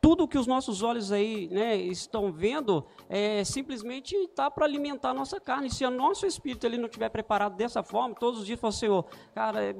Tudo 0.00 0.28
que 0.28 0.38
os 0.38 0.46
nossos 0.46 0.82
olhos 0.82 1.10
aí 1.10 1.48
né, 1.48 1.76
estão 1.76 2.32
vendo 2.32 2.84
é 3.08 3.42
simplesmente 3.44 4.14
está 4.14 4.50
para 4.50 4.64
alimentar 4.64 5.10
a 5.10 5.14
nossa 5.14 5.40
carne. 5.40 5.70
Se 5.70 5.84
o 5.84 5.90
nosso 5.90 6.26
espírito 6.26 6.66
ele 6.66 6.78
não 6.78 6.86
estiver 6.86 7.08
preparado 7.08 7.56
dessa 7.56 7.82
forma, 7.82 8.14
todos 8.14 8.40
os 8.40 8.46
dias 8.46 8.60
fala, 8.60 8.72
Senhor, 8.72 9.04
cara, 9.34 9.74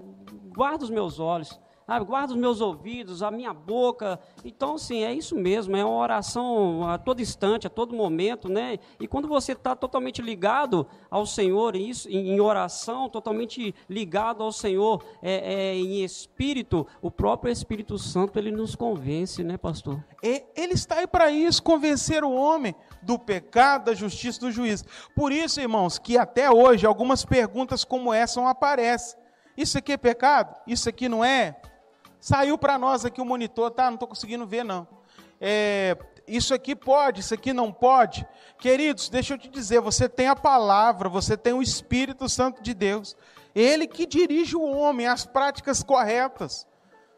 guarda 0.55 0.85
os 0.85 0.91
meus 0.91 1.21
olhos, 1.21 1.61
sabe? 1.87 2.05
guarda 2.05 2.33
os 2.33 2.39
meus 2.39 2.61
ouvidos, 2.61 3.23
a 3.23 3.31
minha 3.31 3.55
boca. 3.55 4.19
Então, 4.45 4.77
sim, 4.77 5.05
é 5.05 5.15
isso 5.15 5.37
mesmo, 5.37 5.77
é 5.77 5.85
uma 5.85 5.97
oração 5.97 6.89
a 6.89 6.99
todo 6.99 7.23
instante, 7.23 7.67
a 7.67 7.71
todo 7.71 7.95
momento, 7.95 8.49
né? 8.49 8.79
E 8.99 9.07
quando 9.07 9.29
você 9.29 9.53
está 9.53 9.77
totalmente 9.77 10.21
ligado 10.21 10.87
ao 11.11 11.25
Senhor, 11.25 11.77
isso, 11.77 12.09
em, 12.09 12.41
oração, 12.41 13.09
totalmente 13.09 13.75
ligado 13.89 14.43
ao 14.43 14.51
Senhor, 14.51 15.03
é, 15.23 15.55
é, 15.55 15.75
em 15.77 16.03
espírito, 16.03 16.87
o 17.01 17.11
próprio 17.11 17.53
Espírito 17.53 17.99
Santo 17.99 18.39
ele 18.39 18.51
nos 18.51 18.75
convence, 18.75 19.43
né, 19.45 19.57
pastor? 19.57 20.05
Ele 20.23 20.75
está 20.75 20.97
aí 20.97 21.07
para 21.07 21.31
isso, 21.31 21.63
convencer 21.63 22.25
o 22.25 22.33
homem 22.33 22.75
do 23.03 23.19
pecado, 23.19 23.87
da 23.87 23.95
justiça 23.95 24.41
do 24.41 24.51
juízo. 24.51 24.85
Por 25.15 25.31
isso, 25.31 25.61
irmãos, 25.61 25.99
que 25.99 26.19
até 26.19 26.51
hoje 26.51 26.87
algumas 26.87 27.25
perguntas 27.25 27.85
como 27.85 28.13
essa 28.13 28.41
não 28.41 28.49
aparecem. 28.49 29.19
Isso 29.57 29.79
aqui 29.79 29.93
é 29.93 29.97
pecado? 29.97 30.55
Isso 30.67 30.89
aqui 30.89 31.09
não 31.09 31.25
é? 31.25 31.57
Saiu 32.27 32.59
para 32.59 32.77
nós 32.77 33.05
aqui 33.05 33.21
o 33.21 33.25
monitor, 33.25 33.71
tá? 33.71 33.85
Não 33.85 33.95
estou 33.95 34.09
conseguindo 34.09 34.45
ver, 34.45 34.65
não. 34.65 34.85
É, 35.41 35.97
isso 36.27 36.53
aqui 36.53 36.75
pode, 36.75 37.21
isso 37.21 37.33
aqui 37.33 37.53
não 37.53 37.73
pode. 37.73 38.27
Queridos, 38.59 39.09
deixa 39.09 39.35
eu 39.35 39.39
te 39.39 39.49
dizer, 39.49 39.81
você 39.81 40.09
tem 40.09 40.27
a 40.27 40.35
palavra, 40.35 41.09
você 41.09 41.37
tem 41.37 41.53
o 41.53 41.63
Espírito 41.63 42.29
Santo 42.29 42.61
de 42.61 42.75
Deus. 42.75 43.17
Ele 43.55 43.87
que 43.87 44.05
dirige 44.05 44.57
o 44.57 44.77
homem 44.77 45.07
às 45.07 45.25
práticas 45.25 45.85
corretas. 45.85 46.67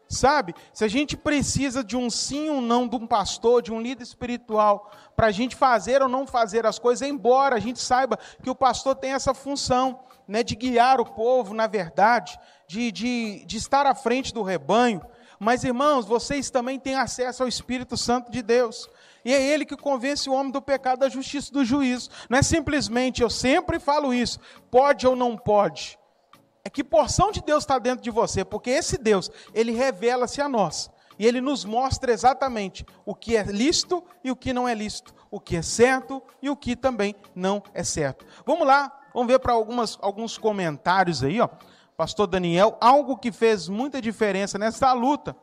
Sabe? 0.07 0.53
Se 0.71 0.85
a 0.85 0.87
gente 0.87 1.17
precisa 1.17 1.83
de 1.83 1.97
um 1.97 2.07
sim 2.07 2.47
ou 2.49 2.57
um 2.57 2.61
não 2.61 2.87
de 2.87 2.95
um 2.95 3.07
pastor, 3.07 3.63
de 3.63 3.73
um 3.73 3.81
líder 3.81 4.03
espiritual, 4.03 4.91
para 5.15 5.25
a 5.25 5.31
gente 5.31 5.55
fazer 5.55 6.03
ou 6.03 6.07
não 6.07 6.27
fazer 6.27 6.67
as 6.67 6.77
coisas, 6.77 7.07
embora 7.09 7.55
a 7.55 7.59
gente 7.59 7.79
saiba 7.79 8.19
que 8.43 8.49
o 8.51 8.55
pastor 8.55 8.93
tem 8.93 9.13
essa 9.13 9.33
função 9.33 10.01
né, 10.29 10.43
de 10.43 10.55
guiar 10.55 11.01
o 11.01 11.05
povo, 11.05 11.55
na 11.55 11.65
verdade, 11.65 12.39
de, 12.67 12.91
de, 12.91 13.43
de 13.45 13.57
estar 13.57 13.87
à 13.87 13.95
frente 13.95 14.31
do 14.31 14.43
rebanho. 14.43 15.01
Mas, 15.39 15.63
irmãos, 15.63 16.05
vocês 16.05 16.51
também 16.51 16.79
têm 16.79 16.93
acesso 16.93 17.41
ao 17.41 17.49
Espírito 17.49 17.97
Santo 17.97 18.31
de 18.31 18.43
Deus. 18.43 18.87
E 19.25 19.33
é 19.33 19.41
ele 19.41 19.65
que 19.65 19.75
convence 19.75 20.29
o 20.29 20.33
homem 20.33 20.51
do 20.51 20.61
pecado, 20.61 20.99
da 20.99 21.09
justiça 21.09 21.49
e 21.49 21.53
do 21.53 21.65
juízo. 21.65 22.11
Não 22.29 22.37
é 22.37 22.43
simplesmente, 22.43 23.23
eu 23.23 23.29
sempre 23.29 23.79
falo 23.79 24.13
isso, 24.13 24.39
pode 24.69 25.07
ou 25.07 25.15
não 25.15 25.35
pode. 25.35 25.97
É 26.63 26.69
que 26.69 26.83
porção 26.83 27.31
de 27.31 27.41
Deus 27.41 27.63
está 27.63 27.79
dentro 27.79 28.03
de 28.03 28.11
você, 28.11 28.45
porque 28.45 28.69
esse 28.69 28.97
Deus, 28.97 29.31
ele 29.51 29.71
revela-se 29.71 30.41
a 30.41 30.47
nós. 30.47 30.91
E 31.17 31.25
ele 31.25 31.41
nos 31.41 31.65
mostra 31.65 32.13
exatamente 32.13 32.85
o 33.03 33.15
que 33.15 33.35
é 33.35 33.43
lícito 33.43 34.03
e 34.23 34.29
o 34.29 34.35
que 34.35 34.53
não 34.53 34.67
é 34.67 34.75
lícito, 34.75 35.13
o 35.31 35.39
que 35.39 35.57
é 35.57 35.61
certo 35.61 36.21
e 36.41 36.49
o 36.49 36.55
que 36.55 36.75
também 36.75 37.15
não 37.33 37.63
é 37.73 37.83
certo. 37.83 38.25
Vamos 38.45 38.65
lá, 38.65 38.98
vamos 39.13 39.27
ver 39.27 39.39
para 39.39 39.53
alguns 39.53 40.37
comentários 40.37 41.23
aí, 41.23 41.39
ó. 41.39 41.49
Pastor 41.97 42.27
Daniel, 42.27 42.77
algo 42.79 43.17
que 43.17 43.31
fez 43.31 43.67
muita 43.67 44.01
diferença 44.01 44.57
nessa 44.57 44.93
luta, 44.93 45.35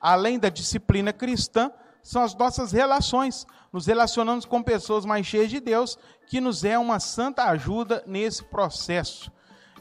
além 0.00 0.38
da 0.38 0.48
disciplina 0.48 1.12
cristã, 1.12 1.70
são 2.02 2.22
as 2.22 2.34
nossas 2.34 2.72
relações. 2.72 3.46
Nos 3.72 3.86
relacionamos 3.86 4.44
com 4.44 4.62
pessoas 4.62 5.04
mais 5.04 5.24
cheias 5.24 5.50
de 5.50 5.60
Deus, 5.60 5.96
que 6.26 6.40
nos 6.40 6.64
é 6.64 6.76
uma 6.78 6.98
santa 6.98 7.44
ajuda 7.44 8.02
nesse 8.06 8.42
processo. 8.42 9.30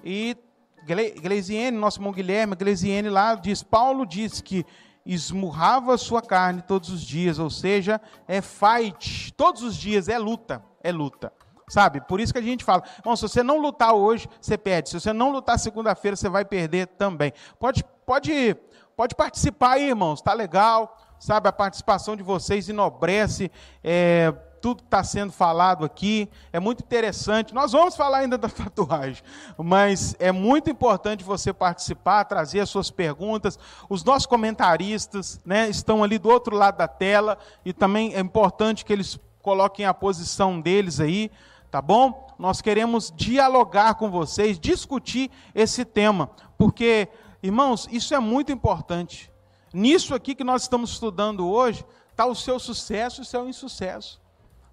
E 0.03 0.37
Gleisiene, 0.85 1.77
nosso 1.77 1.99
irmão 1.99 2.11
Guilherme, 2.13 2.55
Gleisiene 2.55 3.09
lá 3.09 3.35
diz, 3.35 3.63
Paulo 3.63 4.05
diz 4.05 4.39
que 4.41 4.65
esmurrava 5.05 5.97
sua 5.97 6.21
carne 6.21 6.61
todos 6.61 6.89
os 6.89 7.01
dias, 7.01 7.39
ou 7.39 7.49
seja, 7.49 7.99
é 8.27 8.41
fight, 8.41 9.33
todos 9.33 9.63
os 9.63 9.75
dias 9.75 10.07
é 10.07 10.19
luta, 10.19 10.63
é 10.83 10.91
luta. 10.91 11.33
Sabe? 11.69 12.01
Por 12.01 12.19
isso 12.19 12.33
que 12.33 12.39
a 12.39 12.41
gente 12.41 12.65
fala, 12.65 12.83
bom, 13.03 13.15
se 13.15 13.21
você 13.21 13.43
não 13.43 13.59
lutar 13.59 13.93
hoje, 13.93 14.27
você 14.41 14.57
perde. 14.57 14.89
Se 14.89 14.99
você 14.99 15.13
não 15.13 15.31
lutar 15.31 15.59
segunda-feira, 15.59 16.17
você 16.17 16.27
vai 16.27 16.43
perder 16.43 16.87
também. 16.87 17.31
Pode, 17.59 17.85
pode, 18.05 18.57
pode 18.97 19.15
participar 19.15 19.73
aí, 19.73 19.89
irmãos, 19.89 20.21
tá 20.21 20.33
legal. 20.33 20.97
Sabe, 21.19 21.49
a 21.49 21.51
participação 21.51 22.15
de 22.15 22.23
vocês 22.23 22.69
enobrece 22.69 23.51
é, 23.83 24.33
tudo 24.61 24.81
que 24.81 24.87
está 24.87 25.03
sendo 25.03 25.31
falado 25.31 25.83
aqui. 25.85 26.29
É 26.51 26.59
muito 26.59 26.81
interessante. 26.81 27.53
Nós 27.53 27.71
vamos 27.71 27.95
falar 27.95 28.19
ainda 28.19 28.37
da 28.39 28.49
tatuagem, 28.49 29.23
mas 29.57 30.15
é 30.19 30.31
muito 30.31 30.69
importante 30.69 31.23
você 31.23 31.53
participar, 31.53 32.23
trazer 32.25 32.61
as 32.61 32.69
suas 32.69 32.89
perguntas. 32.89 33.59
Os 33.89 34.03
nossos 34.03 34.25
comentaristas 34.25 35.39
né, 35.45 35.69
estão 35.69 36.03
ali 36.03 36.17
do 36.17 36.29
outro 36.29 36.55
lado 36.55 36.77
da 36.77 36.87
tela 36.87 37.37
e 37.65 37.73
também 37.73 38.15
é 38.15 38.19
importante 38.19 38.85
que 38.85 38.93
eles 38.93 39.19
coloquem 39.41 39.85
a 39.85 39.93
posição 39.93 40.59
deles 40.59 40.99
aí 40.99 41.31
tá 41.71 41.81
bom? 41.81 42.27
Nós 42.37 42.61
queremos 42.61 43.13
dialogar 43.15 43.95
com 43.95 44.09
vocês, 44.09 44.59
discutir 44.59 45.29
esse 45.53 45.85
tema, 45.85 46.29
porque, 46.57 47.07
irmãos, 47.43 47.87
isso 47.91 48.13
é 48.13 48.19
muito 48.19 48.51
importante. 48.51 49.31
Nisso 49.73 50.15
aqui 50.15 50.33
que 50.33 50.43
nós 50.43 50.63
estamos 50.63 50.91
estudando 50.91 51.47
hoje, 51.47 51.85
está 52.11 52.25
o 52.25 52.35
seu 52.35 52.59
sucesso 52.59 53.21
e 53.21 53.23
o 53.23 53.25
seu 53.25 53.47
insucesso, 53.47 54.19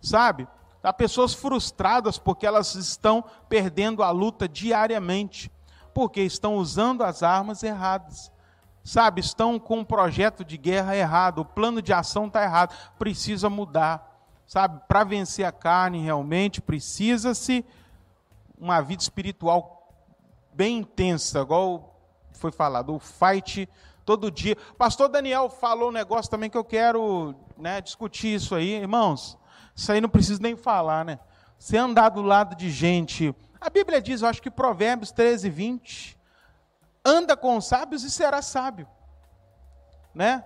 sabe? 0.00 0.48
Há 0.82 0.92
pessoas 0.92 1.34
frustradas 1.34 2.16
porque 2.16 2.46
elas 2.46 2.74
estão 2.76 3.24
perdendo 3.48 4.02
a 4.02 4.10
luta 4.10 4.48
diariamente, 4.48 5.50
porque 5.92 6.22
estão 6.22 6.56
usando 6.56 7.02
as 7.02 7.22
armas 7.22 7.62
erradas. 7.62 8.30
Sabe, 8.84 9.20
estão 9.20 9.58
com 9.58 9.78
um 9.78 9.84
projeto 9.84 10.44
de 10.44 10.56
guerra 10.56 10.96
errado, 10.96 11.40
o 11.40 11.44
plano 11.44 11.82
de 11.82 11.92
ação 11.92 12.28
está 12.28 12.44
errado, 12.44 12.72
precisa 12.96 13.50
mudar 13.50 14.05
sabe? 14.46 14.80
Para 14.86 15.04
vencer 15.04 15.44
a 15.44 15.52
carne, 15.52 16.02
realmente 16.02 16.60
precisa-se 16.60 17.64
uma 18.58 18.80
vida 18.80 19.02
espiritual 19.02 19.88
bem 20.52 20.78
intensa, 20.78 21.40
igual 21.40 22.00
foi 22.32 22.50
falado, 22.50 22.94
o 22.94 22.98
fight 22.98 23.68
todo 24.04 24.30
dia. 24.30 24.56
Pastor 24.78 25.08
Daniel 25.08 25.50
falou 25.50 25.88
um 25.88 25.92
negócio 25.92 26.30
também 26.30 26.48
que 26.48 26.56
eu 26.56 26.64
quero 26.64 27.34
né, 27.58 27.80
discutir 27.80 28.34
isso 28.34 28.54
aí, 28.54 28.74
irmãos. 28.74 29.36
Isso 29.74 29.92
aí 29.92 30.00
não 30.00 30.08
precisa 30.08 30.40
nem 30.40 30.56
falar, 30.56 31.04
né? 31.04 31.18
Você 31.58 31.76
andar 31.76 32.10
do 32.10 32.22
lado 32.22 32.54
de 32.54 32.70
gente. 32.70 33.34
A 33.60 33.68
Bíblia 33.68 34.00
diz, 34.00 34.22
eu 34.22 34.28
acho 34.28 34.40
que 34.40 34.50
Provérbios 34.50 35.10
13, 35.10 35.50
20. 35.50 36.18
Anda 37.04 37.36
com 37.36 37.56
os 37.56 37.66
sábios 37.66 38.04
e 38.04 38.10
será 38.10 38.40
sábio. 38.42 38.88
Né? 40.14 40.44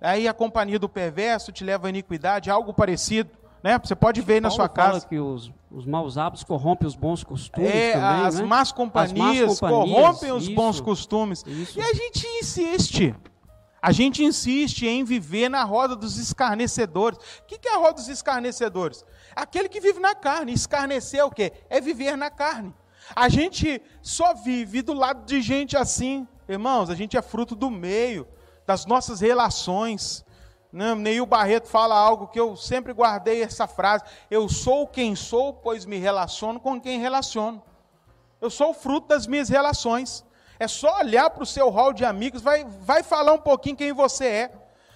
Aí 0.00 0.26
a 0.26 0.32
companhia 0.32 0.78
do 0.78 0.88
perverso 0.88 1.52
te 1.52 1.62
leva 1.64 1.86
à 1.86 1.90
iniquidade, 1.90 2.50
algo 2.50 2.72
parecido, 2.72 3.30
Né? 3.62 3.78
Você 3.84 3.94
pode 3.94 4.22
ver 4.22 4.34
aí 4.34 4.40
na 4.40 4.48
Paulo 4.48 4.56
sua 4.56 4.68
fala 4.74 4.92
casa. 4.94 5.06
que 5.06 5.18
os, 5.18 5.52
os 5.70 5.84
maus 5.84 6.16
hábitos 6.16 6.42
corrompem 6.44 6.88
os 6.88 6.94
bons 6.96 7.22
costumes 7.22 7.68
É, 7.70 7.92
também, 7.92 8.26
as 8.26 8.36
né? 8.40 8.46
más 8.46 8.72
companhias, 8.72 9.20
As 9.20 9.48
más 9.48 9.60
companhias, 9.60 9.96
corrompem 10.00 10.32
os 10.32 10.44
isso. 10.44 10.54
bons 10.54 10.80
costumes. 10.80 11.44
Isso. 11.46 11.78
E 11.78 11.82
a 11.82 11.92
gente 11.92 12.26
insiste. 12.40 13.14
A 13.82 13.92
gente 13.92 14.24
insiste 14.24 14.86
em 14.86 15.04
viver 15.04 15.48
na 15.50 15.62
roda 15.64 15.94
dos 15.94 16.16
escarnecedores. 16.18 17.18
O 17.18 17.44
que 17.46 17.58
que 17.58 17.68
é 17.68 17.74
a 17.74 17.78
roda 17.78 17.94
dos 17.94 18.08
escarnecedores? 18.08 19.04
Aquele 19.36 19.68
que 19.68 19.80
vive 19.80 20.00
na 20.00 20.14
carne. 20.14 20.52
Escarnecer 20.54 21.20
é 21.20 21.24
o 21.24 21.30
quê? 21.30 21.52
É 21.68 21.80
viver 21.82 22.16
na 22.16 22.30
carne. 22.30 22.74
A 23.14 23.28
gente 23.28 23.80
só 24.00 24.32
vive 24.34 24.80
do 24.82 24.92
lado 24.94 25.24
de 25.26 25.40
gente 25.42 25.76
assim. 25.76 26.26
Irmãos, 26.48 26.88
a 26.90 26.94
gente 26.94 27.16
é 27.16 27.22
fruto 27.22 27.54
do 27.54 27.70
meio, 27.70 28.26
das 28.70 28.86
nossas 28.86 29.20
relações. 29.20 30.24
Né? 30.72 30.94
Neil 30.94 31.26
Barreto 31.26 31.66
fala 31.66 31.96
algo 31.96 32.28
que 32.28 32.38
eu 32.38 32.54
sempre 32.56 32.92
guardei 32.92 33.42
essa 33.42 33.66
frase. 33.66 34.04
Eu 34.30 34.48
sou 34.48 34.86
quem 34.86 35.16
sou, 35.16 35.52
pois 35.52 35.84
me 35.84 35.98
relaciono 35.98 36.60
com 36.60 36.80
quem 36.80 37.00
relaciono. 37.00 37.60
Eu 38.40 38.48
sou 38.48 38.70
o 38.70 38.74
fruto 38.74 39.08
das 39.08 39.26
minhas 39.26 39.48
relações. 39.48 40.24
É 40.56 40.68
só 40.68 40.98
olhar 40.98 41.30
para 41.30 41.42
o 41.42 41.46
seu 41.46 41.68
hall 41.68 41.92
de 41.92 42.04
amigos, 42.04 42.42
vai, 42.42 42.64
vai 42.64 43.02
falar 43.02 43.32
um 43.32 43.40
pouquinho 43.40 43.74
quem 43.74 43.92
você 43.92 44.26
é. 44.26 44.52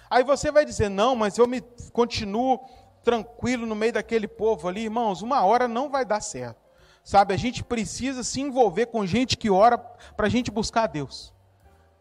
Aí 0.09 0.23
você 0.23 0.51
vai 0.51 0.63
dizer, 0.63 0.87
não, 0.87 1.13
mas 1.13 1.37
eu 1.37 1.45
me 1.45 1.59
continuo 1.91 2.61
tranquilo 3.03 3.65
no 3.65 3.75
meio 3.75 3.91
daquele 3.91 4.27
povo 4.27 4.69
ali. 4.69 4.83
Irmãos, 4.83 5.21
uma 5.21 5.43
hora 5.43 5.67
não 5.67 5.89
vai 5.89 6.05
dar 6.05 6.21
certo. 6.21 6.63
Sabe, 7.03 7.33
a 7.33 7.37
gente 7.37 7.61
precisa 7.61 8.23
se 8.23 8.39
envolver 8.39 8.85
com 8.85 9.05
gente 9.05 9.35
que 9.35 9.49
ora 9.49 9.77
para 9.77 10.27
a 10.27 10.29
gente 10.29 10.49
buscar 10.49 10.87
Deus. 10.87 11.35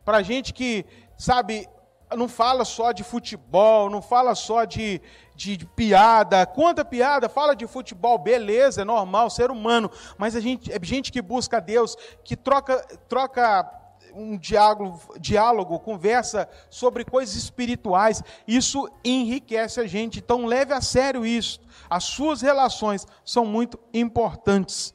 Para 0.05 0.23
gente 0.23 0.53
que, 0.53 0.85
sabe, 1.17 1.69
não 2.17 2.29
fala 2.29 2.65
só 2.65 2.93
de 2.93 3.03
futebol, 3.03 3.91
não 3.91 4.03
fala 4.03 4.35
só 4.35 4.65
de, 4.65 5.01
de, 5.35 5.57
de 5.57 5.67
piada. 5.67 6.47
Conta 6.47 6.85
piada, 6.85 7.29
fala 7.29 7.55
de 7.55 7.67
futebol, 7.67 8.19
beleza, 8.19 8.83
é 8.83 8.85
normal, 8.85 9.31
ser 9.31 9.51
humano. 9.51 9.91
Mas 10.19 10.37
a 10.37 10.41
gente, 10.41 10.73
é 10.73 10.79
gente 10.83 11.11
que 11.11 11.23
busca 11.23 11.61
Deus, 11.61 11.97
que 12.23 12.37
troca, 12.37 12.79
troca 13.09 13.71
um 14.15 14.37
diálogo, 14.37 15.01
diálogo, 15.19 15.79
conversa 15.81 16.49
sobre 16.71 17.05
coisas 17.05 17.35
espirituais. 17.35 18.23
Isso 18.47 18.89
enriquece 19.05 19.81
a 19.81 19.87
gente. 19.87 20.21
Então 20.21 20.47
leve 20.47 20.73
a 20.73 20.81
sério 20.81 21.27
isso. 21.27 21.61
As 21.91 22.05
suas 22.05 22.41
relações 22.41 23.07
são 23.25 23.45
muito 23.45 23.79
importantes. 23.93 24.95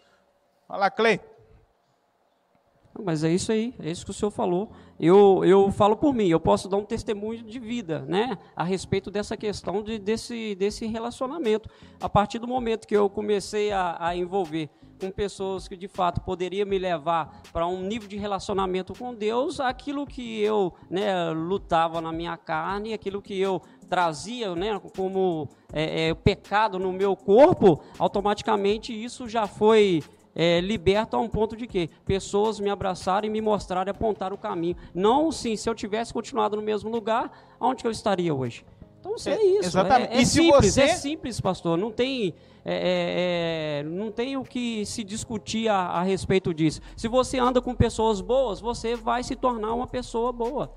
Fala, 0.68 0.90
Clay. 0.90 1.20
Mas 3.02 3.24
é 3.24 3.30
isso 3.30 3.52
aí, 3.52 3.74
é 3.80 3.90
isso 3.90 4.04
que 4.04 4.12
o 4.12 4.14
senhor 4.14 4.32
falou. 4.32 4.72
Eu, 5.00 5.46
eu 5.46 5.72
falo 5.72 5.96
por 5.96 6.14
mim, 6.14 6.28
eu 6.28 6.40
posso 6.40 6.68
dar 6.68 6.76
um 6.76 6.84
testemunho 6.84 7.42
de 7.42 7.58
vida, 7.58 8.02
né, 8.08 8.38
a 8.54 8.66
respeito 8.66 9.10
dessa 9.10 9.38
questão 9.38 9.82
de, 9.82 9.98
desse, 9.98 10.56
desse 10.56 10.86
relacionamento. 10.86 11.70
A 12.02 12.10
partir 12.10 12.38
do 12.38 12.48
momento 12.48 12.86
que 12.86 12.98
eu 12.98 13.10
comecei 13.10 13.72
a, 13.72 13.96
a 13.98 14.16
envolver 14.16 14.70
com 15.00 15.10
pessoas 15.10 15.68
que 15.68 15.78
de 15.78 15.88
fato 15.88 16.20
poderiam 16.22 16.68
me 16.68 16.78
levar 16.78 17.42
para 17.54 17.66
um 17.66 17.82
nível 17.82 18.10
de 18.10 18.18
relacionamento 18.18 18.94
com 18.94 19.16
Deus, 19.16 19.62
aquilo 19.62 20.06
que 20.06 20.42
eu 20.42 20.74
né, 20.90 21.30
lutava 21.30 22.02
na 22.02 22.12
minha 22.12 22.36
carne, 22.36 22.94
aquilo 22.94 23.22
que 23.22 23.40
eu 23.40 23.62
trazia 23.88 24.54
né, 24.54 24.80
como 24.96 25.48
é, 25.72 26.10
é, 26.10 26.14
pecado 26.14 26.78
no 26.78 26.92
meu 26.92 27.16
corpo, 27.16 27.82
automaticamente 27.98 28.92
isso 28.94 29.28
já 29.30 29.48
foi 29.48 30.04
é, 30.42 30.62
liberto 30.62 31.18
a 31.18 31.20
um 31.20 31.28
ponto 31.28 31.54
de 31.58 31.68
que 31.68 31.90
pessoas 32.06 32.62
me 32.62 32.70
abraçaram 32.70 33.28
e 33.28 33.30
me 33.30 33.42
mostraram 33.42 33.90
e 33.90 33.92
apontaram 33.92 34.36
o 34.36 34.40
caminho. 34.40 34.78
Não, 34.94 35.34
sim, 35.34 35.58
se 35.58 35.70
eu 35.70 35.76
tivesse 35.76 36.14
continuado 36.14 36.56
no 36.56 36.62
mesmo 36.62 36.90
lugar, 36.90 37.30
onde 37.60 37.82
que 37.82 37.88
eu 37.88 37.92
estaria 37.92 38.34
hoje? 38.34 38.66
Então, 39.02 39.16
é, 39.26 39.30
É, 39.32 39.44
isso. 39.46 39.66
exatamente. 39.68 40.14
É, 40.14 40.18
é 40.18 40.22
E 40.22 40.26
simples, 40.26 40.74
você- 40.74 40.82
é 40.82 40.88
simples, 40.96 41.42
pastor. 41.42 41.78
Não 41.78 41.92
tem, 41.92 42.34
é, 42.64 42.74
é, 42.74 43.80
é, 43.80 43.84
não 43.84 44.12
tem 44.12 44.38
o 44.38 44.44
que 44.46 44.86
se 44.86 45.04
discutir 45.04 45.68
a, 45.68 45.76
a 45.76 46.04
respeito 46.04 46.54
disso. 46.54 46.80
Se 46.96 47.08
você 47.10 47.38
anda 47.38 47.62
com 47.62 47.76
pessoas 47.76 48.22
boas, 48.22 48.62
você 48.62 48.96
vai 48.96 49.24
se 49.24 49.36
tornar 49.36 49.74
uma 49.74 49.88
pessoa 49.88 50.32
boa. 50.32 50.72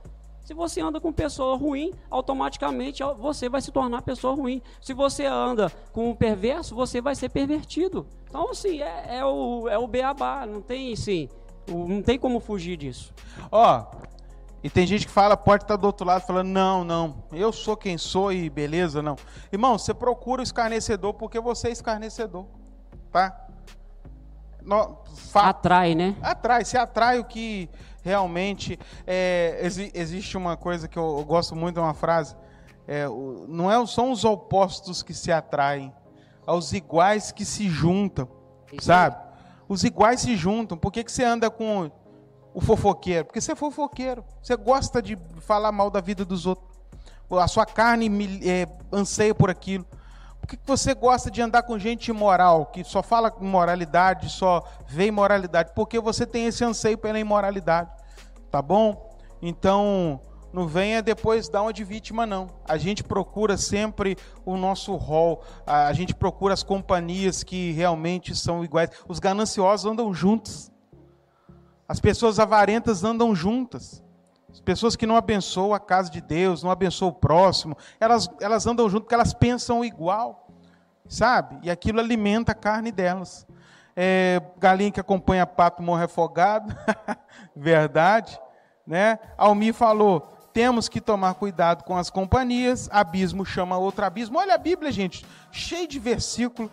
Se 0.45 0.55
você 0.55 0.81
anda 0.81 1.01
com 1.01 1.13
pessoa 1.13 1.57
ruim, 1.57 1.93
automaticamente 2.11 3.03
ó, 3.03 3.15
você 3.15 3.49
vai 3.49 3.61
se 3.63 3.71
tornar 3.71 4.03
pessoa 4.03 4.35
ruim. 4.35 4.61
Se 4.81 4.93
você 4.93 5.25
anda 5.25 5.71
com 5.93 6.11
um 6.11 6.15
perverso, 6.15 6.75
você 6.75 7.01
vai 7.01 7.15
ser 7.15 7.29
pervertido. 7.29 8.07
Então, 8.29 8.51
assim, 8.51 8.83
é, 8.83 9.19
é 9.19 9.25
o, 9.25 9.69
é 9.69 9.79
o 9.79 9.87
beabá. 9.87 10.45
Não 10.45 10.61
tem, 10.61 10.93
assim, 10.93 11.29
não 11.69 12.03
tem 12.03 12.19
como 12.19 12.41
fugir 12.41 12.77
disso. 12.77 13.15
Ó, 13.53 13.85
e 14.65 14.69
tem 14.71 14.87
gente 14.87 15.07
que 15.07 15.13
fala, 15.13 15.37
pode 15.37 15.65
estar 15.65 15.77
do 15.77 15.85
outro 15.87 16.07
lado, 16.07 16.23
falando, 16.27 16.49
não, 16.49 16.85
não, 16.85 17.25
eu 17.33 17.53
sou 17.53 17.77
quem 17.77 17.97
sou 17.99 18.33
e 18.33 18.49
beleza, 18.51 19.01
não. 19.03 19.17
Irmão, 19.53 19.79
você 19.79 19.93
procura 19.95 20.41
o 20.41 20.45
escarnecedor 20.45 21.15
porque 21.15 21.39
você 21.41 21.69
é 21.69 21.73
escarnecedor, 21.73 22.47
tá? 23.11 23.47
No, 24.63 24.99
fa- 25.17 25.49
Atrai, 25.49 25.95
né? 25.97 26.15
atrai, 26.23 26.65
você 26.65 26.79
atrai 26.79 27.19
o 27.19 27.25
que 27.25 27.69
realmente. 28.03 28.79
É, 29.07 29.59
exi- 29.63 29.91
existe 29.95 30.37
uma 30.37 30.57
coisa 30.57 30.87
que 30.89 30.99
eu, 30.99 31.19
eu 31.19 31.25
gosto 31.25 31.55
muito 31.57 31.75
de 31.77 31.81
uma 31.81 31.95
frase: 31.95 32.37
é, 32.87 33.09
o- 33.09 33.47
não 33.49 33.71
é, 33.71 33.87
são 33.87 34.11
os 34.11 34.25
opostos 34.25 35.03
que 35.03 35.15
se 35.15 35.31
atraem, 35.33 35.93
aos 36.47 36.73
iguais 36.73 37.31
que 37.33 37.45
se 37.45 37.69
juntam, 37.69 38.29
Isso 38.73 38.87
sabe? 38.87 39.17
Os 39.69 39.85
iguais 39.85 40.21
se 40.21 40.37
juntam. 40.37 40.77
Por 40.77 40.93
que, 40.93 41.03
que 41.05 41.11
você 41.13 41.25
anda 41.25 41.51
com 41.51 41.91
o 42.53 42.61
fofoqueiro? 42.61 43.25
Porque 43.25 43.41
você 43.41 43.53
é 43.53 43.57
fofoqueiro. 43.57 44.23
Você 44.43 44.55
gosta 44.57 45.01
de 45.01 45.17
falar 45.41 45.73
mal 45.73 45.89
da 45.91 46.01
vida 46.01 46.25
dos 46.25 46.45
outros. 46.47 46.71
A 47.31 47.49
sua 47.49 47.65
carne 47.65 48.11
é, 48.47 48.67
anseia 48.93 49.35
por 49.35 49.49
aquilo. 49.49 49.87
Por 50.43 50.49
que 50.49 50.59
você 50.67 50.93
gosta 50.93 51.31
de 51.31 51.41
andar 51.41 51.63
com 51.63 51.79
gente 51.79 52.09
imoral, 52.09 52.67
que 52.67 52.83
só 52.83 53.01
fala 53.01 53.33
moralidade, 53.41 54.29
só 54.29 54.65
vê 54.89 55.07
imoralidade? 55.07 55.71
Porque 55.73 56.01
você 56.01 56.27
tem 56.27 56.47
esse 56.47 56.65
anseio 56.65 56.99
pela 56.99 57.19
imoralidade, 57.19 57.91
tá 58.51 58.61
bom? 58.61 59.17
Então, 59.41 60.21
não 60.53 60.67
venha 60.67 61.01
depois 61.01 61.49
dar 61.49 61.63
uma 61.63 61.73
de 61.73 61.85
vítima, 61.85 62.27
não. 62.27 62.49
A 62.69 62.77
gente 62.77 63.05
procura 63.05 63.57
sempre 63.57 64.19
o 64.45 64.57
nosso 64.57 64.97
rol, 64.97 65.45
a 65.65 65.93
gente 65.93 66.13
procura 66.13 66.53
as 66.53 66.65
companhias 66.65 67.45
que 67.45 67.71
realmente 67.71 68.35
são 68.35 68.65
iguais. 68.65 68.91
Os 69.09 69.21
gananciosos 69.21 69.91
andam 69.91 70.13
juntos, 70.13 70.73
as 71.87 72.01
pessoas 72.01 72.41
avarentas 72.41 73.05
andam 73.05 73.33
juntas. 73.33 74.02
As 74.63 74.65
pessoas 74.65 74.95
que 74.95 75.07
não 75.07 75.17
abençoam 75.17 75.75
a 75.75 75.81
casa 75.81 76.09
de 76.09 76.21
Deus, 76.21 76.63
não 76.63 76.71
abençoam 76.71 77.11
o 77.11 77.13
próximo, 77.13 77.77
elas, 77.99 78.31
elas 78.41 78.65
andam 78.65 78.89
junto 78.89 79.03
porque 79.03 79.15
elas 79.17 79.35
pensam 79.35 79.85
igual, 79.85 80.47
sabe? 81.09 81.59
E 81.65 81.71
aquilo 81.71 81.99
alimenta 81.99 82.53
a 82.53 82.55
carne 82.55 82.93
delas. 82.93 83.45
É, 83.97 84.41
galinha 84.61 84.93
que 84.93 85.01
acompanha 85.01 85.45
pato 85.45 85.83
morre 85.83 86.05
afogado, 86.05 86.73
verdade, 87.57 88.39
né? 88.87 89.19
Almir 89.37 89.75
falou, 89.75 90.33
temos 90.53 90.89
que 90.89 91.01
tomar 91.01 91.35
cuidado 91.35 91.83
com 91.83 91.97
as 91.97 92.09
companhias, 92.09 92.89
abismo 92.93 93.45
chama 93.45 93.77
outro 93.77 94.05
abismo. 94.05 94.39
Olha 94.39 94.55
a 94.55 94.59
Bíblia, 94.59 94.93
gente, 94.93 95.27
cheio 95.51 95.89
de 95.89 95.99
versículo. 95.99 96.71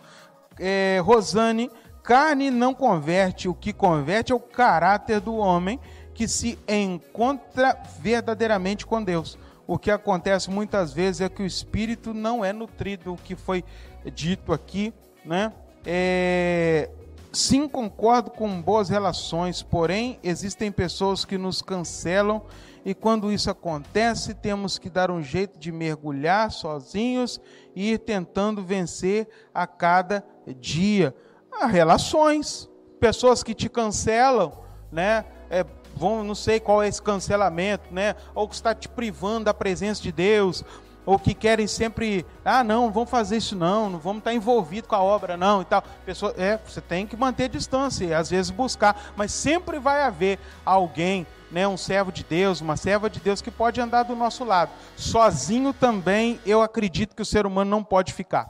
É, 0.60 1.00
Rosane, 1.02 1.68
carne 2.04 2.52
não 2.52 2.72
converte, 2.72 3.48
o 3.48 3.54
que 3.54 3.72
converte 3.72 4.30
é 4.30 4.34
o 4.34 4.38
caráter 4.38 5.18
do 5.18 5.34
homem 5.34 5.80
que 6.14 6.28
se 6.28 6.58
encontra 6.68 7.76
verdadeiramente 8.00 8.86
com 8.86 9.02
Deus. 9.02 9.38
O 9.66 9.78
que 9.78 9.90
acontece 9.90 10.50
muitas 10.50 10.92
vezes 10.92 11.20
é 11.20 11.28
que 11.28 11.42
o 11.42 11.46
espírito 11.46 12.12
não 12.12 12.44
é 12.44 12.52
nutrido, 12.52 13.12
o 13.12 13.16
que 13.16 13.36
foi 13.36 13.64
dito 14.12 14.52
aqui, 14.52 14.92
né? 15.24 15.52
É, 15.86 16.90
sim, 17.32 17.68
concordo 17.68 18.30
com 18.30 18.60
boas 18.60 18.88
relações, 18.88 19.62
porém 19.62 20.18
existem 20.22 20.72
pessoas 20.72 21.24
que 21.24 21.38
nos 21.38 21.62
cancelam 21.62 22.42
e 22.84 22.94
quando 22.94 23.30
isso 23.30 23.50
acontece, 23.50 24.32
temos 24.32 24.78
que 24.78 24.88
dar 24.88 25.10
um 25.10 25.22
jeito 25.22 25.58
de 25.58 25.70
mergulhar 25.70 26.50
sozinhos 26.50 27.40
e 27.74 27.92
ir 27.92 27.98
tentando 27.98 28.62
vencer 28.62 29.28
a 29.52 29.66
cada 29.66 30.24
dia. 30.58 31.14
Ah, 31.52 31.66
relações, 31.66 32.68
pessoas 32.98 33.42
que 33.42 33.54
te 33.54 33.68
cancelam, 33.68 34.62
né? 34.90 35.26
É, 35.50 35.64
vão, 36.00 36.24
não 36.24 36.34
sei 36.34 36.58
qual 36.58 36.82
é 36.82 36.88
esse 36.88 37.02
cancelamento, 37.02 37.92
né? 37.92 38.16
Ou 38.34 38.48
que 38.48 38.54
está 38.54 38.74
te 38.74 38.88
privando 38.88 39.44
da 39.44 39.54
presença 39.54 40.02
de 40.02 40.10
Deus, 40.10 40.64
ou 41.04 41.18
que 41.18 41.34
querem 41.34 41.66
sempre, 41.66 42.24
ah, 42.42 42.64
não, 42.64 42.90
vamos 42.90 43.10
fazer 43.10 43.36
isso 43.36 43.54
não, 43.54 43.90
não 43.90 43.98
vamos 43.98 44.20
estar 44.20 44.32
envolvido 44.32 44.88
com 44.88 44.94
a 44.94 45.02
obra 45.02 45.36
não 45.36 45.60
e 45.60 45.64
tal. 45.66 45.84
Pessoa, 46.06 46.34
é, 46.38 46.58
você 46.66 46.80
tem 46.80 47.06
que 47.06 47.16
manter 47.16 47.50
distância 47.50 48.04
e 48.06 48.14
às 48.14 48.30
vezes 48.30 48.50
buscar, 48.50 49.12
mas 49.14 49.30
sempre 49.30 49.78
vai 49.78 50.02
haver 50.02 50.38
alguém, 50.64 51.26
né, 51.50 51.68
um 51.68 51.76
servo 51.76 52.10
de 52.10 52.24
Deus, 52.24 52.62
uma 52.62 52.78
serva 52.78 53.10
de 53.10 53.20
Deus 53.20 53.42
que 53.42 53.50
pode 53.50 53.78
andar 53.78 54.04
do 54.04 54.16
nosso 54.16 54.42
lado. 54.42 54.70
Sozinho 54.96 55.74
também, 55.74 56.40
eu 56.46 56.62
acredito 56.62 57.14
que 57.14 57.22
o 57.22 57.26
ser 57.26 57.44
humano 57.44 57.70
não 57.70 57.84
pode 57.84 58.14
ficar. 58.14 58.48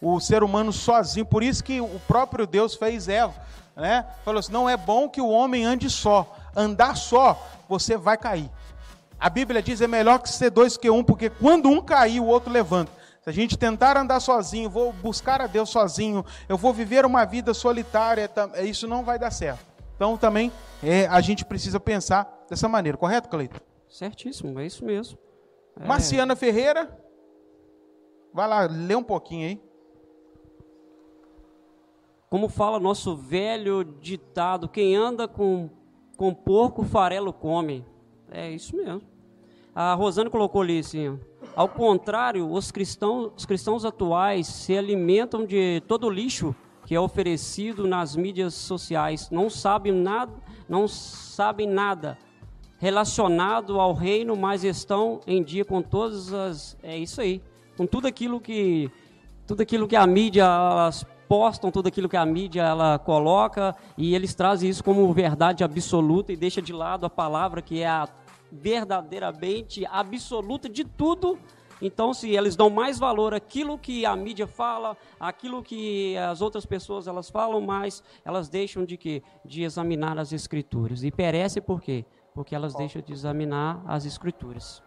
O 0.00 0.20
ser 0.20 0.44
humano 0.44 0.72
sozinho, 0.72 1.26
por 1.26 1.42
isso 1.42 1.64
que 1.64 1.80
o 1.80 2.00
próprio 2.06 2.46
Deus 2.46 2.74
fez 2.74 3.08
Eva, 3.08 3.34
né? 3.76 4.04
Falou 4.24 4.38
assim: 4.40 4.52
não 4.52 4.68
é 4.68 4.76
bom 4.76 5.08
que 5.08 5.20
o 5.20 5.28
homem 5.28 5.64
ande 5.64 5.88
só. 5.88 6.36
Andar 6.54 6.96
só, 6.96 7.40
você 7.68 7.96
vai 7.96 8.16
cair. 8.16 8.50
A 9.18 9.30
Bíblia 9.30 9.62
diz 9.62 9.80
é 9.80 9.86
melhor 9.86 10.18
que 10.18 10.28
ser 10.28 10.50
dois 10.50 10.76
que 10.76 10.90
um, 10.90 11.04
porque 11.04 11.30
quando 11.30 11.68
um 11.68 11.80
cair, 11.80 12.20
o 12.20 12.26
outro 12.26 12.52
levanta. 12.52 12.90
Se 13.22 13.30
a 13.30 13.32
gente 13.32 13.56
tentar 13.56 13.96
andar 13.96 14.18
sozinho, 14.18 14.68
vou 14.68 14.92
buscar 14.92 15.40
a 15.40 15.46
Deus 15.46 15.70
sozinho, 15.70 16.24
eu 16.48 16.58
vou 16.58 16.72
viver 16.72 17.06
uma 17.06 17.24
vida 17.24 17.54
solitária, 17.54 18.28
isso 18.64 18.88
não 18.88 19.04
vai 19.04 19.16
dar 19.16 19.30
certo. 19.30 19.64
Então 19.94 20.16
também 20.16 20.50
é, 20.82 21.06
a 21.06 21.20
gente 21.20 21.44
precisa 21.44 21.78
pensar 21.78 22.44
dessa 22.50 22.68
maneira, 22.68 22.98
correto, 22.98 23.28
Cleito? 23.28 23.60
Certíssimo, 23.88 24.58
é 24.58 24.66
isso 24.66 24.84
mesmo. 24.84 25.16
É... 25.78 25.86
Marciana 25.86 26.34
Ferreira, 26.34 26.90
vai 28.34 28.48
lá, 28.48 28.66
lê 28.66 28.96
um 28.96 29.04
pouquinho 29.04 29.46
aí. 29.46 29.62
Como 32.28 32.48
fala 32.48 32.80
nosso 32.80 33.14
velho 33.14 33.84
ditado, 33.84 34.68
quem 34.68 34.96
anda 34.96 35.28
com, 35.28 35.70
com 36.16 36.34
porco, 36.34 36.84
farelo 36.84 37.32
come. 37.32 37.84
É 38.30 38.50
isso 38.50 38.76
mesmo. 38.76 39.02
A 39.74 39.94
Rosane 39.94 40.28
colocou 40.28 40.62
ali 40.62 40.78
assim, 40.78 41.18
ao 41.56 41.68
contrário, 41.68 42.50
os 42.50 42.70
cristãos, 42.70 43.32
os 43.36 43.46
cristãos 43.46 43.84
atuais 43.84 44.46
se 44.46 44.76
alimentam 44.76 45.44
de 45.44 45.82
todo 45.88 46.06
o 46.06 46.10
lixo 46.10 46.54
que 46.84 46.94
é 46.94 47.00
oferecido 47.00 47.86
nas 47.86 48.16
mídias 48.16 48.54
sociais. 48.54 49.30
Não 49.30 49.48
sabem 49.48 49.92
nada, 49.92 50.32
não 50.68 50.88
sabem 50.88 51.66
nada 51.66 52.18
relacionado 52.78 53.80
ao 53.80 53.94
reino, 53.94 54.36
mas 54.36 54.64
estão 54.64 55.20
em 55.26 55.42
dia 55.42 55.64
com 55.64 55.80
todas 55.80 56.32
as 56.32 56.76
é 56.82 56.98
isso 56.98 57.20
aí, 57.20 57.40
com 57.76 57.86
tudo 57.86 58.08
aquilo 58.08 58.40
que 58.40 58.90
tudo 59.46 59.62
aquilo 59.62 59.86
que 59.86 59.94
a 59.94 60.06
mídia 60.06 60.42
elas 60.42 61.06
postam, 61.32 61.70
tudo 61.70 61.86
aquilo 61.86 62.10
que 62.10 62.16
a 62.18 62.26
mídia 62.26 62.60
ela 62.60 62.98
coloca 62.98 63.74
e 63.96 64.14
eles 64.14 64.34
trazem 64.34 64.68
isso 64.68 64.84
como 64.84 65.10
verdade 65.14 65.64
absoluta 65.64 66.30
e 66.30 66.36
deixa 66.36 66.60
de 66.60 66.74
lado 66.74 67.06
a 67.06 67.08
palavra 67.08 67.62
que 67.62 67.80
é 67.80 67.88
a 67.88 68.06
verdadeiramente 68.52 69.86
absoluta 69.86 70.68
de 70.68 70.84
tudo. 70.84 71.38
Então, 71.80 72.12
se 72.12 72.36
eles 72.36 72.54
dão 72.54 72.68
mais 72.68 72.98
valor 72.98 73.32
àquilo 73.32 73.78
que 73.78 74.04
a 74.04 74.14
mídia 74.14 74.46
fala, 74.46 74.94
àquilo 75.18 75.62
que 75.62 76.18
as 76.18 76.42
outras 76.42 76.66
pessoas 76.66 77.06
elas 77.06 77.30
falam, 77.30 77.62
mais 77.62 78.02
elas 78.26 78.50
deixam 78.50 78.84
de 78.84 78.98
quê? 78.98 79.22
De 79.42 79.62
examinar 79.62 80.18
as 80.18 80.34
escrituras. 80.34 81.02
E 81.02 81.10
perece 81.10 81.62
por 81.62 81.80
quê? 81.80 82.04
Porque 82.34 82.54
elas 82.54 82.74
deixam 82.74 83.00
de 83.00 83.10
examinar 83.10 83.82
as 83.86 84.04
escrituras. 84.04 84.82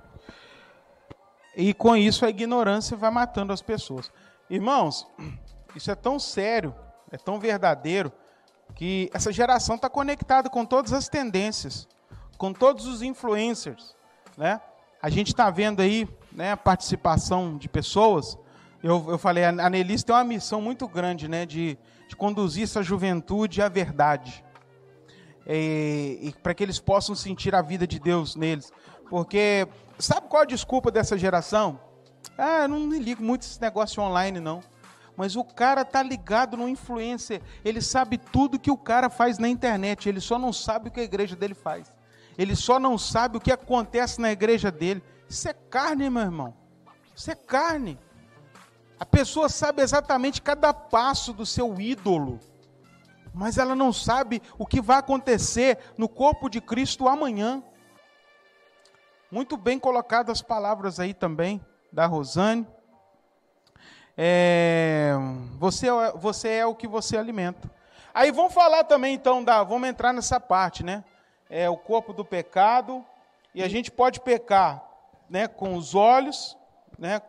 E 1.57 1.73
com 1.73 1.95
isso 1.95 2.23
a 2.23 2.29
ignorância 2.29 2.95
vai 2.95 3.09
matando 3.09 3.51
as 3.51 3.63
pessoas. 3.63 4.11
Irmãos, 4.47 5.07
isso 5.75 5.91
é 5.91 5.95
tão 5.95 6.19
sério, 6.19 6.73
é 7.11 7.17
tão 7.17 7.39
verdadeiro, 7.39 8.11
que 8.73 9.09
essa 9.13 9.31
geração 9.31 9.75
está 9.75 9.89
conectada 9.89 10.49
com 10.49 10.65
todas 10.65 10.93
as 10.93 11.07
tendências 11.07 11.87
com 12.37 12.53
todos 12.53 12.85
os 12.85 13.01
influencers, 13.01 13.95
né? 14.37 14.61
A 15.01 15.09
gente 15.09 15.27
está 15.27 15.49
vendo 15.49 15.81
aí 15.81 16.07
né, 16.31 16.51
a 16.51 16.57
participação 16.57 17.57
de 17.57 17.69
pessoas. 17.69 18.37
Eu, 18.81 19.05
eu 19.09 19.17
falei, 19.17 19.43
a 19.43 19.69
Nelis 19.69 20.03
tem 20.03 20.15
uma 20.15 20.23
missão 20.23 20.61
muito 20.61 20.87
grande, 20.87 21.27
né, 21.27 21.45
de, 21.45 21.77
de 22.07 22.15
conduzir 22.15 22.63
essa 22.63 22.81
juventude 22.81 23.61
à 23.61 23.69
verdade. 23.69 24.43
E, 25.47 26.19
e 26.21 26.33
para 26.41 26.55
que 26.55 26.63
eles 26.63 26.79
possam 26.79 27.13
sentir 27.13 27.53
a 27.53 27.61
vida 27.61 27.85
de 27.85 27.99
Deus 27.99 28.35
neles. 28.35 28.73
Porque, 29.07 29.67
sabe 29.99 30.27
qual 30.27 30.41
a 30.41 30.45
desculpa 30.45 30.89
dessa 30.89 31.15
geração? 31.15 31.79
Ah, 32.35 32.63
eu 32.63 32.67
não 32.67 32.89
ligo 32.89 33.23
muito 33.23 33.43
esse 33.43 33.61
negócio 33.61 34.01
online, 34.01 34.39
não. 34.39 34.61
Mas 35.17 35.35
o 35.35 35.43
cara 35.43 35.85
tá 35.85 36.03
ligado 36.03 36.57
no 36.57 36.67
influencer. 36.67 37.41
Ele 37.63 37.81
sabe 37.81 38.17
tudo 38.17 38.59
que 38.59 38.71
o 38.71 38.77
cara 38.77 39.09
faz 39.09 39.37
na 39.37 39.47
internet. 39.47 40.09
Ele 40.09 40.19
só 40.19 40.37
não 40.37 40.51
sabe 40.51 40.89
o 40.89 40.91
que 40.91 40.99
a 40.99 41.03
igreja 41.03 41.35
dele 41.35 41.53
faz. 41.53 41.93
Ele 42.37 42.55
só 42.55 42.79
não 42.79 42.97
sabe 42.97 43.37
o 43.37 43.41
que 43.41 43.51
acontece 43.51 44.19
na 44.19 44.31
igreja 44.31 44.71
dele. 44.71 45.01
Isso 45.29 45.47
é 45.47 45.53
carne, 45.53 46.09
meu 46.09 46.23
irmão. 46.23 46.53
Isso 47.15 47.31
é 47.31 47.35
carne. 47.35 47.97
A 48.99 49.05
pessoa 49.05 49.49
sabe 49.49 49.81
exatamente 49.81 50.41
cada 50.41 50.73
passo 50.73 51.33
do 51.33 51.45
seu 51.45 51.79
ídolo, 51.79 52.39
mas 53.33 53.57
ela 53.57 53.75
não 53.75 53.91
sabe 53.91 54.41
o 54.57 54.65
que 54.65 54.81
vai 54.81 54.97
acontecer 54.97 55.77
no 55.97 56.07
corpo 56.07 56.49
de 56.49 56.61
Cristo 56.61 57.07
amanhã. 57.07 57.61
Muito 59.29 59.57
bem 59.57 59.77
colocadas 59.77 60.39
as 60.39 60.41
palavras 60.41 60.99
aí 60.99 61.13
também 61.13 61.63
da 61.91 62.05
Rosane. 62.05 62.65
É, 64.17 65.11
você, 65.57 65.89
é, 65.89 66.11
você 66.15 66.49
é 66.49 66.65
o 66.65 66.75
que 66.75 66.87
você 66.87 67.17
alimenta. 67.17 67.69
Aí 68.13 68.31
vamos 68.31 68.53
falar 68.53 68.83
também 68.85 69.13
então 69.13 69.43
da, 69.43 69.63
vamos 69.63 69.89
entrar 69.89 70.13
nessa 70.13 70.39
parte, 70.39 70.83
né? 70.83 71.03
é 71.49 71.69
o 71.69 71.77
corpo 71.77 72.13
do 72.13 72.25
pecado, 72.25 73.03
e 73.53 73.63
a 73.63 73.67
gente 73.67 73.91
pode 73.91 74.19
pecar 74.19 74.83
né, 75.29 75.47
com 75.47 75.75
os 75.75 75.95
olhos, 75.95 76.57
né, 76.97 77.21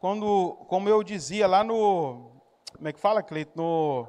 quando, 0.00 0.56
como 0.68 0.88
eu 0.88 1.02
dizia 1.02 1.46
lá 1.46 1.64
no. 1.64 2.30
Como 2.74 2.88
é 2.88 2.92
que 2.92 3.00
fala, 3.00 3.22
Cleito? 3.22 3.52
No, 3.56 4.06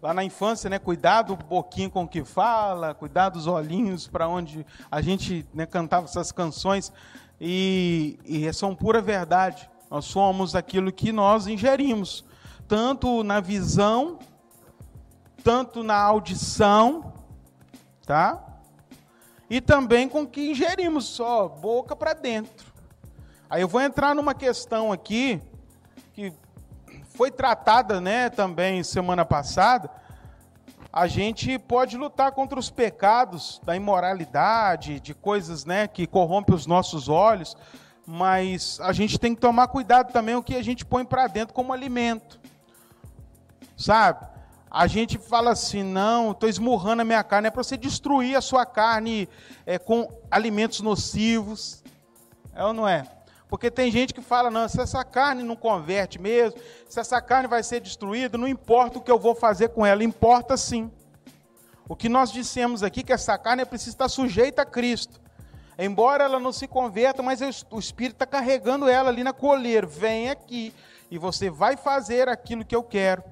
lá 0.00 0.14
na 0.14 0.24
infância, 0.24 0.70
né? 0.70 0.78
Cuidado 0.78 1.34
um 1.34 1.36
pouquinho 1.36 1.90
com 1.90 2.04
o 2.04 2.08
que 2.08 2.24
fala, 2.24 2.94
cuidado 2.94 3.34
dos 3.34 3.46
olhinhos 3.46 4.08
para 4.08 4.26
onde 4.26 4.66
a 4.90 5.02
gente 5.02 5.46
né, 5.52 5.66
cantava 5.66 6.06
essas 6.06 6.32
canções. 6.32 6.90
E, 7.38 8.18
e 8.24 8.50
são 8.54 8.74
pura 8.74 9.02
verdade. 9.02 9.70
Nós 9.90 10.04
somos 10.04 10.54
aquilo 10.54 10.92
que 10.92 11.12
nós 11.12 11.46
ingerimos, 11.46 12.24
tanto 12.66 13.22
na 13.22 13.40
visão, 13.40 14.18
tanto 15.44 15.84
na 15.84 15.96
audição, 15.96 17.12
tá? 18.04 18.42
E 19.48 19.60
também 19.60 20.08
com 20.08 20.26
que 20.26 20.50
ingerimos 20.50 21.04
só, 21.04 21.48
boca 21.48 21.94
para 21.94 22.14
dentro. 22.14 22.66
Aí 23.48 23.62
eu 23.62 23.68
vou 23.68 23.80
entrar 23.80 24.12
numa 24.12 24.34
questão 24.34 24.92
aqui 24.92 25.40
que 26.12 26.32
foi 27.14 27.30
tratada, 27.30 28.00
né, 28.00 28.28
também 28.28 28.82
semana 28.82 29.24
passada. 29.24 29.88
A 30.92 31.06
gente 31.06 31.58
pode 31.58 31.96
lutar 31.96 32.32
contra 32.32 32.58
os 32.58 32.70
pecados 32.70 33.60
da 33.64 33.76
imoralidade, 33.76 34.98
de 34.98 35.14
coisas, 35.14 35.64
né, 35.64 35.86
que 35.86 36.06
corrompem 36.06 36.54
os 36.54 36.66
nossos 36.66 37.08
olhos, 37.08 37.56
mas 38.06 38.78
a 38.80 38.92
gente 38.92 39.18
tem 39.18 39.34
que 39.34 39.40
tomar 39.40 39.68
cuidado 39.68 40.12
também 40.12 40.34
o 40.34 40.42
que 40.42 40.54
a 40.54 40.62
gente 40.62 40.84
põe 40.84 41.04
para 41.04 41.26
dentro 41.26 41.54
como 41.54 41.72
alimento. 41.72 42.40
Sabe? 43.76 44.36
a 44.70 44.86
gente 44.86 45.16
fala 45.16 45.52
assim, 45.52 45.82
não, 45.82 46.32
estou 46.32 46.46
esmurrando 46.48 47.00
a 47.00 47.04
minha 47.04 47.24
carne, 47.24 47.48
é 47.48 47.50
para 47.50 47.62
você 47.62 47.78
destruir 47.78 48.36
a 48.36 48.42
sua 48.42 48.66
carne 48.66 49.26
é, 49.64 49.78
com 49.78 50.06
alimentos 50.30 50.80
nocivos. 50.80 51.82
É 52.54 52.62
ou 52.62 52.74
não 52.74 52.86
é? 52.86 53.06
Porque 53.48 53.70
tem 53.70 53.90
gente 53.90 54.12
que 54.12 54.20
fala, 54.20 54.50
não, 54.50 54.68
se 54.68 54.78
essa 54.78 55.02
carne 55.02 55.42
não 55.42 55.56
converte 55.56 56.20
mesmo, 56.20 56.60
se 56.88 57.00
essa 57.00 57.22
carne 57.22 57.48
vai 57.48 57.62
ser 57.62 57.80
destruída, 57.80 58.36
não 58.36 58.46
importa 58.46 58.98
o 58.98 59.00
que 59.00 59.10
eu 59.10 59.18
vou 59.18 59.34
fazer 59.34 59.68
com 59.70 59.86
ela, 59.86 60.04
importa 60.04 60.58
sim. 60.58 60.90
O 61.88 61.96
que 61.96 62.08
nós 62.08 62.30
dissemos 62.30 62.82
aqui, 62.82 63.02
que 63.02 63.14
essa 63.14 63.38
carne 63.38 63.64
precisa 63.64 63.92
estar 63.92 64.08
sujeita 64.10 64.60
a 64.60 64.66
Cristo. 64.66 65.18
Embora 65.78 66.24
ela 66.24 66.40
não 66.40 66.52
se 66.52 66.66
converta, 66.66 67.22
mas 67.22 67.40
o 67.70 67.78
Espírito 67.78 68.14
está 68.14 68.26
carregando 68.26 68.88
ela 68.88 69.10
ali 69.10 69.22
na 69.22 69.32
coleira. 69.32 69.86
Vem 69.86 70.30
aqui 70.30 70.72
e 71.10 71.18
você 71.18 71.50
vai 71.50 71.76
fazer 71.76 72.28
aquilo 72.28 72.64
que 72.64 72.74
eu 72.74 72.82
quero. 72.82 73.22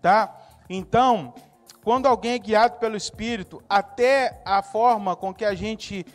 Tá? 0.00 0.36
Então, 0.68 1.34
quando 1.82 2.06
alguém 2.06 2.32
é 2.32 2.38
guiado 2.38 2.78
pelo 2.78 2.96
Espírito, 2.96 3.62
até 3.68 4.40
a 4.44 4.62
forma 4.62 5.16
com 5.16 5.34
que 5.34 5.44
a 5.44 5.54
gente, 5.54 6.06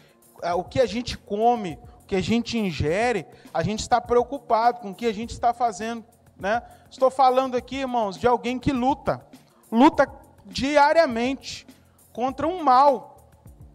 o 0.55 0.63
que 0.63 0.79
a 0.79 0.85
gente 0.85 1.17
come, 1.17 1.77
o 2.03 2.05
que 2.07 2.15
a 2.15 2.21
gente 2.21 2.57
ingere, 2.57 3.25
a 3.53 3.61
gente 3.61 3.81
está 3.81 3.99
preocupado 3.99 4.79
com 4.79 4.91
o 4.91 4.95
que 4.95 5.05
a 5.05 5.13
gente 5.13 5.31
está 5.31 5.53
fazendo. 5.53 6.05
Né? 6.37 6.61
Estou 6.89 7.11
falando 7.11 7.55
aqui, 7.55 7.77
irmãos, 7.77 8.17
de 8.17 8.25
alguém 8.25 8.57
que 8.57 8.71
luta, 8.71 9.23
luta 9.69 10.09
diariamente 10.45 11.67
contra 12.13 12.47
um 12.47 12.63
mal, 12.63 13.18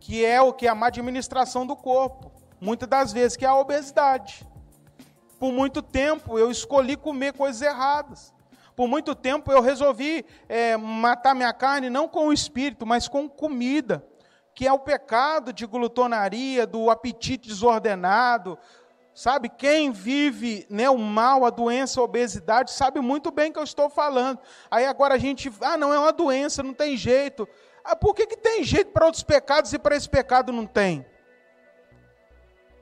que 0.05 0.23
é 0.23 0.39
o 0.39 0.53
que 0.53 0.67
é 0.67 0.69
a 0.69 0.75
má 0.75 0.89
administração 0.89 1.67
do 1.67 1.75
corpo, 1.75 2.31
muitas 2.61 2.87
das 2.87 3.11
vezes 3.11 3.39
que 3.39 3.45
é 3.47 3.49
a 3.49 3.57
obesidade. 3.57 4.47
Por 5.39 5.51
muito 5.51 5.81
tempo 5.81 6.39
eu 6.39 6.51
escolhi 6.51 6.95
comer 6.95 7.33
coisas 7.33 7.63
erradas. 7.63 8.31
Por 8.77 8.87
muito 8.87 9.15
tempo 9.15 9.51
eu 9.51 9.63
resolvi 9.63 10.27
é, 10.47 10.77
matar 10.77 11.35
minha 11.35 11.55
carne 11.55 11.89
não 11.89 12.07
com 12.07 12.29
o 12.29 12.35
espírito, 12.35 12.85
mas 12.85 13.09
com 13.09 13.27
comida, 13.27 14.07
que 14.55 14.67
é 14.67 14.73
o 14.75 14.79
pecado 14.79 15.55
de 15.55 15.65
glutonaria, 15.65 16.67
do 16.67 16.91
apetite 16.91 17.49
desordenado. 17.49 18.59
Sabe, 19.15 19.49
quem 19.49 19.91
vive 19.91 20.67
né, 20.69 20.91
o 20.91 20.99
mal, 20.99 21.47
a 21.47 21.51
doença, 21.51 21.99
a 21.99 22.05
obesidade, 22.05 22.73
sabe 22.73 23.01
muito 23.01 23.31
bem 23.31 23.51
que 23.51 23.59
eu 23.59 23.65
estou 23.65 23.89
falando. 23.89 24.39
Aí 24.71 24.85
agora 24.85 25.15
a 25.15 25.19
gente, 25.19 25.51
ah, 25.63 25.79
não 25.79 25.95
é 25.95 25.99
uma 25.99 26.13
doença, 26.13 26.63
não 26.63 26.75
tem 26.75 26.95
jeito. 26.95 27.49
Ah, 27.85 27.95
por 27.95 28.15
que, 28.15 28.27
que 28.27 28.37
tem 28.37 28.65
jeito 28.65 28.91
para 28.93 29.05
outros 29.05 29.23
pecados 29.23 29.73
e 29.73 29.79
para 29.79 29.95
esse 29.95 30.09
pecado 30.09 30.53
não 30.53 30.67
tem? 30.67 31.05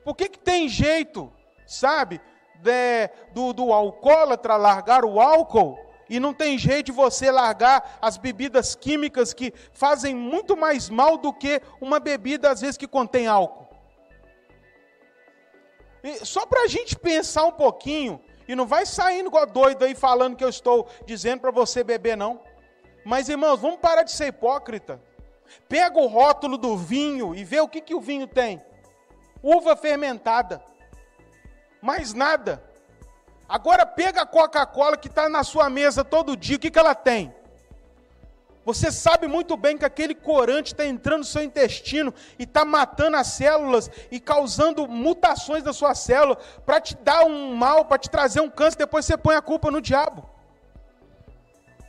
Por 0.03 0.15
que, 0.15 0.29
que 0.29 0.39
tem 0.39 0.69
jeito, 0.69 1.31
sabe? 1.67 2.21
de, 2.63 3.09
do, 3.33 3.53
do 3.53 3.73
alcoólatra 3.73 4.55
largar 4.55 5.03
o 5.03 5.19
álcool, 5.19 5.77
e 6.09 6.19
não 6.19 6.33
tem 6.33 6.57
jeito 6.57 6.87
de 6.87 6.91
você 6.91 7.31
largar 7.31 7.97
as 8.01 8.17
bebidas 8.17 8.75
químicas 8.75 9.33
que 9.33 9.53
fazem 9.71 10.15
muito 10.15 10.55
mais 10.55 10.89
mal 10.89 11.17
do 11.17 11.33
que 11.33 11.61
uma 11.81 11.99
bebida, 11.99 12.49
às 12.51 12.61
vezes, 12.61 12.77
que 12.77 12.87
contém 12.87 13.27
álcool. 13.27 13.67
só 16.23 16.45
para 16.45 16.63
a 16.63 16.67
gente 16.67 16.97
pensar 16.97 17.45
um 17.45 17.51
pouquinho, 17.51 18.21
e 18.47 18.55
não 18.55 18.65
vai 18.65 18.85
saindo 18.85 19.27
igual 19.27 19.45
doido 19.45 19.85
aí 19.85 19.95
falando 19.95 20.35
que 20.35 20.43
eu 20.43 20.49
estou 20.49 20.87
dizendo 21.05 21.41
para 21.41 21.51
você 21.51 21.83
beber, 21.83 22.17
não. 22.17 22.41
Mas 23.05 23.27
irmãos, 23.27 23.59
vamos 23.59 23.79
parar 23.79 24.03
de 24.03 24.11
ser 24.11 24.27
hipócrita. 24.27 25.01
Pega 25.67 25.99
o 25.99 26.07
rótulo 26.07 26.57
do 26.57 26.77
vinho 26.77 27.35
e 27.35 27.43
vê 27.43 27.59
o 27.59 27.67
que, 27.67 27.81
que 27.81 27.93
o 27.93 28.01
vinho 28.01 28.27
tem: 28.27 28.61
uva 29.41 29.75
fermentada, 29.75 30.63
mais 31.81 32.13
nada. 32.13 32.63
Agora 33.47 33.85
pega 33.85 34.21
a 34.21 34.25
Coca-Cola 34.25 34.97
que 34.97 35.07
está 35.07 35.27
na 35.27 35.43
sua 35.43 35.69
mesa 35.69 36.03
todo 36.03 36.37
dia, 36.37 36.55
o 36.55 36.59
que, 36.59 36.71
que 36.71 36.79
ela 36.79 36.95
tem? 36.95 37.35
Você 38.65 38.89
sabe 38.89 39.27
muito 39.27 39.57
bem 39.57 39.77
que 39.77 39.83
aquele 39.83 40.15
corante 40.15 40.71
está 40.71 40.85
entrando 40.85 41.19
no 41.19 41.25
seu 41.25 41.43
intestino 41.43 42.13
e 42.39 42.43
está 42.43 42.63
matando 42.63 43.17
as 43.17 43.27
células 43.27 43.91
e 44.09 44.21
causando 44.21 44.87
mutações 44.87 45.61
da 45.61 45.73
sua 45.73 45.93
célula 45.93 46.37
para 46.65 46.79
te 46.79 46.95
dar 46.95 47.25
um 47.25 47.53
mal, 47.53 47.83
para 47.83 47.97
te 47.97 48.09
trazer 48.09 48.39
um 48.39 48.49
câncer. 48.49 48.77
Depois 48.77 49.03
você 49.03 49.17
põe 49.17 49.35
a 49.35 49.41
culpa 49.41 49.69
no 49.69 49.81
diabo 49.81 50.32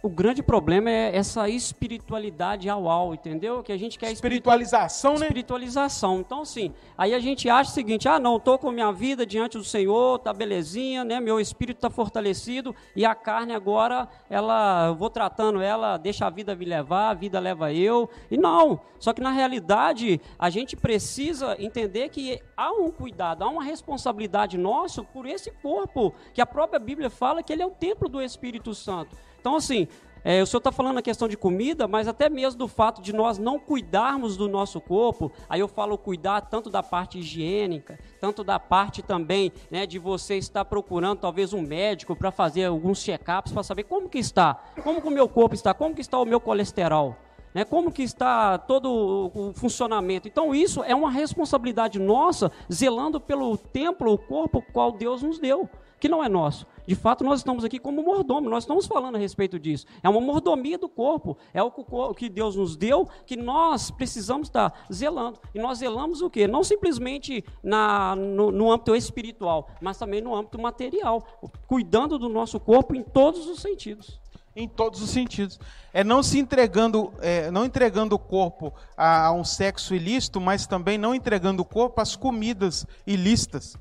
o 0.04 0.10
grande 0.10 0.42
problema 0.42 0.90
é 0.90 1.16
essa 1.16 1.48
espiritualidade 1.48 2.68
ao 2.68 2.90
ao, 2.90 3.14
entendeu? 3.14 3.62
Que 3.62 3.72
a 3.72 3.76
gente 3.78 3.98
quer 3.98 4.12
espiritualização, 4.12 5.14
né? 5.14 5.20
Espiritualização. 5.20 6.20
Então, 6.20 6.42
assim, 6.42 6.74
aí 6.98 7.14
a 7.14 7.18
gente 7.18 7.48
acha 7.48 7.70
o 7.70 7.72
seguinte: 7.72 8.06
ah, 8.06 8.18
não, 8.18 8.36
estou 8.36 8.58
com 8.58 8.70
minha 8.70 8.92
vida 8.92 9.24
diante 9.24 9.56
do 9.56 9.64
Senhor, 9.64 10.18
tá 10.18 10.30
belezinha, 10.30 11.04
né? 11.04 11.20
Meu 11.20 11.40
espírito 11.40 11.78
está 11.78 11.88
fortalecido 11.88 12.76
e 12.94 13.06
a 13.06 13.14
carne 13.14 13.54
agora, 13.54 14.06
ela, 14.28 14.88
eu 14.88 14.94
vou 14.94 15.08
tratando 15.08 15.62
ela, 15.62 15.96
deixa 15.96 16.26
a 16.26 16.30
vida 16.30 16.54
me 16.54 16.66
levar, 16.66 17.08
a 17.08 17.14
vida 17.14 17.40
leva 17.40 17.72
eu. 17.72 18.10
E 18.30 18.36
não. 18.36 18.80
Só 18.98 19.14
que 19.14 19.22
na 19.22 19.30
realidade 19.30 20.20
a 20.38 20.50
gente 20.50 20.76
precisa 20.76 21.56
entender 21.58 22.10
que 22.10 22.42
há 22.54 22.70
um 22.72 22.90
cuidado, 22.90 23.42
há 23.42 23.48
uma 23.48 23.64
responsabilidade 23.64 24.58
nossa 24.58 25.02
por 25.02 25.24
esse 25.24 25.50
corpo, 25.50 26.14
que 26.34 26.42
a 26.42 26.46
própria 26.46 26.78
Bíblia 26.78 27.08
fala 27.08 27.42
que 27.42 27.54
ele 27.54 27.62
é 27.62 27.66
o 27.66 27.70
templo 27.70 28.06
do 28.06 28.20
Espírito 28.20 28.74
Santo. 28.74 29.16
Então, 29.44 29.56
assim, 29.56 29.86
é, 30.24 30.42
o 30.42 30.46
senhor 30.46 30.56
está 30.56 30.72
falando 30.72 30.96
a 30.96 31.02
questão 31.02 31.28
de 31.28 31.36
comida, 31.36 31.86
mas 31.86 32.08
até 32.08 32.30
mesmo 32.30 32.60
do 32.60 32.66
fato 32.66 33.02
de 33.02 33.12
nós 33.12 33.36
não 33.36 33.58
cuidarmos 33.58 34.38
do 34.38 34.48
nosso 34.48 34.80
corpo, 34.80 35.30
aí 35.50 35.60
eu 35.60 35.68
falo 35.68 35.98
cuidar 35.98 36.40
tanto 36.40 36.70
da 36.70 36.82
parte 36.82 37.18
higiênica, 37.18 37.98
tanto 38.18 38.42
da 38.42 38.58
parte 38.58 39.02
também 39.02 39.52
né, 39.70 39.84
de 39.84 39.98
você 39.98 40.38
estar 40.38 40.64
procurando 40.64 41.18
talvez 41.18 41.52
um 41.52 41.60
médico 41.60 42.16
para 42.16 42.30
fazer 42.30 42.64
alguns 42.64 43.04
check-ups 43.04 43.52
para 43.52 43.62
saber 43.62 43.82
como 43.82 44.08
que 44.08 44.18
está, 44.18 44.54
como 44.82 45.02
que 45.02 45.08
o 45.08 45.10
meu 45.10 45.28
corpo 45.28 45.54
está, 45.54 45.74
como 45.74 45.94
que 45.94 46.00
está 46.00 46.18
o 46.18 46.24
meu 46.24 46.40
colesterol. 46.40 47.14
Né, 47.52 47.62
como 47.62 47.92
que 47.92 48.02
está 48.02 48.56
todo 48.56 49.30
o 49.32 49.52
funcionamento. 49.52 50.26
Então, 50.26 50.54
isso 50.54 50.82
é 50.82 50.92
uma 50.94 51.10
responsabilidade 51.10 52.00
nossa, 52.00 52.50
zelando 52.72 53.20
pelo 53.20 53.58
templo, 53.58 54.10
o 54.10 54.18
corpo 54.18 54.64
qual 54.72 54.90
Deus 54.90 55.22
nos 55.22 55.38
deu, 55.38 55.68
que 56.00 56.08
não 56.08 56.24
é 56.24 56.28
nosso. 56.28 56.66
De 56.86 56.94
fato, 56.94 57.24
nós 57.24 57.40
estamos 57.40 57.64
aqui 57.64 57.78
como 57.78 58.02
mordomo, 58.02 58.50
nós 58.50 58.64
estamos 58.64 58.86
falando 58.86 59.16
a 59.16 59.18
respeito 59.18 59.58
disso. 59.58 59.86
É 60.02 60.08
uma 60.08 60.20
mordomia 60.20 60.78
do 60.78 60.88
corpo, 60.88 61.36
é 61.52 61.62
o 61.62 61.70
que 62.14 62.28
Deus 62.28 62.56
nos 62.56 62.76
deu, 62.76 63.08
que 63.26 63.36
nós 63.36 63.90
precisamos 63.90 64.48
estar 64.48 64.86
zelando. 64.92 65.38
E 65.54 65.58
nós 65.58 65.78
zelamos 65.78 66.20
o 66.20 66.28
quê? 66.28 66.46
Não 66.46 66.62
simplesmente 66.62 67.44
na, 67.62 68.14
no, 68.14 68.50
no 68.50 68.70
âmbito 68.70 68.94
espiritual, 68.94 69.68
mas 69.80 69.98
também 69.98 70.20
no 70.20 70.34
âmbito 70.34 70.60
material, 70.60 71.24
cuidando 71.66 72.18
do 72.18 72.28
nosso 72.28 72.60
corpo 72.60 72.94
em 72.94 73.02
todos 73.02 73.46
os 73.46 73.60
sentidos 73.60 74.22
em 74.56 74.68
todos 74.68 75.02
os 75.02 75.10
sentidos. 75.10 75.58
É 75.92 76.04
não 76.04 76.22
se 76.22 76.38
entregando, 76.38 77.12
é, 77.20 77.50
não 77.50 77.64
entregando 77.64 78.14
o 78.14 78.18
corpo 78.18 78.72
a, 78.96 79.26
a, 79.26 79.32
um 79.32 79.44
sexo 79.44 79.94
ilícito, 79.94 80.40
mas 80.40 80.66
também 80.66 80.96
não 80.96 81.14
entregando 81.14 81.62
o 81.62 81.64
corpo 81.64 82.00
às 82.00 82.14
comidas 82.14 82.86
ilícitas, 83.06 83.76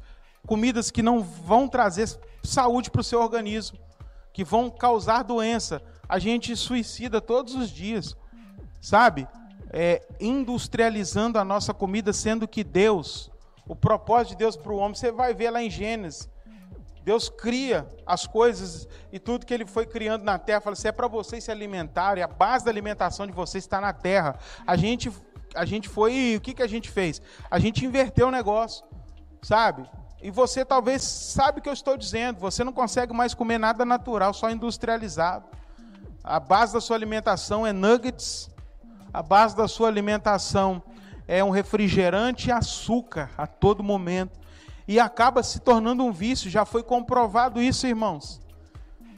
comidas 0.47 0.89
que 0.89 1.03
não 1.03 1.21
vão 1.21 1.67
trazer 1.67 2.09
saúde 2.43 2.91
para 2.91 3.01
o 3.01 3.03
seu 3.03 3.21
organismo, 3.21 3.77
que 4.31 4.43
vão 4.43 4.69
causar 4.69 5.23
doença. 5.23 5.81
A 6.07 6.19
gente 6.19 6.55
suicida 6.55 7.21
todos 7.21 7.55
os 7.55 7.69
dias, 7.69 8.15
sabe? 8.81 9.27
É, 9.71 10.05
industrializando 10.19 11.39
a 11.39 11.43
nossa 11.43 11.73
comida, 11.73 12.13
sendo 12.13 12.47
que 12.47 12.63
Deus, 12.63 13.31
o 13.67 13.75
propósito 13.75 14.31
de 14.31 14.37
Deus 14.37 14.55
para 14.55 14.71
o 14.71 14.77
homem, 14.77 14.95
você 14.95 15.11
vai 15.11 15.33
ver 15.33 15.49
lá 15.49 15.63
em 15.63 15.69
Gênesis. 15.69 16.29
Deus 17.03 17.27
cria 17.27 17.87
as 18.05 18.25
coisas 18.25 18.87
e 19.11 19.19
tudo 19.19 19.45
que 19.45 19.53
Ele 19.53 19.65
foi 19.65 19.85
criando 19.85 20.23
na 20.23 20.39
terra. 20.39 20.61
Fala 20.61 20.73
assim: 20.73 20.87
é 20.87 20.91
para 20.91 21.07
vocês 21.07 21.43
se 21.43 21.51
alimentarem, 21.51 22.23
a 22.23 22.27
base 22.27 22.63
da 22.63 22.71
alimentação 22.71 23.27
de 23.27 23.33
vocês 23.33 23.63
está 23.63 23.81
na 23.81 23.91
terra. 23.91 24.39
A 24.65 24.77
gente, 24.77 25.11
a 25.53 25.65
gente 25.65 25.89
foi, 25.89 26.35
o 26.37 26.41
que, 26.41 26.53
que 26.53 26.63
a 26.63 26.67
gente 26.67 26.89
fez? 26.89 27.21
A 27.51 27.59
gente 27.59 27.85
inverteu 27.85 28.27
o 28.27 28.31
negócio, 28.31 28.85
sabe? 29.41 29.89
E 30.23 30.31
você 30.31 30.63
talvez 30.63 31.01
sabe 31.03 31.59
o 31.59 31.61
que 31.61 31.67
eu 31.67 31.73
estou 31.73 31.97
dizendo. 31.97 32.39
Você 32.39 32.63
não 32.63 32.71
consegue 32.71 33.11
mais 33.11 33.33
comer 33.33 33.57
nada 33.57 33.83
natural, 33.83 34.33
só 34.33 34.49
industrializado. 34.49 35.43
A 36.23 36.39
base 36.39 36.71
da 36.71 36.79
sua 36.79 36.95
alimentação 36.95 37.67
é 37.67 37.73
nuggets. 37.73 38.49
A 39.13 39.21
base 39.21 39.53
da 39.53 39.67
sua 39.67 39.89
alimentação 39.89 40.81
é 41.27 41.43
um 41.43 41.49
refrigerante 41.49 42.47
e 42.47 42.51
açúcar 42.53 43.31
a 43.37 43.45
todo 43.45 43.83
momento. 43.83 44.39
E 44.87 44.97
acaba 44.97 45.43
se 45.43 45.59
tornando 45.59 46.05
um 46.05 46.11
vício. 46.13 46.49
Já 46.49 46.63
foi 46.63 46.83
comprovado 46.83 47.61
isso, 47.61 47.85
irmãos. 47.85 48.39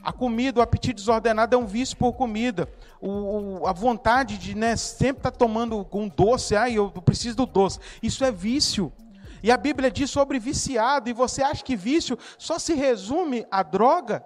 A 0.02 0.12
comida, 0.12 0.58
o 0.58 0.62
apetite 0.62 0.94
desordenado 0.94 1.54
é 1.54 1.58
um 1.58 1.66
vício 1.66 1.96
por 1.96 2.14
comida. 2.14 2.68
O, 3.00 3.60
o, 3.60 3.66
a 3.68 3.72
vontade 3.72 4.36
de 4.36 4.56
né, 4.56 4.74
sempre 4.74 5.20
estar 5.20 5.30
tá 5.30 5.38
tomando 5.38 5.86
um 5.92 6.08
doce, 6.08 6.56
ai, 6.56 6.74
eu 6.74 6.90
preciso 6.90 7.36
do 7.36 7.46
doce. 7.46 7.78
Isso 8.02 8.24
é 8.24 8.32
vício. 8.32 8.92
E 9.42 9.50
a 9.50 9.56
Bíblia 9.56 9.90
diz 9.90 10.10
sobre 10.10 10.38
viciado, 10.38 11.08
e 11.08 11.12
você 11.12 11.42
acha 11.42 11.62
que 11.62 11.76
vício 11.76 12.18
só 12.38 12.58
se 12.58 12.74
resume 12.74 13.46
a 13.50 13.62
droga? 13.62 14.24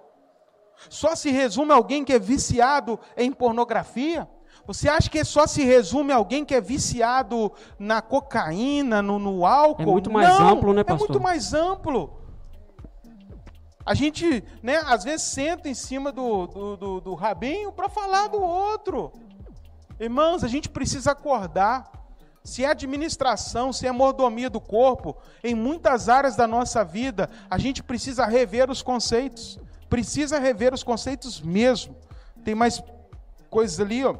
Só 0.89 1.15
se 1.15 1.29
resume 1.31 1.71
a 1.71 1.75
alguém 1.75 2.03
que 2.03 2.13
é 2.13 2.19
viciado 2.19 2.99
em 3.15 3.31
pornografia? 3.31 4.27
Você 4.65 4.87
acha 4.87 5.09
que 5.09 5.23
só 5.23 5.47
se 5.47 5.63
resume 5.63 6.11
a 6.11 6.15
alguém 6.15 6.45
que 6.45 6.55
é 6.55 6.61
viciado 6.61 7.51
na 7.79 8.01
cocaína, 8.01 9.01
no, 9.01 9.17
no 9.17 9.45
álcool? 9.45 9.81
É 9.81 9.85
muito 9.85 10.11
mais 10.11 10.27
Não, 10.27 10.49
amplo, 10.49 10.73
né, 10.73 10.83
pastor? 10.83 11.07
É 11.07 11.11
muito 11.11 11.23
mais 11.23 11.53
amplo. 11.53 12.21
A 13.85 13.93
gente, 13.93 14.43
né, 14.61 14.77
às 14.85 15.03
vezes 15.03 15.23
senta 15.23 15.67
em 15.67 15.73
cima 15.73 16.11
do, 16.11 16.47
do, 16.47 16.77
do, 16.77 17.01
do 17.01 17.13
rabinho 17.15 17.71
para 17.71 17.89
falar 17.89 18.27
do 18.27 18.41
outro. 18.41 19.11
Irmãos, 19.99 20.43
a 20.43 20.47
gente 20.47 20.69
precisa 20.69 21.11
acordar 21.11 21.91
se 22.43 22.63
é 22.63 22.69
administração, 22.69 23.71
se 23.71 23.85
é 23.85 23.91
mordomia 23.91 24.49
do 24.49 24.59
corpo, 24.59 25.15
em 25.43 25.53
muitas 25.53 26.09
áreas 26.09 26.35
da 26.35 26.47
nossa 26.47 26.83
vida, 26.83 27.29
a 27.49 27.57
gente 27.57 27.83
precisa 27.83 28.25
rever 28.25 28.69
os 28.69 28.81
conceitos. 28.81 29.59
Precisa 29.89 30.39
rever 30.39 30.73
os 30.73 30.83
conceitos 30.83 31.41
mesmo. 31.41 31.95
Tem 32.43 32.55
mais 32.55 32.81
coisas 33.49 33.79
ali, 33.79 34.03
ó. 34.03 34.15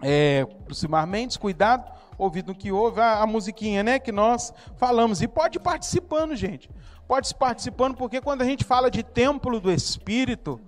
É, 0.00 0.46
Simar 0.72 1.06
Mendes, 1.06 1.36
cuidado, 1.36 1.90
ouvido 2.16 2.48
no 2.48 2.54
que 2.54 2.70
ouve, 2.70 3.00
a, 3.00 3.22
a 3.22 3.26
musiquinha, 3.26 3.82
né, 3.82 3.98
que 3.98 4.12
nós 4.12 4.52
falamos. 4.76 5.22
E 5.22 5.26
pode 5.26 5.58
ir 5.58 5.60
participando, 5.60 6.36
gente. 6.36 6.70
Pode 7.08 7.28
ir 7.28 7.34
participando, 7.34 7.96
porque 7.96 8.20
quando 8.20 8.42
a 8.42 8.44
gente 8.44 8.64
fala 8.64 8.90
de 8.90 9.02
templo 9.02 9.58
do 9.58 9.72
Espírito, 9.72 10.60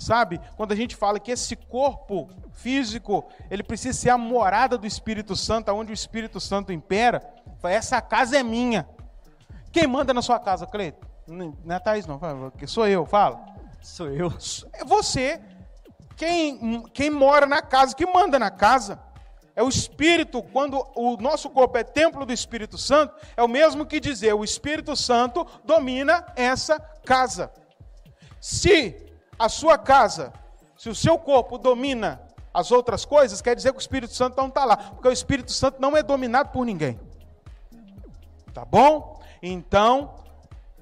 Sabe? 0.00 0.40
Quando 0.56 0.72
a 0.72 0.74
gente 0.74 0.96
fala 0.96 1.20
que 1.20 1.30
esse 1.30 1.54
corpo 1.54 2.30
físico, 2.54 3.28
ele 3.50 3.62
precisa 3.62 3.98
ser 3.98 4.08
a 4.08 4.16
morada 4.16 4.78
do 4.78 4.86
Espírito 4.86 5.36
Santo, 5.36 5.70
onde 5.72 5.92
o 5.92 5.94
Espírito 5.94 6.40
Santo 6.40 6.72
impera, 6.72 7.22
essa 7.62 8.00
casa 8.00 8.38
é 8.38 8.42
minha. 8.42 8.88
Quem 9.70 9.86
manda 9.86 10.14
na 10.14 10.22
sua 10.22 10.40
casa, 10.40 10.66
Cleito? 10.66 11.06
Não 11.28 11.54
é 11.68 11.78
Thaís, 11.78 12.06
não. 12.06 12.18
Sou 12.66 12.88
eu, 12.88 13.04
fala. 13.04 13.44
Sou 13.82 14.08
eu. 14.08 14.32
É 14.72 14.86
você. 14.86 15.38
Quem, 16.16 16.82
quem 16.94 17.10
mora 17.10 17.44
na 17.44 17.60
casa, 17.60 17.94
que 17.94 18.06
manda 18.06 18.38
na 18.38 18.50
casa. 18.50 18.98
É 19.54 19.62
o 19.62 19.68
Espírito, 19.68 20.42
quando 20.42 20.82
o 20.96 21.18
nosso 21.18 21.50
corpo 21.50 21.76
é 21.76 21.84
templo 21.84 22.24
do 22.24 22.32
Espírito 22.32 22.78
Santo, 22.78 23.14
é 23.36 23.42
o 23.42 23.48
mesmo 23.48 23.84
que 23.84 24.00
dizer, 24.00 24.32
o 24.32 24.44
Espírito 24.44 24.96
Santo 24.96 25.46
domina 25.62 26.24
essa 26.36 26.80
casa. 27.04 27.52
Se 28.40 29.09
a 29.40 29.48
sua 29.48 29.78
casa, 29.78 30.34
se 30.76 30.90
o 30.90 30.94
seu 30.94 31.18
corpo 31.18 31.56
domina 31.56 32.20
as 32.52 32.70
outras 32.70 33.06
coisas, 33.06 33.40
quer 33.40 33.56
dizer 33.56 33.72
que 33.72 33.78
o 33.78 33.80
Espírito 33.80 34.12
Santo 34.12 34.36
não 34.36 34.48
está 34.48 34.66
lá, 34.66 34.76
porque 34.76 35.08
o 35.08 35.12
Espírito 35.12 35.50
Santo 35.50 35.80
não 35.80 35.96
é 35.96 36.02
dominado 36.02 36.50
por 36.50 36.66
ninguém. 36.66 37.00
Tá 38.52 38.66
bom? 38.66 39.18
Então, 39.42 40.14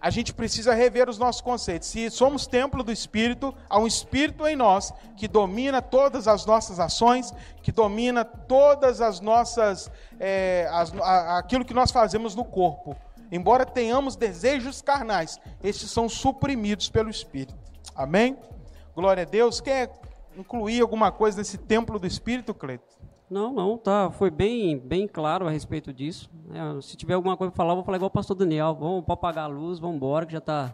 a 0.01 0.11
gente 0.11 0.35
precisa 0.35 0.75
rever 0.75 1.09
os 1.09 1.19
nossos 1.19 1.41
conceitos. 1.41 1.87
Se 1.87 2.11
somos 2.11 2.49
templo 2.49 2.83
do 2.83 2.91
Espírito, 2.91 3.55
há 3.71 3.79
um 3.79 3.87
Espírito 3.87 4.45
em 4.45 4.57
nós 4.57 4.93
que 5.17 5.29
domina 5.29 5.81
todas 5.81 6.27
as 6.27 6.45
nossas 6.45 6.81
ações, 6.81 7.33
que 7.63 7.71
domina 7.71 8.25
todas 8.25 9.01
as 9.01 9.21
nossas, 9.21 9.89
é, 10.19 10.69
as, 10.73 10.93
a, 10.95 11.39
aquilo 11.39 11.65
que 11.65 11.75
nós 11.75 11.93
fazemos 11.93 12.35
no 12.35 12.45
corpo. 12.45 12.97
Embora 13.31 13.65
tenhamos 13.65 14.17
desejos 14.17 14.83
carnais, 14.83 15.39
estes 15.63 15.93
são 15.93 16.09
suprimidos 16.09 16.89
pelo 16.89 17.09
Espírito. 17.09 17.68
Amém? 17.99 18.39
Glória 18.95 19.25
a 19.25 19.27
Deus. 19.27 19.61
Quer 19.61 19.91
incluir 20.37 20.81
alguma 20.81 21.11
coisa 21.11 21.39
nesse 21.39 21.59
templo 21.59 21.99
do 21.99 22.07
Espírito, 22.07 22.55
Cleito? 22.55 22.97
Não, 23.29 23.53
não, 23.53 23.77
tá. 23.77 24.09
Foi 24.13 24.31
bem, 24.31 24.79
bem 24.79 25.09
claro 25.09 25.49
a 25.49 25.51
respeito 25.51 25.93
disso. 25.93 26.31
É, 26.55 26.81
se 26.81 26.97
tiver 26.97 27.15
alguma 27.15 27.37
coisa 27.37 27.51
para 27.51 27.57
falar, 27.57 27.73
eu 27.73 27.77
vou 27.79 27.85
falar 27.85 27.97
igual 27.97 28.07
o 28.07 28.13
pastor 28.13 28.37
Daniel. 28.37 28.73
Vamos 28.73 29.05
para 29.05 29.15
apagar 29.15 29.45
a 29.47 29.49
luz, 29.49 29.81
vamos 29.81 29.97
embora, 29.97 30.25
que 30.25 30.33
já 30.33 30.39
está 30.39 30.73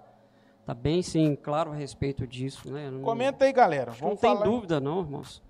tá 0.66 0.75
bem, 0.75 1.01
sim, 1.01 1.35
claro 1.35 1.72
a 1.72 1.75
respeito 1.75 2.27
disso. 2.27 2.70
Né? 2.70 2.91
Não, 2.91 3.01
Comenta 3.01 3.47
aí, 3.47 3.55
galera. 3.55 3.95
Não 4.03 4.14
tem 4.14 4.37
dúvida, 4.43 4.79
não, 4.79 5.01
irmãos. 5.01 5.43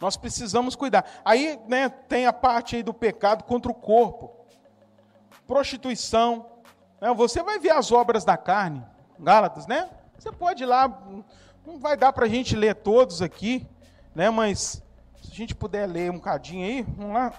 Nós 0.00 0.16
precisamos 0.16 0.74
cuidar. 0.74 1.06
Aí 1.24 1.60
né, 1.68 1.88
tem 1.88 2.26
a 2.26 2.32
parte 2.32 2.74
aí 2.74 2.82
do 2.82 2.92
pecado 2.92 3.44
contra 3.44 3.70
o 3.70 3.74
corpo. 3.74 4.32
Prostituição. 5.46 6.44
Né? 7.00 7.14
Você 7.14 7.40
vai 7.40 7.60
ver 7.60 7.70
as 7.70 7.92
obras 7.92 8.24
da 8.24 8.36
carne, 8.36 8.82
Gálatas, 9.16 9.68
né? 9.68 9.88
Você 10.18 10.32
pode 10.32 10.62
ir 10.62 10.66
lá, 10.66 10.88
não 11.66 11.78
vai 11.78 11.96
dar 11.96 12.12
para 12.12 12.26
a 12.26 12.28
gente 12.28 12.56
ler 12.56 12.74
todos 12.74 13.20
aqui, 13.20 13.66
né? 14.14 14.30
Mas 14.30 14.82
se 15.22 15.32
a 15.32 15.34
gente 15.34 15.54
puder 15.54 15.86
ler 15.86 16.10
um 16.10 16.18
cadinho 16.18 16.64
aí, 16.64 16.82
vamos 16.82 17.14
lá. 17.14 17.32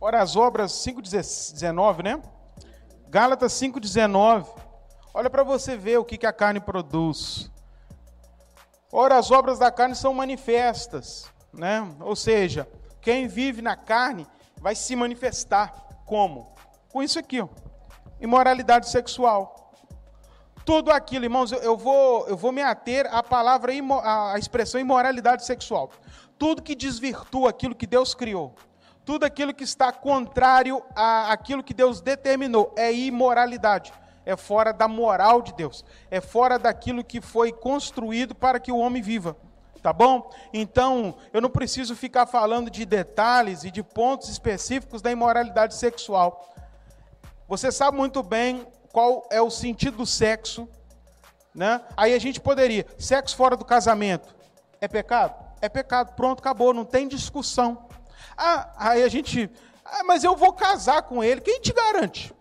Ora, 0.00 0.22
as 0.22 0.36
obras 0.36 0.72
5,19, 0.72 2.04
né? 2.04 2.22
Gálatas 3.08 3.52
5,19. 3.54 4.46
Olha 5.12 5.28
para 5.28 5.42
você 5.42 5.76
ver 5.76 5.98
o 5.98 6.04
que, 6.04 6.16
que 6.16 6.26
a 6.26 6.32
carne 6.32 6.60
produz. 6.60 7.50
Ora, 8.92 9.18
as 9.18 9.30
obras 9.30 9.58
da 9.58 9.72
carne 9.72 9.96
são 9.96 10.14
manifestas, 10.14 11.30
né? 11.52 11.86
Ou 12.00 12.14
seja, 12.14 12.68
quem 13.00 13.26
vive 13.26 13.60
na 13.60 13.74
carne 13.74 14.26
vai 14.58 14.74
se 14.74 14.94
manifestar 14.94 15.72
como? 16.06 16.52
Com 16.90 17.02
isso 17.02 17.18
aqui, 17.18 17.40
ó. 17.40 17.48
Imoralidade 18.20 18.88
sexual. 18.88 19.72
Tudo 20.64 20.90
aquilo, 20.90 21.24
irmãos, 21.24 21.50
eu 21.52 21.76
vou, 21.76 22.26
eu 22.28 22.36
vou 22.36 22.52
me 22.52 22.62
ater 22.62 23.08
à 23.12 23.22
palavra, 23.22 23.72
à 24.02 24.38
expressão 24.38 24.80
imoralidade 24.80 25.44
sexual. 25.44 25.90
Tudo 26.38 26.62
que 26.62 26.74
desvirtua 26.74 27.50
aquilo 27.50 27.74
que 27.74 27.86
Deus 27.86 28.14
criou, 28.14 28.54
tudo 29.04 29.24
aquilo 29.24 29.54
que 29.54 29.64
está 29.64 29.90
contrário 29.90 30.82
àquilo 30.94 31.62
que 31.62 31.72
Deus 31.72 32.00
determinou, 32.00 32.74
é 32.76 32.92
imoralidade 32.92 33.92
é 34.28 34.36
fora 34.36 34.74
da 34.74 34.86
moral 34.86 35.40
de 35.40 35.54
Deus, 35.54 35.82
é 36.10 36.20
fora 36.20 36.58
daquilo 36.58 37.02
que 37.02 37.18
foi 37.18 37.50
construído 37.50 38.34
para 38.34 38.60
que 38.60 38.70
o 38.70 38.76
homem 38.76 39.00
viva. 39.00 39.34
Tá 39.82 39.90
bom? 39.90 40.30
Então, 40.52 41.16
eu 41.32 41.40
não 41.40 41.48
preciso 41.48 41.96
ficar 41.96 42.26
falando 42.26 42.68
de 42.70 42.84
detalhes 42.84 43.64
e 43.64 43.70
de 43.70 43.82
pontos 43.82 44.28
específicos 44.28 45.00
da 45.00 45.10
imoralidade 45.10 45.74
sexual. 45.74 46.46
Você 47.48 47.72
sabe 47.72 47.96
muito 47.96 48.22
bem 48.22 48.66
qual 48.92 49.26
é 49.30 49.40
o 49.40 49.48
sentido 49.48 49.96
do 49.96 50.06
sexo, 50.06 50.68
né? 51.54 51.80
Aí 51.96 52.12
a 52.12 52.18
gente 52.18 52.38
poderia, 52.40 52.86
sexo 52.98 53.34
fora 53.34 53.56
do 53.56 53.64
casamento, 53.64 54.36
é 54.82 54.86
pecado? 54.86 55.34
É 55.62 55.68
pecado, 55.68 56.14
pronto, 56.14 56.40
acabou, 56.40 56.74
não 56.74 56.84
tem 56.84 57.08
discussão. 57.08 57.88
Ah, 58.36 58.70
aí 58.76 59.02
a 59.02 59.08
gente, 59.08 59.50
ah, 59.82 60.04
mas 60.04 60.24
eu 60.24 60.36
vou 60.36 60.52
casar 60.52 61.02
com 61.02 61.24
ele, 61.24 61.40
quem 61.40 61.58
te 61.58 61.72
garante? 61.72 62.34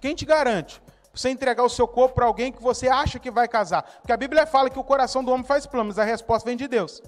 Quem 0.00 0.16
te 0.16 0.24
garante? 0.24 0.82
Você 1.14 1.30
entregar 1.30 1.62
o 1.62 1.68
seu 1.68 1.86
corpo 1.86 2.16
para 2.16 2.26
alguém 2.26 2.50
que 2.50 2.60
você 2.60 2.88
acha 2.88 3.20
que 3.20 3.30
vai 3.30 3.46
casar. 3.46 3.82
Porque 3.82 4.12
a 4.12 4.16
Bíblia 4.16 4.44
fala 4.44 4.68
que 4.70 4.78
o 4.78 4.82
coração 4.82 5.22
do 5.22 5.30
homem 5.30 5.46
faz 5.46 5.66
planos, 5.66 6.00
a 6.00 6.04
resposta 6.04 6.48
vem 6.48 6.56
de 6.56 6.66
Deus. 6.66 7.00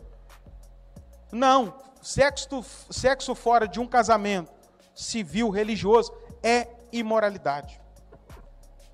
Não, 1.32 1.74
sexo, 2.00 2.64
sexo 2.90 3.34
fora 3.34 3.66
de 3.66 3.80
um 3.80 3.88
casamento 3.88 4.52
civil, 4.94 5.50
religioso, 5.50 6.12
é 6.44 6.68
imoralidade. 6.92 7.80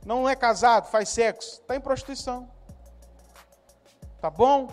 Não 0.07 0.29
é 0.29 0.37
casado, 0.37 0.89
faz 0.89 1.09
sexo, 1.09 1.61
está 1.61 1.75
em 1.75 1.81
prostituição. 1.81 2.49
Tá 4.21 4.31
bom? 4.31 4.69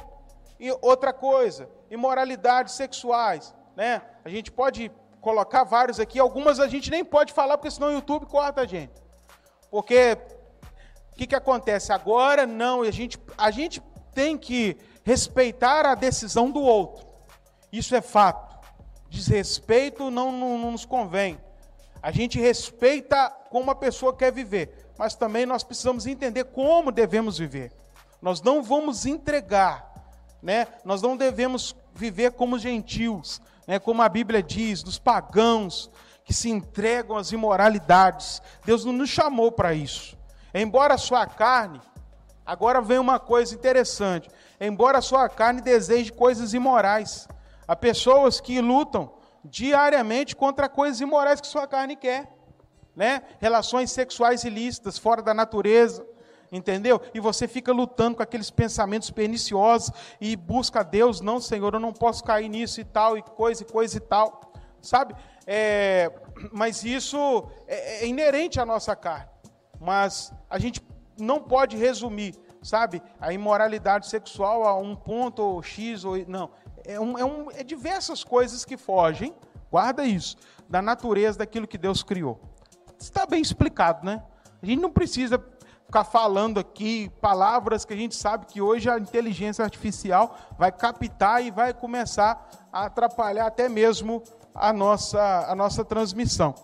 E 0.59 0.71
outra 0.81 1.11
coisa, 1.11 1.69
imoralidades 1.89 2.75
sexuais, 2.75 3.53
né? 3.75 4.01
A 4.23 4.29
gente 4.29 4.51
pode 4.51 4.91
colocar 5.19 5.63
vários 5.63 5.99
aqui, 5.99 6.19
algumas 6.19 6.59
a 6.59 6.67
gente 6.67 6.91
nem 6.91 7.03
pode 7.03 7.33
falar 7.33 7.57
porque 7.57 7.71
senão 7.71 7.89
o 7.89 7.93
YouTube 7.93 8.27
corta 8.27 8.61
a 8.61 8.65
gente. 8.65 8.93
Porque 9.69 10.17
o 11.11 11.15
que, 11.15 11.27
que 11.27 11.35
acontece? 11.35 11.91
Agora 11.91 12.45
não, 12.45 12.83
a 12.83 12.91
gente, 12.91 13.19
a 13.37 13.51
gente 13.51 13.81
tem 14.13 14.37
que 14.37 14.77
respeitar 15.03 15.85
a 15.85 15.95
decisão 15.95 16.51
do 16.51 16.61
outro. 16.61 17.07
Isso 17.71 17.95
é 17.95 18.01
fato. 18.01 18.55
Desrespeito 19.09 20.09
não, 20.09 20.31
não, 20.31 20.57
não 20.57 20.71
nos 20.71 20.85
convém. 20.85 21.39
A 22.07 22.11
gente 22.11 22.39
respeita 22.39 23.29
como 23.49 23.69
a 23.69 23.75
pessoa 23.75 24.15
quer 24.15 24.31
viver, 24.31 24.93
mas 24.97 25.13
também 25.13 25.45
nós 25.45 25.61
precisamos 25.61 26.07
entender 26.07 26.45
como 26.45 26.89
devemos 26.89 27.37
viver. 27.37 27.69
Nós 28.21 28.41
não 28.41 28.63
vamos 28.63 29.05
entregar, 29.05 29.93
né? 30.41 30.67
Nós 30.85 31.01
não 31.01 31.17
devemos 31.17 31.75
viver 31.93 32.31
como 32.31 32.57
gentios, 32.57 33.41
né? 33.67 33.77
Como 33.77 34.01
a 34.01 34.07
Bíblia 34.07 34.41
diz, 34.41 34.81
dos 34.81 34.97
pagãos, 34.97 35.91
que 36.23 36.33
se 36.33 36.49
entregam 36.49 37.17
às 37.17 37.33
imoralidades. 37.33 38.41
Deus 38.63 38.85
não 38.85 38.93
nos 38.93 39.09
chamou 39.09 39.51
para 39.51 39.73
isso. 39.73 40.17
Embora 40.53 40.93
a 40.93 40.97
sua 40.97 41.25
carne, 41.25 41.81
agora 42.45 42.79
vem 42.79 42.99
uma 42.99 43.19
coisa 43.19 43.53
interessante. 43.53 44.29
Embora 44.61 44.99
a 44.99 45.01
sua 45.01 45.27
carne 45.27 45.59
deseje 45.59 46.13
coisas 46.13 46.53
imorais, 46.53 47.27
há 47.67 47.75
pessoas 47.75 48.39
que 48.39 48.61
lutam 48.61 49.16
diariamente 49.43 50.35
contra 50.35 50.69
coisas 50.69 51.01
imorais 51.01 51.41
que 51.41 51.47
sua 51.47 51.67
carne 51.67 51.95
quer, 51.95 52.31
né? 52.95 53.21
Relações 53.39 53.91
sexuais 53.91 54.43
ilícitas 54.43 54.97
fora 54.97 55.21
da 55.21 55.33
natureza, 55.33 56.05
entendeu? 56.51 57.01
E 57.13 57.19
você 57.19 57.47
fica 57.47 57.71
lutando 57.71 58.17
com 58.17 58.23
aqueles 58.23 58.49
pensamentos 58.49 59.09
perniciosos 59.11 59.91
e 60.19 60.35
busca 60.35 60.79
a 60.79 60.83
Deus, 60.83 61.21
não, 61.21 61.39
Senhor, 61.39 61.73
eu 61.73 61.79
não 61.79 61.93
posso 61.93 62.23
cair 62.23 62.49
nisso 62.49 62.81
e 62.81 62.83
tal 62.83 63.17
e 63.17 63.21
coisa 63.21 63.63
e 63.63 63.65
coisa 63.65 63.97
e 63.97 63.99
tal, 63.99 64.53
sabe? 64.81 65.15
É, 65.45 66.11
mas 66.51 66.83
isso 66.83 67.47
é, 67.67 68.03
é 68.03 68.07
inerente 68.07 68.59
à 68.59 68.65
nossa 68.65 68.95
carne. 68.95 69.29
Mas 69.79 70.33
a 70.49 70.57
gente 70.57 70.81
não 71.19 71.39
pode 71.39 71.77
resumir, 71.77 72.35
sabe, 72.61 73.01
a 73.19 73.31
imoralidade 73.31 74.07
sexual 74.07 74.63
a 74.65 74.77
um 74.77 74.95
ponto 74.95 75.61
X 75.61 76.03
ou 76.03 76.17
não. 76.27 76.49
É, 76.87 76.97
um, 76.99 77.17
é, 77.17 77.25
um, 77.25 77.51
é 77.51 77.63
diversas 77.63 78.23
coisas 78.23 78.63
que 78.63 78.77
fogem, 78.77 79.35
guarda 79.69 80.05
isso, 80.05 80.37
da 80.69 80.81
natureza 80.81 81.39
daquilo 81.39 81.67
que 81.67 81.77
Deus 81.77 82.01
criou. 82.01 82.39
Está 82.97 83.25
bem 83.25 83.41
explicado, 83.41 84.05
né? 84.05 84.23
A 84.63 84.65
gente 84.65 84.81
não 84.81 84.89
precisa 84.89 85.37
ficar 85.85 86.05
falando 86.05 86.59
aqui 86.59 87.09
palavras 87.21 87.85
que 87.85 87.93
a 87.93 87.97
gente 87.97 88.15
sabe 88.15 88.45
que 88.45 88.61
hoje 88.61 88.89
a 88.89 88.97
inteligência 88.97 89.63
artificial 89.63 90.37
vai 90.57 90.71
captar 90.71 91.43
e 91.43 91.51
vai 91.51 91.73
começar 91.73 92.49
a 92.71 92.85
atrapalhar 92.85 93.47
até 93.47 93.67
mesmo 93.67 94.23
a 94.55 94.71
nossa, 94.71 95.45
a 95.47 95.53
nossa 95.53 95.83
transmissão. 95.83 96.55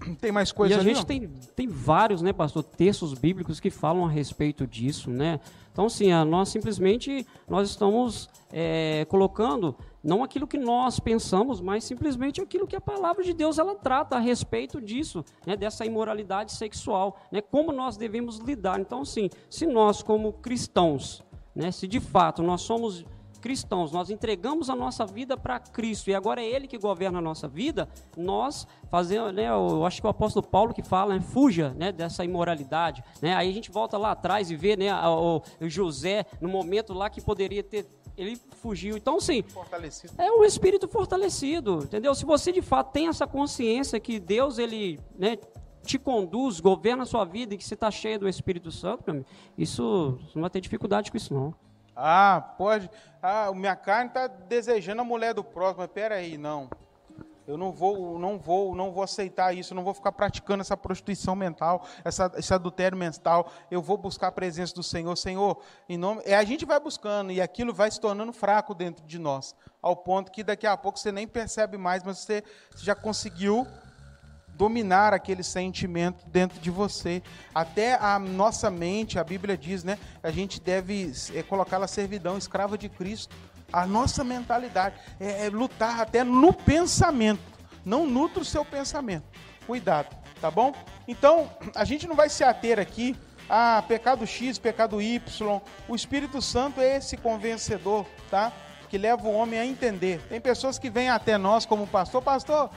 Tem 0.20 0.32
mais 0.32 0.52
coisa 0.52 0.74
E 0.74 0.78
a 0.78 0.82
gente 0.82 1.04
tem, 1.06 1.28
tem 1.54 1.68
vários, 1.68 2.22
né, 2.22 2.32
pastor, 2.32 2.62
textos 2.62 3.14
bíblicos 3.14 3.60
que 3.60 3.70
falam 3.70 4.04
a 4.04 4.10
respeito 4.10 4.66
disso, 4.66 5.10
né? 5.10 5.40
Então, 5.72 5.88
sim, 5.88 6.12
nós 6.24 6.50
simplesmente 6.50 7.26
nós 7.48 7.70
estamos 7.70 8.28
é, 8.52 9.06
colocando 9.08 9.74
não 10.04 10.22
aquilo 10.22 10.46
que 10.46 10.58
nós 10.58 10.98
pensamos, 11.00 11.60
mas 11.60 11.84
simplesmente 11.84 12.40
aquilo 12.40 12.66
que 12.66 12.76
a 12.76 12.80
palavra 12.80 13.22
de 13.22 13.32
Deus 13.32 13.58
ela 13.58 13.74
trata 13.74 14.16
a 14.16 14.18
respeito 14.18 14.80
disso, 14.80 15.24
né, 15.46 15.56
dessa 15.56 15.86
imoralidade 15.86 16.52
sexual, 16.52 17.16
né, 17.30 17.40
como 17.40 17.72
nós 17.72 17.96
devemos 17.96 18.38
lidar. 18.38 18.80
Então, 18.80 19.04
sim, 19.04 19.30
se 19.48 19.64
nós 19.64 20.02
como 20.02 20.32
cristãos, 20.32 21.22
né, 21.54 21.70
se 21.70 21.86
de 21.86 22.00
fato 22.00 22.42
nós 22.42 22.62
somos 22.62 23.04
cristãos, 23.42 23.90
nós 23.90 24.08
entregamos 24.08 24.70
a 24.70 24.76
nossa 24.76 25.04
vida 25.04 25.36
para 25.36 25.58
Cristo 25.58 26.08
e 26.08 26.14
agora 26.14 26.40
é 26.40 26.46
Ele 26.46 26.68
que 26.68 26.78
governa 26.78 27.18
a 27.18 27.20
nossa 27.20 27.48
vida, 27.48 27.88
nós 28.16 28.66
fazemos, 28.88 29.34
né, 29.34 29.48
eu 29.50 29.84
acho 29.84 30.00
que 30.00 30.06
o 30.06 30.10
apóstolo 30.10 30.46
Paulo 30.46 30.72
que 30.72 30.82
fala, 30.82 31.14
né, 31.14 31.20
fuja 31.20 31.74
né, 31.76 31.90
dessa 31.90 32.24
imoralidade. 32.24 33.02
Né, 33.20 33.34
aí 33.34 33.50
a 33.50 33.52
gente 33.52 33.70
volta 33.70 33.98
lá 33.98 34.12
atrás 34.12 34.50
e 34.50 34.56
vê 34.56 34.76
né, 34.76 34.94
o, 35.06 35.42
José 35.62 36.24
no 36.40 36.48
momento 36.48 36.94
lá 36.94 37.10
que 37.10 37.20
poderia 37.20 37.62
ter 37.62 37.86
ele 38.14 38.38
fugiu. 38.60 38.94
Então, 38.94 39.18
sim, 39.18 39.42
é 40.18 40.30
um 40.30 40.44
espírito 40.44 40.86
fortalecido, 40.86 41.80
entendeu? 41.84 42.14
Se 42.14 42.26
você 42.26 42.52
de 42.52 42.60
fato 42.60 42.92
tem 42.92 43.08
essa 43.08 43.26
consciência 43.26 43.98
que 43.98 44.20
Deus 44.20 44.58
ele, 44.58 45.00
né, 45.18 45.38
te 45.82 45.98
conduz, 45.98 46.60
governa 46.60 47.04
a 47.04 47.06
sua 47.06 47.24
vida 47.24 47.54
e 47.54 47.58
que 47.58 47.64
você 47.64 47.72
está 47.72 47.90
cheio 47.90 48.18
do 48.18 48.28
Espírito 48.28 48.70
Santo, 48.70 49.24
isso 49.56 50.18
não 50.34 50.42
vai 50.42 50.50
ter 50.50 50.60
dificuldade 50.60 51.10
com 51.10 51.16
isso 51.16 51.32
não. 51.32 51.54
Ah, 51.94 52.54
pode. 52.56 52.90
Ah, 53.22 53.52
minha 53.54 53.76
carne 53.76 54.08
está 54.08 54.26
desejando 54.26 55.02
a 55.02 55.04
mulher 55.04 55.34
do 55.34 55.44
próximo. 55.44 55.82
Mas 55.82 55.90
peraí, 55.90 56.38
não. 56.38 56.68
Eu 57.46 57.56
não 57.56 57.72
vou, 57.72 58.18
não 58.18 58.38
vou, 58.38 58.74
não 58.74 58.92
vou 58.92 59.02
aceitar 59.02 59.52
isso. 59.52 59.72
Eu 59.72 59.76
não 59.76 59.84
vou 59.84 59.92
ficar 59.92 60.12
praticando 60.12 60.60
essa 60.60 60.76
prostituição 60.76 61.34
mental, 61.34 61.86
essa, 62.04 62.30
esse 62.36 62.54
adultério 62.54 62.96
mental. 62.96 63.50
Eu 63.70 63.82
vou 63.82 63.96
buscar 63.96 64.28
a 64.28 64.32
presença 64.32 64.74
do 64.74 64.82
Senhor. 64.82 65.16
Senhor, 65.16 65.60
em 65.88 65.98
nome. 65.98 66.22
É, 66.24 66.36
a 66.36 66.44
gente 66.44 66.64
vai 66.64 66.78
buscando 66.78 67.32
e 67.32 67.40
aquilo 67.40 67.74
vai 67.74 67.90
se 67.90 68.00
tornando 68.00 68.32
fraco 68.32 68.74
dentro 68.74 69.04
de 69.04 69.18
nós, 69.18 69.56
ao 69.80 69.96
ponto 69.96 70.30
que 70.30 70.44
daqui 70.44 70.66
a 70.66 70.76
pouco 70.76 70.98
você 70.98 71.10
nem 71.10 71.26
percebe 71.26 71.76
mais, 71.76 72.02
mas 72.02 72.18
você, 72.18 72.44
você 72.70 72.84
já 72.84 72.94
conseguiu 72.94 73.66
dominar 74.54 75.12
aquele 75.12 75.42
sentimento 75.42 76.24
dentro 76.26 76.60
de 76.60 76.70
você. 76.70 77.22
Até 77.54 77.94
a 77.94 78.18
nossa 78.18 78.70
mente, 78.70 79.18
a 79.18 79.24
Bíblia 79.24 79.56
diz, 79.56 79.82
né? 79.82 79.98
A 80.22 80.30
gente 80.30 80.60
deve 80.60 81.12
é, 81.34 81.42
colocá-la 81.42 81.86
servidão, 81.86 82.38
escrava 82.38 82.76
de 82.76 82.88
Cristo. 82.88 83.34
A 83.72 83.86
nossa 83.86 84.22
mentalidade 84.22 84.96
é, 85.18 85.46
é 85.46 85.50
lutar 85.50 86.00
até 86.00 86.22
no 86.22 86.52
pensamento. 86.52 87.40
Não 87.84 88.06
nutra 88.06 88.42
o 88.42 88.44
seu 88.44 88.64
pensamento. 88.64 89.24
Cuidado, 89.66 90.14
tá 90.40 90.50
bom? 90.50 90.72
Então, 91.08 91.50
a 91.74 91.84
gente 91.84 92.06
não 92.06 92.14
vai 92.14 92.28
se 92.28 92.44
ater 92.44 92.78
aqui 92.78 93.16
a 93.48 93.82
pecado 93.86 94.26
X, 94.26 94.58
pecado 94.58 95.00
Y. 95.00 95.60
O 95.88 95.94
Espírito 95.94 96.40
Santo 96.40 96.80
é 96.80 96.96
esse 96.96 97.16
convencedor, 97.16 98.06
tá? 98.30 98.52
Que 98.88 98.98
leva 98.98 99.26
o 99.26 99.32
homem 99.32 99.58
a 99.58 99.66
entender. 99.66 100.20
Tem 100.28 100.40
pessoas 100.40 100.78
que 100.78 100.90
vêm 100.90 101.08
até 101.08 101.38
nós 101.38 101.64
como 101.64 101.86
pastor, 101.86 102.22
pastor, 102.22 102.70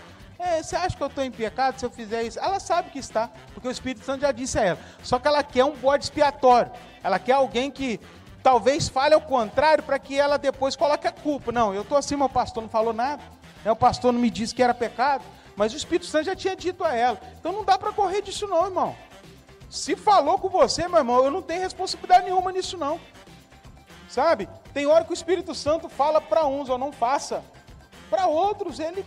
é, 0.46 0.64
você 0.64 0.76
acha 0.76 0.96
que 0.96 1.04
eu 1.04 1.08
estou 1.08 1.24
em 1.24 1.32
pecado 1.32 1.80
se 1.80 1.86
eu 1.86 1.90
fizer 1.90 2.24
isso? 2.24 2.40
Ela 2.40 2.60
sabe 2.60 2.90
que 2.90 3.00
está, 3.00 3.30
porque 3.54 3.68
o 3.68 3.72
Espírito 3.72 4.06
Santo 4.06 4.22
já 4.22 4.32
disse 4.32 4.58
a 4.60 4.64
ela. 4.64 4.80
Só 5.04 5.20
que 5.20 5.28
ela 5.28 5.44
quer 5.44 5.66
um 5.66 5.76
bode 5.76 6.06
expiatório. 6.06 6.72
Ela 7.04 7.20
quer 7.20 7.34
alguém 7.34 7.72
que 7.72 8.00
talvez 8.44 8.88
fale 8.88 9.14
ao 9.14 9.22
contrário 9.22 9.84
para 9.84 9.98
que 9.98 10.18
ela 10.18 10.38
depois 10.38 10.76
coloque 10.76 11.08
a 11.08 11.12
culpa. 11.12 11.52
Não, 11.52 11.74
eu 11.74 11.82
estou 11.82 11.98
assim, 11.98 12.16
meu 12.16 12.30
pastor 12.30 12.64
não 12.64 12.70
falou 12.70 12.94
nada. 12.94 13.24
Né? 13.64 13.72
O 13.72 13.76
pastor 13.76 14.14
não 14.14 14.20
me 14.20 14.30
disse 14.30 14.54
que 14.54 14.62
era 14.62 14.74
pecado. 14.74 15.24
Mas 15.56 15.74
o 15.74 15.78
Espírito 15.78 16.06
Santo 16.06 16.26
já 16.26 16.36
tinha 16.36 16.56
dito 16.56 16.84
a 16.84 16.94
ela. 16.94 17.20
Então 17.40 17.52
não 17.52 17.64
dá 17.64 17.78
para 17.78 17.92
correr 17.92 18.22
disso 18.22 18.48
não, 18.48 18.66
irmão. 18.66 18.96
Se 19.70 19.96
falou 19.96 20.38
com 20.38 20.50
você, 20.50 20.88
meu 20.88 21.00
irmão, 21.00 21.24
eu 21.24 21.32
não 21.32 21.42
tenho 21.42 21.62
responsabilidade 21.62 22.26
nenhuma 22.26 22.52
nisso 22.52 22.78
não. 22.78 23.00
Sabe? 24.08 24.48
Tem 24.74 24.86
hora 24.86 25.04
que 25.04 25.12
o 25.12 25.14
Espírito 25.14 25.56
Santo 25.56 25.90
fala 25.90 26.22
para 26.22 26.46
uns, 26.46 26.70
ou 26.70 26.78
não 26.78 26.92
faça. 26.92 27.44
Para 28.10 28.28
outros, 28.28 28.80
ele 28.80 29.06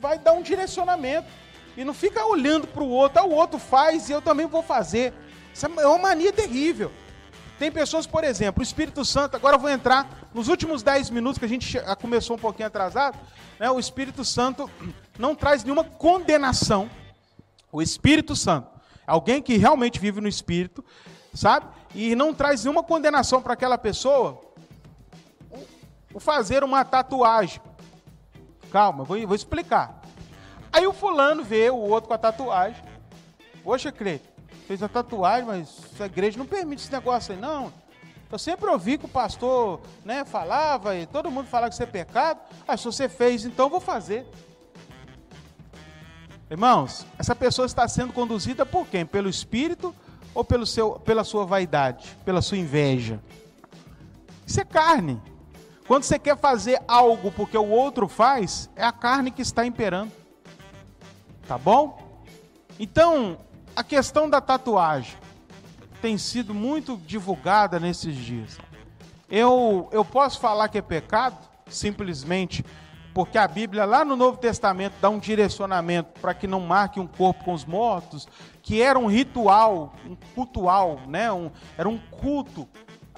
vai 0.00 0.18
dar 0.18 0.32
um 0.32 0.42
direcionamento. 0.42 1.28
E 1.76 1.84
não 1.84 1.94
fica 1.94 2.24
olhando 2.26 2.66
para 2.66 2.82
o 2.82 2.88
outro, 2.88 3.20
ah, 3.20 3.24
o 3.24 3.32
outro 3.32 3.58
faz 3.58 4.08
e 4.08 4.12
eu 4.12 4.20
também 4.20 4.46
vou 4.46 4.62
fazer. 4.62 5.14
Isso 5.54 5.66
é 5.66 5.86
uma 5.86 5.98
mania 5.98 6.32
terrível. 6.32 6.90
Tem 7.58 7.70
pessoas, 7.70 8.06
por 8.06 8.24
exemplo, 8.24 8.60
o 8.60 8.62
Espírito 8.62 9.04
Santo, 9.04 9.36
agora 9.36 9.56
eu 9.56 9.60
vou 9.60 9.70
entrar 9.70 10.28
nos 10.32 10.48
últimos 10.48 10.82
10 10.82 11.10
minutos, 11.10 11.38
que 11.38 11.44
a 11.44 11.48
gente 11.48 11.78
começou 12.00 12.36
um 12.36 12.38
pouquinho 12.38 12.68
atrasado, 12.68 13.18
né, 13.58 13.70
o 13.70 13.78
Espírito 13.78 14.24
Santo 14.24 14.70
não 15.18 15.34
traz 15.34 15.64
nenhuma 15.64 15.84
condenação. 15.84 16.88
O 17.70 17.82
Espírito 17.82 18.34
Santo, 18.34 18.68
alguém 19.06 19.42
que 19.42 19.56
realmente 19.56 19.98
vive 19.98 20.20
no 20.20 20.28
Espírito, 20.28 20.84
sabe? 21.34 21.66
E 21.94 22.14
não 22.14 22.32
traz 22.32 22.64
nenhuma 22.64 22.82
condenação 22.82 23.42
para 23.42 23.52
aquela 23.52 23.76
pessoa 23.76 24.40
o 26.12 26.20
fazer 26.20 26.64
uma 26.64 26.84
tatuagem. 26.84 27.60
Calma, 28.70 29.04
vou, 29.04 29.26
vou 29.26 29.36
explicar. 29.36 30.00
Aí 30.72 30.86
o 30.86 30.92
fulano 30.92 31.42
vê 31.42 31.70
o 31.70 31.76
outro 31.76 32.08
com 32.08 32.14
a 32.14 32.18
tatuagem. 32.18 32.82
Poxa, 33.62 33.90
crente, 33.90 34.24
fez 34.66 34.82
a 34.82 34.88
tatuagem, 34.88 35.46
mas 35.46 35.82
a 36.00 36.06
igreja 36.06 36.38
não 36.38 36.46
permite 36.46 36.82
esse 36.82 36.92
negócio 36.92 37.34
aí, 37.34 37.40
não. 37.40 37.72
Eu 38.30 38.38
sempre 38.38 38.68
ouvi 38.68 38.98
que 38.98 39.06
o 39.06 39.08
pastor 39.08 39.80
né, 40.04 40.24
falava 40.24 40.94
e 40.94 41.06
todo 41.06 41.30
mundo 41.30 41.46
falava 41.46 41.70
que 41.70 41.74
isso 41.74 41.82
é 41.82 41.86
pecado. 41.86 42.40
Ah, 42.66 42.76
se 42.76 42.84
você 42.84 43.08
fez, 43.08 43.44
então 43.44 43.66
eu 43.66 43.70
vou 43.70 43.80
fazer. 43.80 44.26
Irmãos, 46.50 47.06
essa 47.18 47.34
pessoa 47.34 47.64
está 47.66 47.88
sendo 47.88 48.12
conduzida 48.12 48.66
por 48.66 48.86
quem? 48.86 49.04
Pelo 49.04 49.28
Espírito 49.28 49.94
ou 50.34 50.44
pelo 50.44 50.66
seu, 50.66 50.92
pela 51.00 51.24
sua 51.24 51.44
vaidade, 51.44 52.16
pela 52.24 52.42
sua 52.42 52.58
inveja? 52.58 53.20
Isso 54.46 54.60
é 54.60 54.64
carne. 54.64 55.20
Quando 55.88 56.02
você 56.02 56.18
quer 56.18 56.36
fazer 56.36 56.82
algo 56.86 57.32
porque 57.32 57.56
o 57.56 57.70
outro 57.70 58.06
faz, 58.06 58.68
é 58.76 58.84
a 58.84 58.92
carne 58.92 59.30
que 59.30 59.40
está 59.40 59.64
imperando. 59.64 60.12
Tá 61.46 61.56
bom? 61.56 62.22
Então, 62.78 63.38
a 63.74 63.82
questão 63.82 64.28
da 64.28 64.38
tatuagem 64.38 65.16
tem 66.02 66.18
sido 66.18 66.52
muito 66.52 66.98
divulgada 66.98 67.80
nesses 67.80 68.14
dias. 68.14 68.58
Eu, 69.30 69.88
eu 69.90 70.04
posso 70.04 70.38
falar 70.38 70.68
que 70.68 70.76
é 70.76 70.82
pecado, 70.82 71.38
simplesmente 71.70 72.62
porque 73.14 73.38
a 73.38 73.48
Bíblia, 73.48 73.86
lá 73.86 74.04
no 74.04 74.14
Novo 74.14 74.36
Testamento, 74.36 74.94
dá 75.00 75.08
um 75.08 75.18
direcionamento 75.18 76.20
para 76.20 76.34
que 76.34 76.46
não 76.46 76.60
marque 76.60 77.00
um 77.00 77.06
corpo 77.06 77.44
com 77.44 77.54
os 77.54 77.64
mortos, 77.64 78.28
que 78.62 78.82
era 78.82 78.98
um 78.98 79.06
ritual, 79.06 79.94
um 80.06 80.14
cultual, 80.34 81.00
né? 81.08 81.32
um, 81.32 81.50
era 81.78 81.88
um 81.88 81.96
culto 81.96 82.68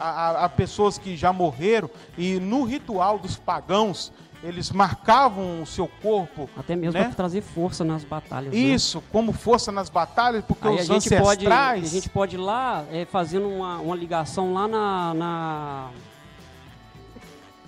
a, 0.01 0.44
a, 0.44 0.48
pessoas 0.48 0.96
que 0.96 1.16
já 1.16 1.32
morreram, 1.32 1.90
e 2.16 2.40
no 2.40 2.64
ritual 2.64 3.18
dos 3.18 3.36
pagãos, 3.36 4.12
eles 4.42 4.70
marcavam 4.70 5.62
o 5.62 5.66
seu 5.66 5.86
corpo. 5.86 6.48
Até 6.57 6.74
mesmo 6.74 6.98
né? 6.98 7.05
para 7.05 7.14
trazer 7.14 7.42
força 7.42 7.84
nas 7.84 8.05
batalhas. 8.05 8.55
Né? 8.55 8.59
Isso, 8.59 8.98
né? 8.98 9.05
como 9.12 9.32
força 9.32 9.70
nas 9.70 9.90
batalhas, 9.90 10.44
porque 10.44 10.66
Aí 10.66 10.76
os 10.76 10.90
a 10.90 10.94
ancestrais. 10.94 11.22
Pode, 11.22 11.46
a 11.46 11.76
gente 12.01 12.09
pode 12.09 12.36
ir 12.36 12.38
lá 12.38 12.84
é, 12.90 13.05
fazendo 13.05 13.48
uma, 13.48 13.78
uma 13.78 13.94
ligação 13.94 14.55
lá 14.55 14.66
na, 14.66 15.14
na. 15.14 15.90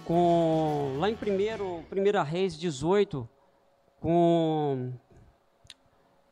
com. 0.04 0.96
Lá 0.98 1.10
em 1.10 1.16
primeiro, 1.16 1.82
Primeira 1.90 2.22
Reis 2.22 2.58
18, 2.58 3.28
com. 4.00 4.92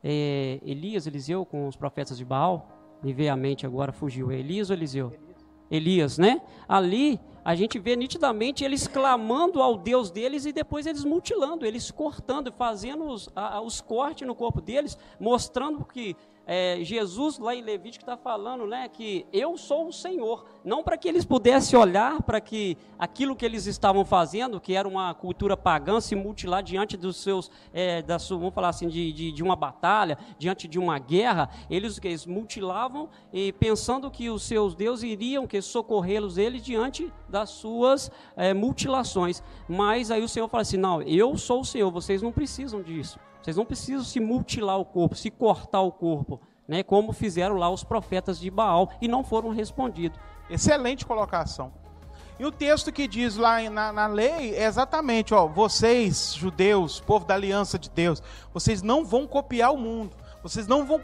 É, 0.03 0.59
Elias, 0.65 1.05
Eliseu, 1.05 1.45
com 1.45 1.67
os 1.67 1.75
profetas 1.75 2.17
de 2.17 2.25
Baal. 2.25 2.67
Me 3.03 3.13
veio 3.13 3.33
a 3.33 3.35
mente 3.35 3.65
agora, 3.65 3.91
fugiu. 3.91 4.31
É 4.31 4.35
Elias 4.35 4.69
ou 4.69 4.75
Eliseu? 4.75 5.07
Elias. 5.07 5.30
Elias, 5.71 6.17
né? 6.17 6.41
Ali 6.67 7.19
a 7.43 7.55
gente 7.55 7.79
vê 7.79 7.95
nitidamente 7.95 8.63
eles 8.63 8.87
clamando 8.87 9.61
ao 9.61 9.77
Deus 9.77 10.11
deles 10.11 10.45
e 10.45 10.51
depois 10.51 10.85
eles 10.85 11.03
mutilando, 11.03 11.65
eles 11.65 11.89
cortando, 11.89 12.51
fazendo 12.51 13.05
os, 13.05 13.29
a, 13.35 13.59
os 13.61 13.81
cortes 13.81 14.27
no 14.27 14.35
corpo 14.35 14.61
deles, 14.61 14.97
mostrando 15.19 15.83
que 15.83 16.15
é, 16.45 16.79
Jesus 16.81 17.37
lá 17.37 17.55
em 17.55 17.61
Levítico 17.61 18.03
está 18.03 18.17
falando, 18.17 18.65
né, 18.65 18.89
que 18.89 19.25
eu 19.31 19.57
sou 19.57 19.87
o 19.87 19.93
Senhor, 19.93 20.45
não 20.63 20.83
para 20.83 20.97
que 20.97 21.07
eles 21.07 21.23
pudessem 21.23 21.77
olhar 21.77 22.21
para 22.23 22.41
que 22.41 22.77
aquilo 22.97 23.35
que 23.35 23.45
eles 23.45 23.67
estavam 23.67 24.03
fazendo, 24.03 24.59
que 24.59 24.73
era 24.73 24.87
uma 24.87 25.13
cultura 25.13 25.55
pagã, 25.55 25.99
se 26.01 26.15
mutilar 26.15 26.63
diante 26.63 26.97
dos 26.97 27.17
seus, 27.17 27.51
é, 27.73 28.01
da 28.01 28.17
sua, 28.19 28.37
vamos 28.37 28.53
falar 28.53 28.69
assim, 28.69 28.87
de, 28.87 29.13
de, 29.13 29.31
de, 29.31 29.43
uma 29.43 29.55
batalha, 29.55 30.17
diante 30.37 30.67
de 30.67 30.79
uma 30.79 30.97
guerra, 30.99 31.49
eles, 31.69 31.99
eles 32.03 32.25
mutilavam 32.25 33.09
e 33.31 33.51
pensando 33.53 34.09
que 34.09 34.29
os 34.29 34.43
seus 34.43 34.75
deuses 34.75 35.03
iriam 35.03 35.47
que 35.47 35.61
socorrê-los 35.61 36.37
eles 36.37 36.63
diante 36.63 37.11
das 37.29 37.49
suas 37.49 38.11
é, 38.35 38.53
mutilações. 38.53 39.43
Mas 39.67 40.11
aí 40.11 40.23
o 40.23 40.29
Senhor 40.29 40.47
fala 40.47 40.63
assim, 40.63 40.77
não, 40.77 41.01
eu 41.01 41.37
sou 41.37 41.61
o 41.61 41.65
Senhor, 41.65 41.91
vocês 41.91 42.21
não 42.21 42.31
precisam 42.31 42.81
disso. 42.81 43.19
Vocês 43.41 43.57
não 43.57 43.65
precisam 43.65 44.03
se 44.03 44.19
mutilar 44.19 44.77
o 44.77 44.85
corpo, 44.85 45.15
se 45.15 45.31
cortar 45.31 45.81
o 45.81 45.91
corpo, 45.91 46.39
né? 46.67 46.83
Como 46.83 47.11
fizeram 47.11 47.55
lá 47.55 47.69
os 47.69 47.83
profetas 47.83 48.39
de 48.39 48.49
Baal 48.49 48.91
e 49.01 49.07
não 49.07 49.23
foram 49.23 49.49
respondidos. 49.49 50.19
Excelente 50.49 51.05
colocação. 51.05 51.73
E 52.39 52.45
o 52.45 52.51
texto 52.51 52.91
que 52.91 53.07
diz 53.07 53.37
lá 53.37 53.61
na, 53.69 53.93
na, 53.93 54.07
lei 54.07 54.55
é 54.55 54.65
exatamente, 54.65 55.33
ó, 55.33 55.47
vocês, 55.47 56.33
judeus, 56.33 56.99
povo 56.99 57.23
da 57.23 57.35
aliança 57.35 57.77
de 57.77 57.89
Deus, 57.89 58.21
vocês 58.51 58.81
não 58.81 59.05
vão 59.05 59.27
copiar 59.27 59.71
o 59.71 59.77
mundo. 59.77 60.15
Vocês 60.43 60.67
não 60.67 60.85
vão 60.85 60.99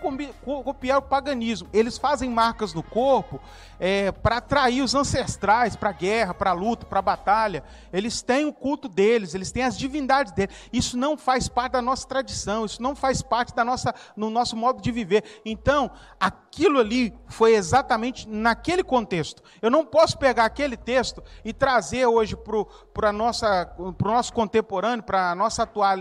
copiar 0.64 0.98
o 0.98 1.02
paganismo. 1.02 1.70
Eles 1.72 1.98
fazem 1.98 2.30
marcas 2.30 2.74
no 2.74 2.82
corpo 2.82 3.40
é, 3.80 4.12
para 4.12 4.38
atrair 4.38 4.82
os 4.82 4.96
ancestrais 4.96 5.76
para 5.76 5.90
a 5.90 5.94
guerra, 5.94 6.34
para 6.34 6.50
a 6.50 6.54
luta, 6.54 6.86
para 6.86 7.00
a 7.00 7.02
batalha. 7.04 7.64
Eles 7.94 8.22
têm 8.22 8.46
o 8.46 8.54
culto 8.54 8.88
deles, 8.88 9.36
eles 9.36 9.52
têm 9.52 9.64
as 9.64 9.78
divindades 9.78 10.32
deles. 10.32 10.56
Isso 10.74 10.98
não 10.98 11.16
faz 11.18 11.48
parte 11.48 11.74
da 11.74 11.82
nossa 11.82 12.08
tradição, 12.08 12.66
isso 12.66 12.82
não 12.82 12.96
faz 12.96 13.22
parte 13.22 13.54
da 13.54 13.64
nossa, 13.64 13.94
no 14.16 14.30
nosso 14.30 14.56
modo 14.56 14.82
de 14.82 14.92
viver. 14.92 15.24
Então, 15.46 15.92
aquilo 16.20 16.80
ali 16.80 17.14
foi 17.28 17.54
exatamente 17.54 18.28
naquele 18.28 18.84
contexto. 18.84 19.44
Eu 19.62 19.70
não 19.70 19.86
posso 19.86 20.18
pegar 20.18 20.46
aquele 20.46 20.76
texto 20.76 21.24
e 21.46 21.54
trazer 21.54 22.06
hoje 22.08 22.36
para 22.36 23.10
o 23.10 23.12
nosso 23.12 24.34
contemporâneo, 24.34 25.04
para 25.04 25.36
nossa 25.36 25.64
atual, 25.64 25.98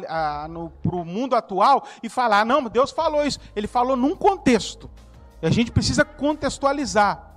para 0.83 0.97
o 0.97 1.05
mundo 1.05 1.37
atual 1.37 1.87
e 2.03 2.09
falar, 2.09 2.47
não, 2.47 2.63
Deus 2.65 2.91
falou 2.91 3.26
isso. 3.27 3.41
Ele 3.55 3.67
falou 3.67 3.97
num 3.97 4.15
contexto. 4.15 4.91
E 5.43 5.47
a 5.47 5.51
gente 5.51 5.71
precisa 5.71 6.05
contextualizar. 6.05 7.37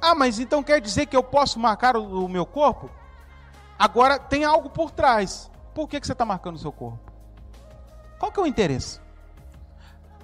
Ah, 0.00 0.14
mas 0.14 0.38
então 0.38 0.62
quer 0.62 0.80
dizer 0.80 1.06
que 1.06 1.16
eu 1.16 1.22
posso 1.22 1.58
marcar 1.58 1.96
o, 1.96 2.24
o 2.24 2.28
meu 2.28 2.46
corpo? 2.46 2.90
Agora 3.78 4.18
tem 4.18 4.44
algo 4.44 4.70
por 4.70 4.90
trás. 4.90 5.50
Por 5.74 5.88
que, 5.88 6.00
que 6.00 6.06
você 6.06 6.12
está 6.12 6.24
marcando 6.24 6.56
o 6.56 6.58
seu 6.58 6.72
corpo? 6.72 7.12
Qual 8.18 8.32
que 8.32 8.40
é 8.40 8.42
o 8.42 8.46
interesse? 8.46 9.00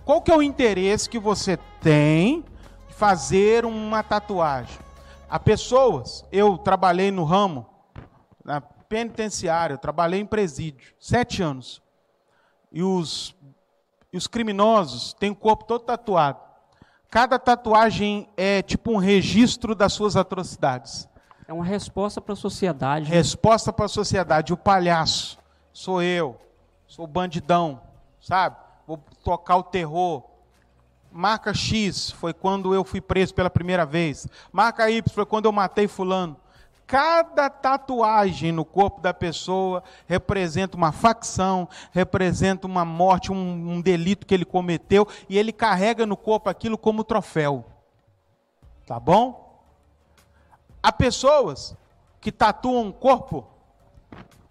Qual 0.05 0.21
que 0.21 0.31
é 0.31 0.37
o 0.37 0.43
interesse 0.43 1.09
que 1.09 1.19
você 1.19 1.59
tem 1.81 2.45
de 2.89 2.95
fazer 2.95 3.65
uma 3.65 4.03
tatuagem? 4.03 4.79
Há 5.29 5.39
pessoas, 5.39 6.25
eu 6.33 6.59
trabalhei 6.59 7.11
no 7.11 7.25
ramo, 7.25 7.67
na 8.45 8.61
penitenciária, 8.61 9.75
eu 9.75 9.79
trabalhei 9.79 10.21
em 10.21 10.27
presídio, 10.27 10.95
sete 10.99 11.43
anos. 11.43 11.83
E 12.71 12.83
os, 12.83 13.35
e 14.13 14.17
os 14.17 14.27
criminosos 14.27 15.15
têm 15.15 15.31
o 15.31 15.37
corpo 15.37 15.65
todo 15.65 15.85
tatuado. 15.85 16.41
Cada 17.11 17.39
tatuagem 17.39 18.29
é 18.37 18.63
tipo 18.63 18.93
um 18.93 18.97
registro 18.97 19.75
das 19.75 19.93
suas 19.93 20.17
atrocidades. 20.17 21.09
É 21.47 21.53
uma 21.53 21.65
resposta 21.65 22.21
para 22.21 22.33
a 22.33 22.37
sociedade. 22.37 23.09
Resposta 23.09 23.73
para 23.73 23.87
a 23.87 23.89
sociedade. 23.89 24.53
O 24.53 24.57
palhaço 24.57 25.39
sou 25.73 26.03
eu, 26.03 26.39
sou 26.87 27.05
o 27.05 27.09
bandidão, 27.09 27.81
sabe? 28.21 28.57
vou 28.87 28.99
tocar 29.23 29.57
o 29.57 29.63
terror. 29.63 30.23
Marca 31.11 31.53
X 31.53 32.11
foi 32.11 32.33
quando 32.33 32.75
eu 32.75 32.85
fui 32.85 33.01
preso 33.01 33.35
pela 33.35 33.51
primeira 33.51 33.85
vez. 33.85 34.27
Marca 34.51 34.91
Y 34.91 35.03
foi 35.13 35.27
quando 35.27 35.47
eu 35.47 35.53
matei 35.53 35.87
fulano. 35.87 36.37
Cada 36.93 37.49
tatuagem 37.49 38.53
no 38.53 38.67
corpo 38.67 39.01
da 39.01 39.15
pessoa 39.15 39.83
representa 40.07 40.77
uma 40.77 40.93
facção, 40.93 41.67
representa 41.91 42.67
uma 42.67 42.85
morte, 42.85 43.33
um, 43.33 43.37
um 43.71 43.81
delito 43.81 44.27
que 44.27 44.35
ele 44.35 44.45
cometeu, 44.45 45.09
e 45.27 45.39
ele 45.39 45.55
carrega 45.55 46.05
no 46.05 46.19
corpo 46.19 46.51
aquilo 46.51 46.77
como 46.77 47.03
troféu. 47.03 47.65
Tá 48.85 49.01
bom? 49.01 49.65
Há 50.83 50.93
pessoas 50.93 51.75
que 52.21 52.31
tatuam 52.31 52.91
o 52.91 52.93
corpo 52.93 53.47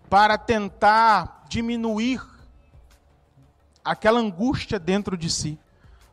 para 0.09 0.35
tentar 0.35 1.43
diminuir 1.47 2.27
aquela 3.85 4.19
angústia 4.19 4.79
dentro 4.79 5.15
de 5.15 5.29
si. 5.29 5.59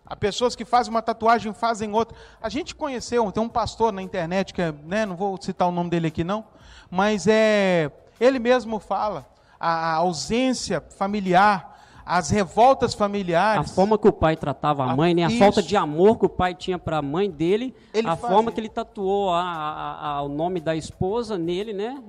Há 0.08 0.16
pessoas 0.16 0.56
que 0.56 0.64
fazem 0.64 0.90
uma 0.90 1.02
tatuagem, 1.02 1.52
fazem 1.52 1.92
outra. 1.92 2.16
A 2.40 2.48
gente 2.48 2.74
conheceu, 2.74 3.30
tem 3.30 3.42
um 3.42 3.48
pastor 3.48 3.92
na 3.92 4.00
internet 4.00 4.54
que 4.54 4.62
é, 4.62 4.72
né, 4.72 5.04
não 5.04 5.14
vou 5.14 5.38
citar 5.40 5.68
o 5.68 5.70
nome 5.70 5.90
dele 5.90 6.06
aqui 6.06 6.24
não, 6.24 6.46
mas 6.90 7.26
é, 7.26 7.90
ele 8.18 8.38
mesmo 8.38 8.78
fala 8.78 9.26
a 9.60 9.92
ausência 9.94 10.80
familiar, 10.80 11.76
as 12.06 12.30
revoltas 12.30 12.94
familiares. 12.94 13.70
A 13.70 13.74
forma 13.74 13.98
que 13.98 14.08
o 14.08 14.12
pai 14.12 14.34
tratava 14.34 14.82
a 14.82 14.96
mãe, 14.96 15.14
né? 15.14 15.24
a 15.24 15.30
falta 15.30 15.62
de 15.62 15.76
amor 15.76 16.18
que 16.18 16.24
o 16.24 16.28
pai 16.28 16.54
tinha 16.54 16.78
para 16.78 16.98
a 16.98 17.02
mãe 17.02 17.30
dele, 17.30 17.74
ele 17.92 18.08
a 18.08 18.16
forma 18.16 18.50
que 18.50 18.58
ele 18.58 18.70
tatuou 18.70 19.30
a, 19.30 19.42
a, 19.42 20.10
a, 20.12 20.22
o 20.22 20.28
nome 20.30 20.58
da 20.58 20.74
esposa 20.74 21.36
nele, 21.36 21.74
né? 21.74 22.02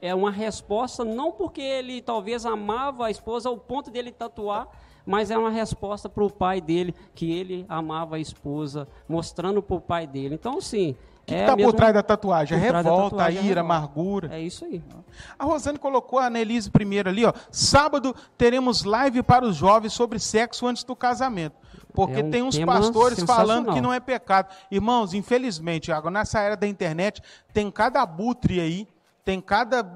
É 0.00 0.14
uma 0.14 0.30
resposta 0.30 1.04
não 1.04 1.30
porque 1.30 1.60
ele 1.60 2.00
talvez 2.00 2.46
amava 2.46 3.08
a 3.08 3.10
esposa 3.10 3.50
ao 3.50 3.58
ponto 3.58 3.90
dele 3.90 4.10
tatuar, 4.10 4.68
mas 5.06 5.30
é 5.30 5.38
uma 5.38 5.50
resposta 5.50 6.08
para 6.08 6.24
o 6.24 6.30
pai 6.30 6.60
dele, 6.60 6.94
que 7.14 7.32
ele 7.32 7.64
amava 7.68 8.16
a 8.16 8.18
esposa, 8.18 8.88
mostrando 9.08 9.62
para 9.62 9.76
o 9.76 9.80
pai 9.80 10.06
dele. 10.06 10.34
Então, 10.34 10.60
sim. 10.60 10.96
O 11.22 11.24
que 11.24 11.34
é 11.34 11.40
está 11.42 11.56
por 11.56 11.72
trás 11.72 11.94
da 11.94 12.02
tatuagem? 12.02 12.58
A 12.58 12.60
revolta, 12.60 13.16
tatuagem, 13.16 13.40
a 13.40 13.44
ira, 13.44 13.60
a 13.60 13.64
amargura. 13.64 14.34
É 14.34 14.40
isso 14.40 14.64
aí. 14.64 14.82
A 15.38 15.44
Rosane 15.44 15.78
colocou 15.78 16.18
a 16.18 16.26
Annelise 16.26 16.68
primeiro 16.68 17.08
ali, 17.08 17.24
ó. 17.24 17.32
Sábado 17.50 18.14
teremos 18.36 18.82
live 18.82 19.22
para 19.22 19.44
os 19.44 19.54
jovens 19.54 19.92
sobre 19.92 20.18
sexo 20.18 20.66
antes 20.66 20.82
do 20.82 20.96
casamento. 20.96 21.54
Porque 21.94 22.20
é 22.20 22.24
um 22.24 22.30
tem 22.30 22.42
uns 22.42 22.58
pastores 22.58 23.22
falando 23.22 23.72
que 23.72 23.80
não 23.80 23.92
é 23.92 24.00
pecado. 24.00 24.52
Irmãos, 24.70 25.14
infelizmente, 25.14 25.92
agora 25.92 26.12
nessa 26.12 26.40
era 26.40 26.56
da 26.56 26.66
internet, 26.66 27.22
tem 27.52 27.70
cada 27.70 28.02
abutre 28.02 28.60
aí, 28.60 28.88
tem 29.24 29.40
cada 29.40 29.86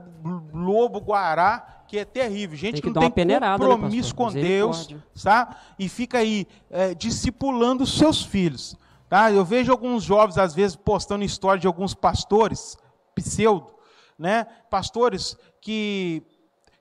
lobo 0.53 1.01
guará 1.01 1.76
que 1.87 1.99
é 1.99 2.05
terrível. 2.05 2.57
Gente 2.57 2.83
que, 2.83 2.89
que 2.89 2.95
não 2.95 3.11
tem 3.11 3.29
compromisso 3.59 4.11
né, 4.11 4.17
com 4.17 4.33
Deus, 4.33 4.95
tá? 5.23 5.57
E 5.79 5.89
fica 5.89 6.19
aí 6.19 6.47
é, 6.71 6.95
discipulando 6.95 7.85
os 7.85 7.97
seus 7.97 8.23
filhos. 8.23 8.77
Tá? 9.09 9.31
Eu 9.31 9.45
vejo 9.45 9.71
alguns 9.71 10.03
jovens, 10.03 10.37
às 10.37 10.55
vezes, 10.55 10.77
postando 10.77 11.25
história 11.25 11.61
de 11.61 11.67
alguns 11.67 11.95
pastores, 11.95 12.77
pseudo, 13.15 13.73
né? 14.19 14.47
Pastores 14.69 15.37
que 15.61 16.23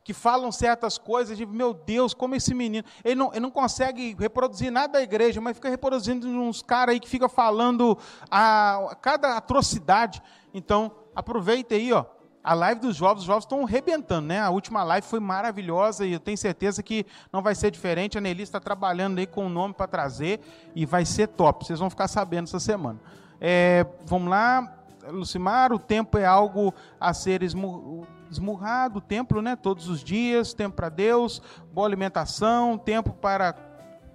que 0.03 0.14
falam 0.14 0.51
certas 0.51 0.99
coisas, 0.99 1.36
de 1.36 1.47
meu 1.47 1.74
Deus, 1.74 2.14
como 2.14 2.36
esse 2.36 2.53
menino. 2.53 2.86
Ele 3.03 3.16
não, 3.16 3.32
ele 3.32 3.39
não 3.39 3.49
consegue 3.49 4.16
reproduzir 4.20 4.72
nada 4.72 4.93
da 4.93 5.01
igreja, 5.01 5.41
mas 5.41 5.58
fica 5.58 5.68
reproduzindo 5.68 6.28
uns 6.28 6.62
caras 6.62 6.93
aí 6.93 6.99
que 6.99 7.10
fica 7.10 7.28
falando 7.28 7.97
a, 8.30 8.91
a 8.91 8.95
cada 8.95 9.36
atrocidade. 9.36 10.22
Então, 10.53 10.91
aproveita 11.16 11.74
aí, 11.74 11.91
ó 11.91 12.06
a 12.46 12.54
live 12.54 12.80
dos 12.80 12.96
jovens, 12.96 13.22
os 13.22 13.26
jovens 13.26 13.43
estão 13.43 13.64
rebentando, 13.64 14.28
né? 14.28 14.39
A 14.39 14.52
última 14.52 14.84
live 14.84 15.08
foi 15.08 15.20
maravilhosa 15.20 16.06
e 16.06 16.14
eu 16.14 16.20
tenho 16.20 16.38
certeza 16.38 16.84
que 16.84 17.04
não 17.34 17.41
vai 17.41 17.56
ser 17.56 17.72
diferente. 17.72 18.20
A 18.20 18.22
Nelly 18.22 18.43
está 18.43 18.60
trabalhando 18.60 19.18
aí 19.18 19.26
com 19.26 19.48
o 19.48 19.50
nome 19.50 19.74
para 19.74 19.88
trazer 19.88 20.39
e 20.76 20.86
vai 20.86 21.06
ser 21.06 21.30
top. 21.30 21.66
Vocês 21.66 21.80
vão 21.80 21.89
ficar 21.89 22.08
sabendo 22.08 22.46
essa 22.46 22.60
semana. 22.60 23.00
É, 23.41 23.84
vamos 24.06 24.30
lá, 24.30 24.78
Lucimar, 25.08 25.74
o 25.74 25.80
tempo 25.80 26.20
é 26.20 26.26
algo 26.26 26.72
a 27.00 27.16
ser 27.16 27.41
esmurrado, 27.41 29.00
o 29.00 29.02
templo, 29.02 29.41
né? 29.41 29.56
Todos 29.56 29.89
os 29.89 30.04
dias, 30.04 30.54
tempo 30.54 30.76
para 30.76 30.89
Deus, 30.89 31.41
boa 31.74 31.88
alimentação, 31.88 32.78
tempo 32.78 33.12
para 33.12 33.56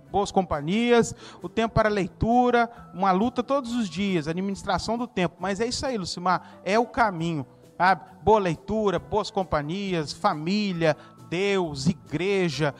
boas 0.09 0.31
companhias, 0.31 1.17
o 1.43 1.49
tempo 1.49 1.75
para 1.75 1.89
leitura, 1.89 2.71
uma 2.95 3.11
luta 3.11 3.43
todos 3.43 3.75
os 3.75 3.89
dias, 3.89 4.29
administração 4.29 4.97
do 4.97 5.09
tempo. 5.09 5.35
Mas 5.41 5.61
é 5.61 5.67
isso 5.67 5.85
aí, 5.85 5.99
Lucimar, 5.99 6.61
é 6.65 6.79
o 6.79 6.87
caminho 6.87 7.45
sabe? 7.81 8.03
Boa 8.23 8.39
leitura, 8.39 8.99
boas 8.99 9.31
companhias, 9.31 10.13
família, 10.13 10.95
Deus, 11.31 11.87
igreja, 11.87 12.75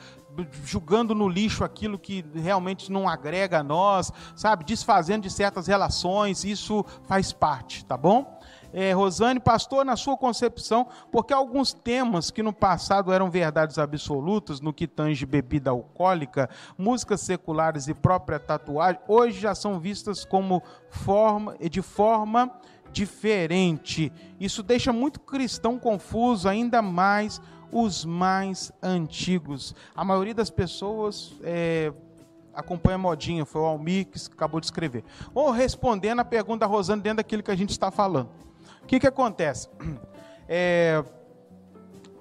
julgando 0.63 1.15
no 1.15 1.27
lixo 1.27 1.63
aquilo 1.63 1.97
que 1.97 2.23
realmente 2.35 2.91
não 2.91 3.09
agrega 3.09 3.61
a 3.61 3.63
nós, 3.63 4.13
sabe? 4.35 4.63
Desfazendo 4.63 5.23
de 5.23 5.31
certas 5.31 5.65
relações, 5.65 6.43
isso 6.43 6.85
faz 7.07 7.33
parte, 7.33 7.83
tá 7.83 7.97
bom? 7.97 8.39
É, 8.71 8.93
Rosane, 8.93 9.39
pastor, 9.39 9.83
na 9.83 9.95
sua 9.95 10.15
concepção, 10.15 10.87
porque 11.11 11.33
alguns 11.33 11.73
temas 11.73 12.29
que 12.29 12.43
no 12.43 12.53
passado 12.53 13.11
eram 13.11 13.27
verdades 13.27 13.79
absolutas, 13.79 14.61
no 14.61 14.71
que 14.71 14.87
tange 14.87 15.25
bebida 15.25 15.71
alcoólica, 15.71 16.47
músicas 16.77 17.21
seculares 17.21 17.87
e 17.87 17.93
própria 17.95 18.39
tatuagem, 18.39 19.01
hoje 19.07 19.39
já 19.39 19.55
são 19.55 19.79
vistas 19.79 20.23
como 20.23 20.61
forma, 20.91 21.57
de 21.57 21.81
forma 21.81 22.51
diferente. 22.91 24.11
Isso 24.39 24.61
deixa 24.61 24.91
muito 24.91 25.19
cristão 25.19 25.79
confuso, 25.79 26.47
ainda 26.47 26.81
mais 26.81 27.41
os 27.71 28.03
mais 28.03 28.71
antigos. 28.81 29.73
A 29.95 30.03
maioria 30.03 30.33
das 30.33 30.49
pessoas 30.49 31.33
é, 31.41 31.93
acompanha 32.53 32.97
modinha, 32.97 33.45
foi 33.45 33.61
o 33.61 33.65
Almir 33.65 34.07
que 34.07 34.19
acabou 34.31 34.59
de 34.59 34.67
escrever. 34.67 35.03
Ou 35.33 35.51
respondendo 35.51 36.19
a 36.19 36.25
pergunta 36.25 36.59
da 36.59 36.65
Rosana 36.65 37.01
dentro 37.01 37.17
daquilo 37.17 37.43
que 37.43 37.51
a 37.51 37.55
gente 37.55 37.71
está 37.71 37.89
falando. 37.89 38.29
O 38.83 38.85
que, 38.85 38.99
que 38.99 39.07
acontece? 39.07 39.69
É, 40.53 41.01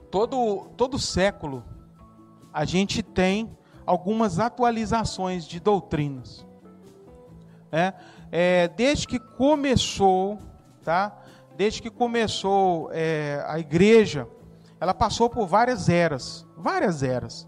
todo, 0.08 0.68
todo 0.76 0.96
século 1.00 1.64
a 2.52 2.64
gente 2.64 3.02
tem 3.02 3.50
algumas 3.84 4.38
atualizações 4.38 5.44
de 5.44 5.58
doutrinas. 5.58 6.46
É, 7.72 7.92
é, 8.30 8.68
desde 8.68 9.08
que 9.08 9.18
começou 9.18 10.38
tá? 10.90 11.16
Desde 11.56 11.80
que 11.80 11.88
começou 11.88 12.90
é, 12.92 13.44
a 13.46 13.60
igreja, 13.60 14.26
ela 14.80 14.92
passou 14.92 15.30
por 15.30 15.46
várias 15.46 15.88
eras, 15.88 16.44
várias 16.56 17.04
eras. 17.04 17.46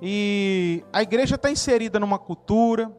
E 0.00 0.82
a 0.90 1.02
igreja 1.02 1.34
está 1.34 1.50
inserida 1.50 2.00
numa 2.00 2.18
cultura, 2.18 2.90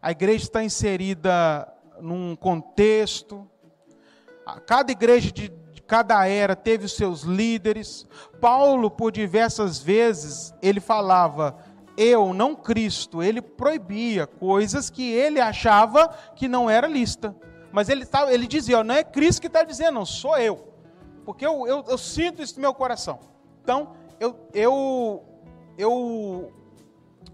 a 0.00 0.10
igreja 0.10 0.44
está 0.44 0.64
inserida 0.64 1.70
num 2.00 2.34
contexto. 2.34 3.46
Cada 4.66 4.90
igreja 4.90 5.30
de, 5.30 5.50
de 5.50 5.82
cada 5.82 6.26
era 6.26 6.56
teve 6.56 6.86
os 6.86 6.96
seus 6.96 7.24
líderes. 7.24 8.06
Paulo, 8.40 8.90
por 8.90 9.12
diversas 9.12 9.80
vezes, 9.80 10.54
ele 10.62 10.80
falava 10.80 11.58
eu, 11.94 12.32
não 12.32 12.56
Cristo. 12.56 13.22
Ele 13.22 13.42
proibia 13.42 14.26
coisas 14.26 14.88
que 14.88 15.12
ele 15.12 15.40
achava 15.40 16.08
que 16.34 16.48
não 16.48 16.70
era 16.70 16.86
lista. 16.86 17.36
Mas 17.74 17.88
ele, 17.88 18.06
tá, 18.06 18.32
ele 18.32 18.46
dizia, 18.46 18.84
não 18.84 18.94
é 18.94 19.02
Cristo 19.02 19.40
que 19.40 19.48
está 19.48 19.64
dizendo, 19.64 19.94
não, 19.94 20.06
sou 20.06 20.38
eu. 20.38 20.72
Porque 21.24 21.44
eu, 21.44 21.66
eu, 21.66 21.84
eu, 21.88 21.98
sinto 21.98 22.40
isso 22.40 22.54
no 22.54 22.60
meu 22.60 22.72
coração. 22.72 23.18
Então, 23.64 23.96
eu, 24.20 24.38
eu, 24.54 25.24
eu 25.76 26.52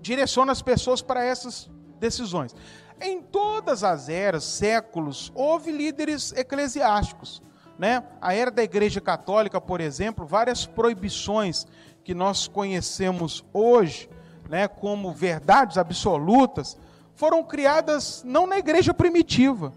direciono 0.01 0.51
as 0.51 0.62
pessoas 0.62 1.03
para 1.03 1.22
essas 1.22 1.68
decisões. 1.99 2.57
Em 2.99 3.20
todas 3.20 3.84
as 3.84 4.09
eras, 4.09 4.45
séculos, 4.45 5.30
houve 5.34 5.70
líderes 5.70 6.32
eclesiásticos. 6.32 7.43
Né? 7.78 8.03
A 8.18 8.32
era 8.32 8.51
da 8.51 8.62
Igreja 8.62 8.99
Católica, 8.99 9.61
por 9.61 9.78
exemplo, 9.78 10.24
várias 10.24 10.64
proibições 10.64 11.66
que 12.03 12.14
nós 12.14 12.49
conhecemos 12.49 13.45
hoje, 13.53 14.09
né, 14.49 14.66
como 14.66 15.12
verdades 15.12 15.76
absolutas, 15.76 16.78
foram 17.14 17.45
criadas 17.45 18.22
não 18.24 18.47
na 18.47 18.59
igreja 18.59 18.95
primitiva, 18.95 19.70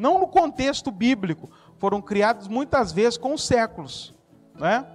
não 0.00 0.18
no 0.18 0.26
contexto 0.26 0.90
bíblico, 0.90 1.50
foram 1.76 2.00
criados 2.00 2.48
muitas 2.48 2.90
vezes 2.90 3.18
com 3.18 3.36
séculos. 3.36 4.14
Né? 4.54 4.86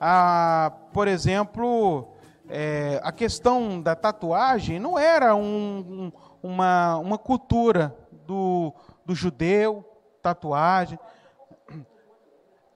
Ah, 0.00 0.72
por 0.92 1.06
exemplo, 1.06 2.08
é, 2.48 3.00
a 3.04 3.12
questão 3.12 3.80
da 3.80 3.94
tatuagem 3.94 4.80
não 4.80 4.98
era 4.98 5.36
um, 5.36 5.78
um, 5.78 6.12
uma, 6.42 6.98
uma 6.98 7.16
cultura 7.16 7.96
do, 8.26 8.74
do 9.06 9.14
judeu, 9.14 9.84
tatuagem. 10.20 10.98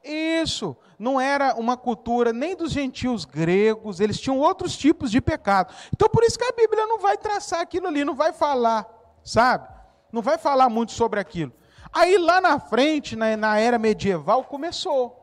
Isso, 0.04 0.76
não 0.96 1.20
era 1.20 1.56
uma 1.56 1.76
cultura 1.76 2.32
nem 2.32 2.54
dos 2.54 2.70
gentios 2.70 3.24
gregos, 3.24 3.98
eles 3.98 4.20
tinham 4.20 4.38
outros 4.38 4.76
tipos 4.76 5.10
de 5.10 5.20
pecado. 5.20 5.74
Então, 5.92 6.08
por 6.08 6.22
isso 6.22 6.38
que 6.38 6.44
a 6.44 6.52
Bíblia 6.52 6.86
não 6.86 7.00
vai 7.00 7.16
traçar 7.16 7.60
aquilo 7.60 7.88
ali, 7.88 8.04
não 8.04 8.14
vai 8.14 8.32
falar, 8.32 8.86
sabe? 9.24 9.66
Não 10.12 10.22
vai 10.22 10.38
falar 10.38 10.68
muito 10.68 10.92
sobre 10.92 11.18
aquilo. 11.18 11.52
Aí 11.92 12.16
lá 12.16 12.40
na 12.40 12.58
frente, 12.58 13.14
na, 13.14 13.36
na 13.36 13.58
era 13.58 13.78
medieval, 13.78 14.44
começou. 14.44 15.18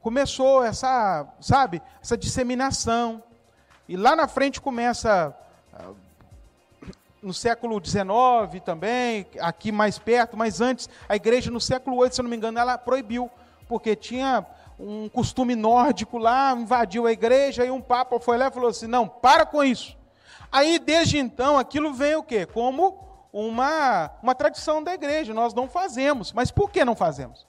Começou 0.00 0.64
essa, 0.64 1.26
sabe, 1.40 1.80
essa 2.02 2.16
disseminação. 2.16 3.22
E 3.88 3.96
lá 3.96 4.16
na 4.16 4.26
frente 4.26 4.60
começa 4.60 5.36
no 7.22 7.32
século 7.32 7.80
XIX 7.82 8.60
também, 8.64 9.26
aqui 9.40 9.70
mais 9.70 9.96
perto, 9.96 10.36
mas 10.36 10.60
antes, 10.60 10.90
a 11.08 11.14
igreja 11.14 11.50
no 11.52 11.60
século 11.60 12.00
VIII, 12.00 12.12
se 12.12 12.20
eu 12.20 12.24
não 12.24 12.30
me 12.30 12.36
engano, 12.36 12.58
ela 12.58 12.76
proibiu, 12.76 13.30
porque 13.68 13.94
tinha 13.94 14.44
um 14.78 15.08
costume 15.08 15.54
nórdico 15.54 16.18
lá, 16.18 16.52
invadiu 16.52 17.06
a 17.06 17.12
igreja, 17.12 17.64
e 17.64 17.70
um 17.70 17.80
papa 17.80 18.18
foi 18.18 18.36
lá 18.36 18.48
e 18.48 18.50
falou 18.50 18.70
assim: 18.70 18.88
não, 18.88 19.06
para 19.06 19.46
com 19.46 19.62
isso. 19.62 19.96
Aí, 20.50 20.78
desde 20.78 21.18
então, 21.18 21.56
aquilo 21.56 21.94
vem 21.94 22.16
o 22.16 22.22
quê? 22.22 22.44
Como 22.44 22.98
uma, 23.32 24.10
uma 24.22 24.34
tradição 24.34 24.82
da 24.82 24.92
igreja, 24.92 25.32
nós 25.32 25.54
não 25.54 25.68
fazemos. 25.68 26.32
Mas 26.32 26.50
por 26.50 26.70
que 26.70 26.84
não 26.84 26.94
fazemos? 26.94 27.46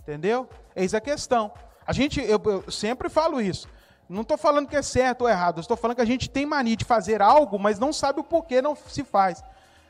Entendeu? 0.00 0.48
Eis 0.76 0.92
a 0.94 1.00
questão. 1.00 1.52
A 1.86 1.92
gente, 1.92 2.20
eu, 2.20 2.40
eu 2.44 2.70
sempre 2.70 3.08
falo 3.08 3.40
isso. 3.40 3.68
Não 4.08 4.22
estou 4.22 4.38
falando 4.38 4.68
que 4.68 4.76
é 4.76 4.82
certo 4.82 5.22
ou 5.22 5.28
errado, 5.28 5.60
estou 5.60 5.76
falando 5.76 5.96
que 5.96 6.02
a 6.02 6.06
gente 6.06 6.30
tem 6.30 6.46
mania 6.46 6.76
de 6.76 6.84
fazer 6.84 7.20
algo, 7.20 7.58
mas 7.58 7.78
não 7.78 7.92
sabe 7.92 8.20
o 8.20 8.24
porquê 8.24 8.62
não 8.62 8.74
se 8.74 9.04
faz. 9.04 9.44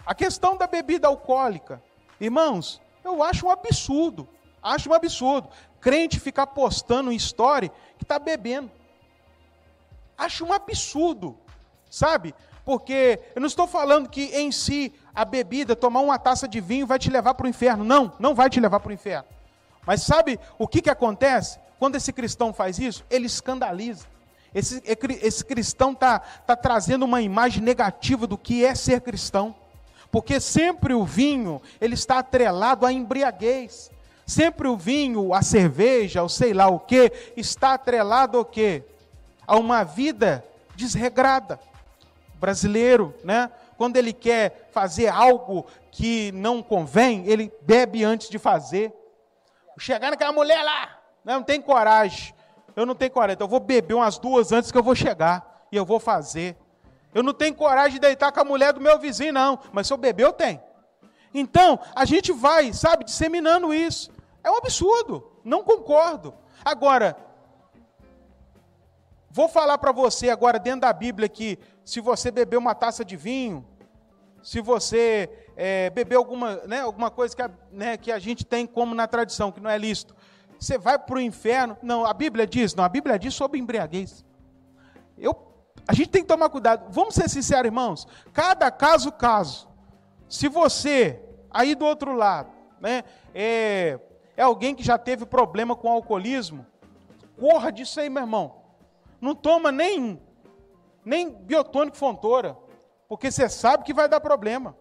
A 0.04 0.14
questão 0.14 0.56
da 0.56 0.66
bebida 0.66 1.06
alcoólica, 1.06 1.82
irmãos, 2.20 2.80
eu 3.04 3.22
acho 3.22 3.46
um 3.46 3.50
absurdo. 3.50 4.28
Acho 4.60 4.90
um 4.90 4.94
absurdo. 4.94 5.48
Crente 5.80 6.18
ficar 6.18 6.48
postando 6.48 7.12
em 7.12 7.16
story 7.16 7.70
que 7.96 8.04
está 8.04 8.18
bebendo. 8.18 8.70
Acho 10.16 10.44
um 10.44 10.52
absurdo, 10.52 11.38
sabe? 11.88 12.34
Porque 12.68 13.18
eu 13.34 13.40
não 13.40 13.46
estou 13.46 13.66
falando 13.66 14.10
que 14.10 14.24
em 14.24 14.52
si 14.52 14.92
a 15.14 15.24
bebida, 15.24 15.74
tomar 15.74 16.00
uma 16.00 16.18
taça 16.18 16.46
de 16.46 16.60
vinho 16.60 16.86
vai 16.86 16.98
te 16.98 17.08
levar 17.08 17.32
para 17.32 17.46
o 17.46 17.48
inferno. 17.48 17.82
Não, 17.82 18.12
não 18.18 18.34
vai 18.34 18.50
te 18.50 18.60
levar 18.60 18.78
para 18.78 18.90
o 18.90 18.92
inferno. 18.92 19.24
Mas 19.86 20.02
sabe 20.02 20.38
o 20.58 20.68
que, 20.68 20.82
que 20.82 20.90
acontece? 20.90 21.58
Quando 21.78 21.96
esse 21.96 22.12
cristão 22.12 22.52
faz 22.52 22.78
isso, 22.78 23.06
ele 23.08 23.24
escandaliza. 23.24 24.04
Esse, 24.54 24.82
esse 25.22 25.42
cristão 25.46 25.92
está 25.92 26.18
tá 26.18 26.54
trazendo 26.54 27.06
uma 27.06 27.22
imagem 27.22 27.62
negativa 27.62 28.26
do 28.26 28.36
que 28.36 28.62
é 28.62 28.74
ser 28.74 29.00
cristão. 29.00 29.54
Porque 30.10 30.38
sempre 30.38 30.92
o 30.92 31.06
vinho, 31.06 31.62
ele 31.80 31.94
está 31.94 32.18
atrelado 32.18 32.84
à 32.84 32.92
embriaguez. 32.92 33.90
Sempre 34.26 34.68
o 34.68 34.76
vinho, 34.76 35.32
a 35.32 35.40
cerveja, 35.40 36.22
ou 36.22 36.28
sei 36.28 36.52
lá 36.52 36.68
o 36.68 36.78
que, 36.78 37.10
está 37.34 37.72
atrelado 37.72 38.36
ao 38.36 38.44
quê? 38.44 38.84
A 39.46 39.56
uma 39.56 39.84
vida 39.84 40.44
desregrada. 40.76 41.58
Brasileiro, 42.38 43.14
né? 43.24 43.50
Quando 43.76 43.96
ele 43.96 44.12
quer 44.12 44.68
fazer 44.72 45.08
algo 45.08 45.66
que 45.90 46.32
não 46.32 46.62
convém, 46.62 47.26
ele 47.26 47.52
bebe 47.62 48.04
antes 48.04 48.28
de 48.28 48.38
fazer. 48.38 48.92
Chegar 49.78 50.10
naquela 50.10 50.32
mulher 50.32 50.62
lá, 50.62 50.98
né? 51.24 51.34
Não 51.34 51.42
tem 51.42 51.60
coragem. 51.60 52.34
Eu 52.74 52.86
não 52.86 52.94
tenho 52.94 53.10
coragem. 53.10 53.34
Então 53.34 53.46
eu 53.46 53.50
vou 53.50 53.60
beber 53.60 53.94
umas 53.94 54.18
duas 54.18 54.52
antes 54.52 54.70
que 54.70 54.78
eu 54.78 54.82
vou 54.82 54.94
chegar. 54.94 55.66
E 55.70 55.76
eu 55.76 55.84
vou 55.84 56.00
fazer. 56.00 56.56
Eu 57.14 57.22
não 57.22 57.32
tenho 57.32 57.54
coragem 57.54 57.94
de 57.94 58.00
deitar 58.00 58.30
com 58.32 58.40
a 58.40 58.44
mulher 58.44 58.72
do 58.72 58.80
meu 58.80 58.98
vizinho, 58.98 59.32
não. 59.32 59.58
Mas 59.72 59.86
se 59.86 59.92
eu 59.92 59.96
beber, 59.96 60.24
eu 60.24 60.32
tenho. 60.32 60.60
Então, 61.32 61.78
a 61.94 62.04
gente 62.04 62.32
vai, 62.32 62.72
sabe, 62.72 63.04
disseminando 63.04 63.72
isso. 63.74 64.10
É 64.42 64.50
um 64.50 64.56
absurdo. 64.56 65.30
Não 65.44 65.62
concordo. 65.62 66.34
Agora, 66.64 67.16
vou 69.30 69.48
falar 69.48 69.78
para 69.78 69.92
você 69.92 70.30
agora, 70.30 70.58
dentro 70.58 70.82
da 70.82 70.92
Bíblia, 70.92 71.28
que 71.28 71.58
se 71.88 72.02
você 72.02 72.30
beber 72.30 72.58
uma 72.58 72.74
taça 72.74 73.02
de 73.02 73.16
vinho, 73.16 73.66
se 74.42 74.60
você 74.60 75.48
é, 75.56 75.88
beber 75.88 76.16
alguma, 76.16 76.56
né, 76.66 76.82
alguma 76.82 77.10
coisa 77.10 77.34
que 77.34 77.40
a, 77.40 77.50
né, 77.72 77.96
que 77.96 78.12
a 78.12 78.18
gente 78.18 78.44
tem 78.44 78.66
como 78.66 78.94
na 78.94 79.06
tradição, 79.06 79.50
que 79.50 79.58
não 79.58 79.70
é 79.70 79.78
lícito, 79.78 80.14
você 80.60 80.76
vai 80.76 80.98
para 80.98 81.16
o 81.16 81.20
inferno. 81.20 81.78
Não, 81.82 82.04
a 82.04 82.12
Bíblia 82.12 82.46
diz, 82.46 82.74
não, 82.74 82.84
a 82.84 82.90
Bíblia 82.90 83.18
diz 83.18 83.32
sobre 83.32 83.58
embriaguez. 83.58 84.22
Eu, 85.16 85.34
a 85.86 85.94
gente 85.94 86.10
tem 86.10 86.20
que 86.20 86.28
tomar 86.28 86.50
cuidado. 86.50 86.92
Vamos 86.92 87.14
ser 87.14 87.26
sinceros, 87.26 87.64
irmãos. 87.64 88.06
Cada 88.34 88.70
caso, 88.70 89.10
caso. 89.10 89.66
Se 90.28 90.46
você, 90.46 91.22
aí 91.50 91.74
do 91.74 91.86
outro 91.86 92.14
lado, 92.14 92.52
né, 92.82 93.02
é, 93.34 93.98
é 94.36 94.42
alguém 94.42 94.74
que 94.74 94.82
já 94.82 94.98
teve 94.98 95.24
problema 95.24 95.74
com 95.74 95.90
alcoolismo, 95.90 96.66
corra 97.40 97.72
disso 97.72 97.98
aí, 97.98 98.10
meu 98.10 98.24
irmão. 98.24 98.56
Não 99.22 99.34
toma 99.34 99.72
nem, 99.72 100.20
nem 101.08 101.30
biotônico 101.30 101.96
fontora, 101.96 102.56
porque 103.08 103.30
você 103.30 103.48
sabe 103.48 103.82
que 103.82 103.94
vai 103.94 104.08
dar 104.08 104.20
problema. 104.20 104.76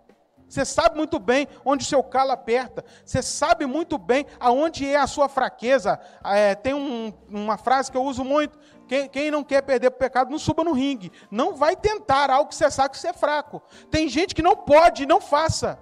Você 0.48 0.64
sabe 0.66 0.96
muito 0.96 1.20
bem 1.20 1.48
onde 1.66 1.84
o 1.84 1.88
seu 1.88 2.04
calo 2.04 2.32
aperta. 2.32 2.84
Você 3.06 3.22
sabe 3.22 3.66
muito 3.66 3.98
bem 3.98 4.26
aonde 4.40 4.88
é 4.88 4.98
a 4.98 5.08
sua 5.08 5.28
fraqueza. 5.28 6.00
É, 6.24 6.56
tem 6.56 6.74
um, 6.74 7.14
uma 7.30 7.58
frase 7.58 7.92
que 7.92 7.98
eu 7.98 8.04
uso 8.04 8.24
muito: 8.24 8.58
quem, 8.88 9.10
quem 9.10 9.32
não 9.32 9.44
quer 9.44 9.62
perder 9.62 9.92
para 9.92 9.98
o 9.98 10.00
pecado, 10.00 10.32
não 10.32 10.40
suba 10.40 10.64
no 10.64 10.74
ringue. 10.74 11.12
Não 11.32 11.56
vai 11.56 11.76
tentar 11.76 12.30
algo 12.30 12.50
que 12.50 12.56
você 12.56 12.70
sabe 12.72 12.92
que 12.92 13.00
você 13.00 13.10
é 13.10 13.14
fraco. 13.14 13.62
Tem 13.90 14.08
gente 14.08 14.36
que 14.36 14.42
não 14.42 14.56
pode, 14.56 15.06
não 15.06 15.20
faça. 15.20 15.80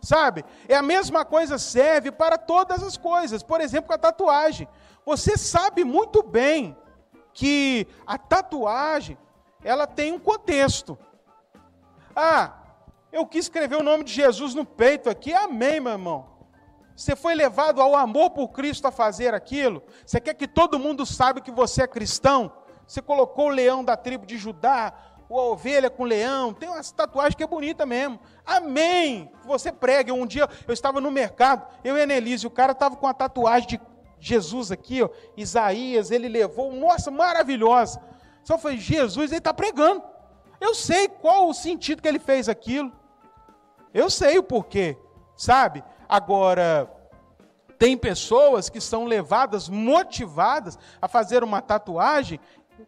Sabe? 0.00 0.44
É 0.68 0.76
a 0.76 0.82
mesma 0.82 1.24
coisa 1.24 1.58
serve 1.58 2.12
para 2.12 2.38
todas 2.38 2.82
as 2.82 2.96
coisas. 2.96 3.42
Por 3.42 3.60
exemplo, 3.60 3.88
com 3.88 3.94
a 3.94 3.98
tatuagem. 3.98 4.68
Você 5.04 5.36
sabe 5.36 5.82
muito 5.84 6.22
bem 6.22 6.76
que 7.32 7.86
a 8.06 8.16
tatuagem 8.18 9.18
ela 9.62 9.86
tem 9.86 10.12
um 10.12 10.18
contexto. 10.18 10.98
Ah, 12.14 12.54
eu 13.12 13.26
quis 13.26 13.46
escrever 13.46 13.76
o 13.76 13.82
nome 13.82 14.04
de 14.04 14.12
Jesus 14.12 14.54
no 14.54 14.64
peito 14.64 15.08
aqui, 15.08 15.32
amém, 15.32 15.80
meu 15.80 15.92
irmão. 15.92 16.38
Você 16.94 17.14
foi 17.14 17.34
levado 17.34 17.80
ao 17.80 17.94
amor 17.94 18.30
por 18.30 18.48
Cristo 18.48 18.86
a 18.86 18.90
fazer 18.90 19.32
aquilo? 19.32 19.82
Você 20.04 20.20
quer 20.20 20.34
que 20.34 20.48
todo 20.48 20.78
mundo 20.78 21.06
saiba 21.06 21.40
que 21.40 21.50
você 21.50 21.82
é 21.82 21.86
cristão? 21.86 22.52
Você 22.86 23.00
colocou 23.00 23.46
o 23.46 23.50
leão 23.50 23.84
da 23.84 23.96
tribo 23.96 24.26
de 24.26 24.36
Judá, 24.36 24.92
ou 25.28 25.38
a 25.38 25.44
ovelha 25.44 25.90
com 25.90 26.04
leão, 26.04 26.54
tem 26.54 26.68
uma 26.68 26.82
tatuagem 26.82 27.36
que 27.36 27.42
é 27.42 27.46
bonita 27.46 27.84
mesmo. 27.84 28.18
Amém! 28.46 29.30
Você 29.44 29.70
prega. 29.70 30.12
Um 30.12 30.26
dia 30.26 30.48
eu 30.66 30.72
estava 30.72 31.00
no 31.00 31.10
mercado, 31.10 31.66
eu 31.84 31.96
e 31.96 32.02
a 32.02 32.06
Nelise, 32.06 32.46
o 32.46 32.50
cara 32.50 32.72
estava 32.72 32.96
com 32.96 33.06
a 33.06 33.12
tatuagem 33.14 33.68
de 33.68 33.80
Jesus 34.18 34.72
aqui, 34.72 35.02
ó, 35.02 35.08
Isaías, 35.36 36.10
ele 36.10 36.28
levou, 36.28 36.72
nossa, 36.72 37.10
maravilhosa. 37.10 38.00
Só 38.48 38.56
foi 38.56 38.78
Jesus, 38.78 39.30
ele 39.30 39.36
está 39.40 39.52
pregando. 39.52 40.02
Eu 40.58 40.74
sei 40.74 41.06
qual 41.06 41.50
o 41.50 41.52
sentido 41.52 42.00
que 42.00 42.08
ele 42.08 42.18
fez 42.18 42.48
aquilo. 42.48 42.90
Eu 43.92 44.08
sei 44.08 44.38
o 44.38 44.42
porquê, 44.42 44.96
sabe? 45.36 45.84
Agora, 46.08 46.90
tem 47.78 47.94
pessoas 47.94 48.70
que 48.70 48.80
são 48.80 49.04
levadas, 49.04 49.68
motivadas 49.68 50.78
a 50.98 51.06
fazer 51.06 51.44
uma 51.44 51.60
tatuagem 51.60 52.40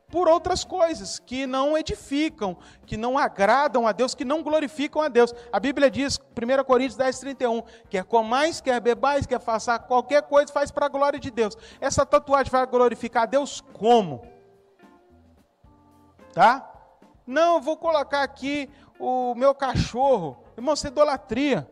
por 0.09 0.31
outras 0.31 0.65
coisas 0.65 1.19
que 1.19 1.47
não 1.47 1.77
edificam, 1.77 2.57
que 2.87 2.97
não 2.97 3.19
agradam 3.19 3.87
a 3.87 3.93
Deus, 3.93 4.15
que 4.15 4.25
não 4.25 4.43
glorificam 4.43 5.03
a 5.03 5.09
Deus. 5.09 5.35
A 5.53 5.61
Bíblia 5.61 5.91
diz, 5.91 6.19
1 6.19 6.65
Coríntios 6.65 6.97
10, 6.97 7.19
31, 7.19 7.63
quer 7.91 8.05
comais, 8.05 8.63
quer 8.63 8.81
bebais, 8.81 9.27
quer 9.27 9.39
faça 9.39 9.79
qualquer 9.79 10.23
coisa, 10.23 10.51
faz 10.51 10.71
para 10.71 10.87
a 10.87 10.89
glória 10.89 11.21
de 11.21 11.31
Deus. 11.31 11.55
Essa 11.79 12.07
tatuagem 12.07 12.51
vai 12.51 12.67
glorificar 12.67 13.25
a 13.25 13.27
Deus 13.27 13.61
como? 13.75 14.40
Tá? 16.33 16.71
Não, 17.27 17.61
vou 17.61 17.77
colocar 17.77 18.23
aqui 18.23 18.69
o 18.99 19.35
meu 19.35 19.55
cachorro. 19.55 20.43
Irmão, 20.57 20.75
isso 20.75 20.87
é 20.87 20.91
idolatria. 20.91 21.71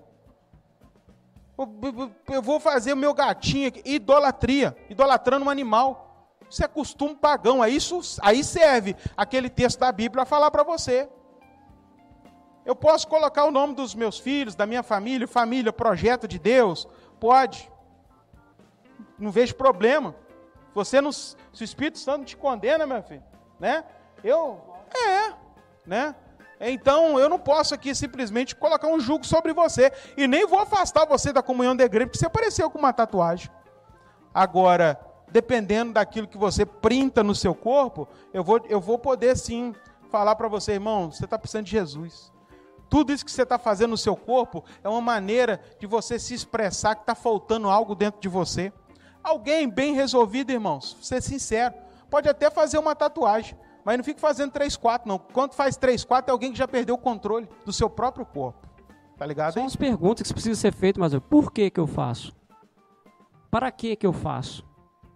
Eu 2.31 2.41
vou 2.41 2.61
fazer 2.61 2.93
o 2.93 2.97
meu 2.97 3.13
gatinho 3.13 3.69
aqui. 3.69 3.83
Idolatria. 3.85 4.77
Idolatrando 4.89 5.47
um 5.47 5.51
animal. 5.51 6.09
Isso 6.49 6.65
é 6.65 6.69
costume 6.69 7.15
pagão. 7.15 7.63
Aí, 7.63 7.77
isso, 7.77 8.01
aí 8.23 8.43
serve 8.45 8.97
aquele 9.17 9.51
texto 9.51 9.81
da 9.81 9.91
Bíblia 9.91 10.23
a 10.23 10.27
falar 10.27 10.51
para 10.51 10.63
você. 10.63 11.09
Eu 12.65 12.77
posso 12.77 13.09
colocar 13.09 13.45
o 13.45 13.51
nome 13.51 13.75
dos 13.75 13.95
meus 13.95 14.19
filhos, 14.19 14.55
da 14.55 14.67
minha 14.67 14.83
família, 14.83 15.27
família, 15.27 15.73
projeto 15.73 16.29
de 16.29 16.39
Deus? 16.39 16.87
Pode. 17.19 17.71
Não 19.19 19.31
vejo 19.31 19.55
problema. 19.55 20.15
Você 20.75 21.01
não, 21.01 21.11
se 21.11 21.35
o 21.61 21.65
Espírito 21.65 21.99
Santo 21.99 22.25
te 22.25 22.37
condena, 22.37 22.87
meu 22.87 23.03
filho, 23.03 23.25
né? 23.59 23.85
Eu, 24.23 24.61
é, 24.95 25.33
né? 25.87 26.15
Então 26.61 27.19
eu 27.19 27.29
não 27.29 27.39
posso 27.39 27.75
aqui 27.75 27.95
simplesmente 27.95 28.57
colocar 28.57 28.89
um 28.89 28.99
jugo 28.99 29.25
sobre 29.25 29.53
você 29.53 29.93
e 30.17 30.27
nem 30.27 30.47
vou 30.47 30.59
afastar 30.59 31.07
você 31.07 31.33
da 31.33 31.43
comunhão 31.43 31.77
da 31.77 31.85
igreja 31.85 32.07
porque 32.07 32.19
você 32.19 32.27
apareceu 32.27 32.71
com 32.71 32.79
uma 32.79 32.93
tatuagem. 32.93 33.51
Agora, 34.35 34.99
dependendo 35.31 35.93
daquilo 35.93 36.27
que 36.27 36.39
você 36.39 36.67
printa 36.67 37.23
no 37.23 37.35
seu 37.35 37.55
corpo, 37.55 38.09
eu 38.33 38.43
vou, 38.43 38.61
eu 38.69 38.81
vou 38.81 38.99
poder 38.99 39.37
sim 39.37 39.75
falar 40.11 40.35
para 40.37 40.49
você, 40.49 40.73
irmão, 40.73 41.13
você 41.13 41.25
está 41.25 41.39
precisando 41.39 41.65
de 41.65 41.71
Jesus. 41.71 42.33
Tudo 42.89 43.13
isso 43.13 43.25
que 43.25 43.31
você 43.31 43.43
está 43.43 43.59
fazendo 43.59 43.91
no 43.91 43.99
seu 43.99 44.17
corpo 44.17 44.65
é 44.83 44.89
uma 44.89 45.01
maneira 45.01 45.61
de 45.79 45.87
você 45.87 46.19
se 46.19 46.35
expressar 46.35 46.95
que 46.95 47.03
está 47.03 47.15
faltando 47.15 47.69
algo 47.69 47.95
dentro 47.95 48.21
de 48.21 48.29
você. 48.29 48.73
Alguém 49.23 49.69
bem 49.69 49.95
resolvido, 49.95 50.51
irmãos, 50.51 50.97
ser 51.03 51.23
sincero, 51.23 51.75
pode 52.09 52.29
até 52.29 52.51
fazer 52.51 52.79
uma 52.79 52.95
tatuagem 52.97 53.57
mas 53.89 53.97
não 53.97 54.05
fique 54.05 54.21
fazendo 54.21 54.53
3, 54.53 54.77
4, 54.77 55.09
não. 55.09 55.19
Quando 55.19 55.55
faz 55.55 55.75
3, 55.79 56.05
4 56.05 56.31
é 56.31 56.33
alguém 56.33 56.53
que 56.53 56.59
já 56.59 56.69
perdeu 56.69 56.95
o 56.95 56.99
controle 56.99 57.49
do 57.65 57.73
seu 57.73 57.89
próprio 57.89 58.27
corpo. 58.27 58.69
Tá 59.17 59.25
ligado? 59.25 59.55
São 59.55 59.65
as 59.65 59.75
perguntas 59.75 60.29
que 60.29 60.35
precisam 60.35 60.61
ser 60.61 60.75
feitas, 60.75 61.01
mas 61.01 61.19
por 61.23 61.51
que 61.51 61.71
que 61.71 61.81
eu 61.81 61.87
faço? 61.87 62.37
Para 63.51 63.73
que 63.73 63.97
que 63.97 64.07
eu 64.07 64.13
faço? 64.13 64.63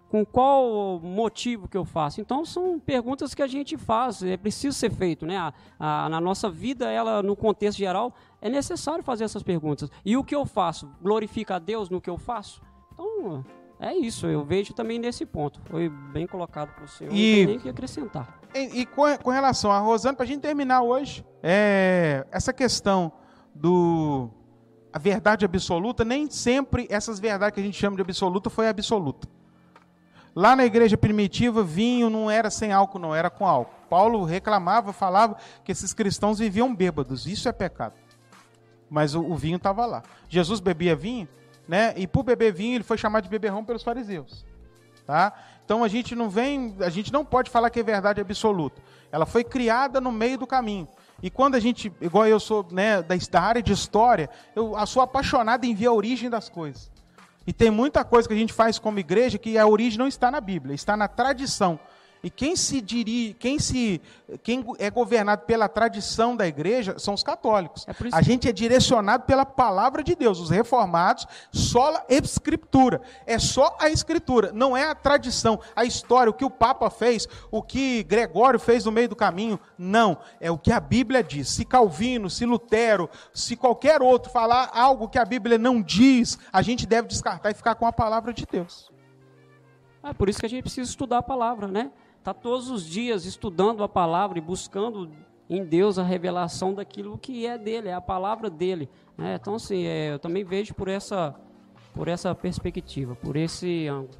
com 0.08 0.24
qual 0.24 1.00
motivo 1.00 1.68
que 1.68 1.76
eu 1.76 1.84
faço? 1.84 2.20
Então 2.20 2.46
são 2.46 2.78
perguntas 2.78 3.34
que 3.34 3.42
a 3.42 3.46
gente 3.46 3.76
faz, 3.78 4.22
é 4.22 4.36
preciso 4.38 4.76
ser 4.76 4.90
feito, 4.90 5.26
né? 5.26 5.38
A, 5.38 5.54
a, 5.78 6.08
na 6.08 6.20
nossa 6.20 6.50
vida, 6.50 6.90
ela 6.90 7.22
no 7.22 7.34
contexto 7.34 7.78
geral, 7.78 8.14
é 8.40 8.48
necessário 8.48 9.02
fazer 9.04 9.24
essas 9.24 9.42
perguntas. 9.42 9.90
E 10.02 10.16
o 10.16 10.24
que 10.24 10.34
eu 10.34 10.46
faço? 10.46 10.90
Glorifica 11.00 11.56
a 11.56 11.58
Deus 11.58 11.90
no 11.90 12.00
que 12.00 12.10
eu 12.10 12.18
faço? 12.18 12.60
Então, 12.92 13.44
é 13.82 13.96
isso, 13.96 14.28
eu 14.28 14.44
vejo 14.44 14.72
também 14.72 14.96
nesse 14.96 15.26
ponto. 15.26 15.60
Foi 15.68 15.88
bem 15.88 16.24
colocado 16.24 16.72
para 16.72 16.84
o 16.84 16.88
senhor, 16.88 17.12
e, 17.12 17.40
não 17.40 17.52
tem 17.52 17.58
que 17.58 17.68
acrescentar. 17.68 18.38
E, 18.54 18.82
e 18.82 18.86
com, 18.86 19.02
com, 19.18 19.30
relação 19.30 19.72
a 19.72 19.80
Rosana, 19.80 20.14
para 20.14 20.22
a 20.22 20.26
gente 20.26 20.40
terminar 20.40 20.82
hoje, 20.82 21.26
é, 21.42 22.24
essa 22.30 22.52
questão 22.52 23.10
do 23.52 24.30
a 24.92 25.00
verdade 25.00 25.44
absoluta, 25.44 26.04
nem 26.04 26.30
sempre 26.30 26.86
essas 26.88 27.18
verdades 27.18 27.54
que 27.54 27.60
a 27.60 27.64
gente 27.64 27.76
chama 27.76 27.96
de 27.96 28.02
absoluta 28.02 28.48
foi 28.48 28.68
absoluta. 28.68 29.26
Lá 30.32 30.54
na 30.54 30.64
igreja 30.64 30.96
primitiva, 30.96 31.64
vinho 31.64 32.08
não 32.08 32.30
era 32.30 32.50
sem 32.50 32.72
álcool, 32.72 33.00
não, 33.00 33.12
era 33.12 33.30
com 33.30 33.46
álcool. 33.46 33.74
Paulo 33.90 34.22
reclamava, 34.22 34.92
falava 34.92 35.36
que 35.64 35.72
esses 35.72 35.92
cristãos 35.92 36.38
viviam 36.38 36.72
bêbados. 36.72 37.26
Isso 37.26 37.48
é 37.48 37.52
pecado. 37.52 37.94
Mas 38.88 39.14
o, 39.14 39.22
o 39.22 39.34
vinho 39.34 39.56
estava 39.56 39.84
lá. 39.86 40.04
Jesus 40.28 40.60
bebia 40.60 40.94
vinho, 40.94 41.28
né? 41.66 41.94
E 41.96 42.06
por 42.06 42.22
beber 42.22 42.52
vinho, 42.52 42.76
ele 42.76 42.84
foi 42.84 42.98
chamado 42.98 43.24
de 43.24 43.30
beberrão 43.30 43.64
pelos 43.64 43.82
fariseus. 43.82 44.44
Tá? 45.06 45.32
Então 45.64 45.82
a 45.82 45.88
gente 45.88 46.14
não 46.14 46.30
vem, 46.30 46.76
a 46.80 46.88
gente 46.88 47.12
não 47.12 47.24
pode 47.24 47.50
falar 47.50 47.70
que 47.70 47.80
é 47.80 47.82
verdade 47.82 48.20
absoluta. 48.20 48.80
Ela 49.10 49.26
foi 49.26 49.44
criada 49.44 50.00
no 50.00 50.12
meio 50.12 50.38
do 50.38 50.46
caminho. 50.46 50.88
E 51.22 51.30
quando 51.30 51.54
a 51.54 51.60
gente, 51.60 51.92
igual 52.00 52.26
eu 52.26 52.40
sou 52.40 52.66
né, 52.70 53.02
da, 53.02 53.40
área 53.40 53.62
de 53.62 53.72
história, 53.72 54.28
eu 54.56 54.74
sou 54.86 55.02
apaixonado 55.02 55.64
em 55.64 55.74
ver 55.74 55.86
a 55.86 55.92
origem 55.92 56.28
das 56.28 56.48
coisas. 56.48 56.90
E 57.46 57.52
tem 57.52 57.70
muita 57.70 58.04
coisa 58.04 58.28
que 58.28 58.34
a 58.34 58.36
gente 58.36 58.52
faz 58.52 58.78
como 58.78 58.98
igreja 58.98 59.38
que 59.38 59.58
a 59.58 59.66
origem 59.66 59.98
não 59.98 60.06
está 60.06 60.30
na 60.30 60.40
Bíblia, 60.40 60.74
está 60.74 60.96
na 60.96 61.08
tradição. 61.08 61.78
E 62.22 62.30
quem 62.30 62.54
se 62.54 62.80
dirige, 62.80 63.34
quem 63.34 63.58
se 63.58 64.00
quem 64.44 64.64
é 64.78 64.88
governado 64.88 65.42
pela 65.42 65.68
tradição 65.68 66.36
da 66.36 66.46
igreja 66.46 66.96
são 66.98 67.14
os 67.14 67.22
católicos. 67.22 67.84
É 67.88 67.92
a 68.12 68.22
gente 68.22 68.48
é 68.48 68.52
direcionado 68.52 69.24
pela 69.24 69.44
palavra 69.44 70.04
de 70.04 70.14
Deus. 70.14 70.38
Os 70.38 70.48
reformados, 70.48 71.26
sola 71.50 72.04
escritura. 72.08 73.02
É 73.26 73.38
só 73.38 73.76
a 73.80 73.90
escritura, 73.90 74.52
não 74.52 74.76
é 74.76 74.84
a 74.84 74.94
tradição, 74.94 75.60
a 75.74 75.84
história, 75.84 76.30
o 76.30 76.34
que 76.34 76.44
o 76.44 76.50
Papa 76.50 76.88
fez, 76.90 77.26
o 77.50 77.60
que 77.60 78.04
Gregório 78.04 78.60
fez 78.60 78.84
no 78.84 78.92
meio 78.92 79.08
do 79.08 79.16
caminho. 79.16 79.58
Não, 79.76 80.16
é 80.40 80.50
o 80.50 80.58
que 80.58 80.70
a 80.70 80.78
Bíblia 80.78 81.24
diz. 81.24 81.48
Se 81.48 81.64
Calvino, 81.64 82.30
se 82.30 82.46
Lutero, 82.46 83.10
se 83.34 83.56
qualquer 83.56 84.00
outro 84.00 84.30
falar 84.30 84.70
algo 84.72 85.08
que 85.08 85.18
a 85.18 85.24
Bíblia 85.24 85.58
não 85.58 85.82
diz, 85.82 86.38
a 86.52 86.62
gente 86.62 86.86
deve 86.86 87.08
descartar 87.08 87.50
e 87.50 87.54
ficar 87.54 87.74
com 87.74 87.86
a 87.86 87.92
palavra 87.92 88.32
de 88.32 88.46
Deus. 88.46 88.92
É 90.04 90.12
por 90.12 90.28
isso 90.28 90.40
que 90.40 90.46
a 90.46 90.48
gente 90.48 90.62
precisa 90.62 90.88
estudar 90.88 91.18
a 91.18 91.22
palavra, 91.22 91.68
né? 91.68 91.90
Está 92.22 92.32
todos 92.32 92.70
os 92.70 92.86
dias 92.86 93.24
estudando 93.24 93.82
a 93.82 93.88
palavra 93.88 94.38
e 94.38 94.40
buscando 94.40 95.10
em 95.50 95.64
Deus 95.64 95.98
a 95.98 96.04
revelação 96.04 96.72
daquilo 96.72 97.18
que 97.18 97.44
é 97.44 97.58
dele, 97.58 97.88
é 97.88 97.94
a 97.94 98.00
palavra 98.00 98.48
dele. 98.48 98.88
Né? 99.18 99.36
Então, 99.40 99.56
assim, 99.56 99.84
é, 99.84 100.12
eu 100.12 100.20
também 100.20 100.44
vejo 100.44 100.72
por 100.72 100.86
essa, 100.86 101.34
por 101.92 102.06
essa 102.06 102.32
perspectiva, 102.32 103.16
por 103.16 103.34
esse 103.34 103.88
ângulo. 103.88 104.16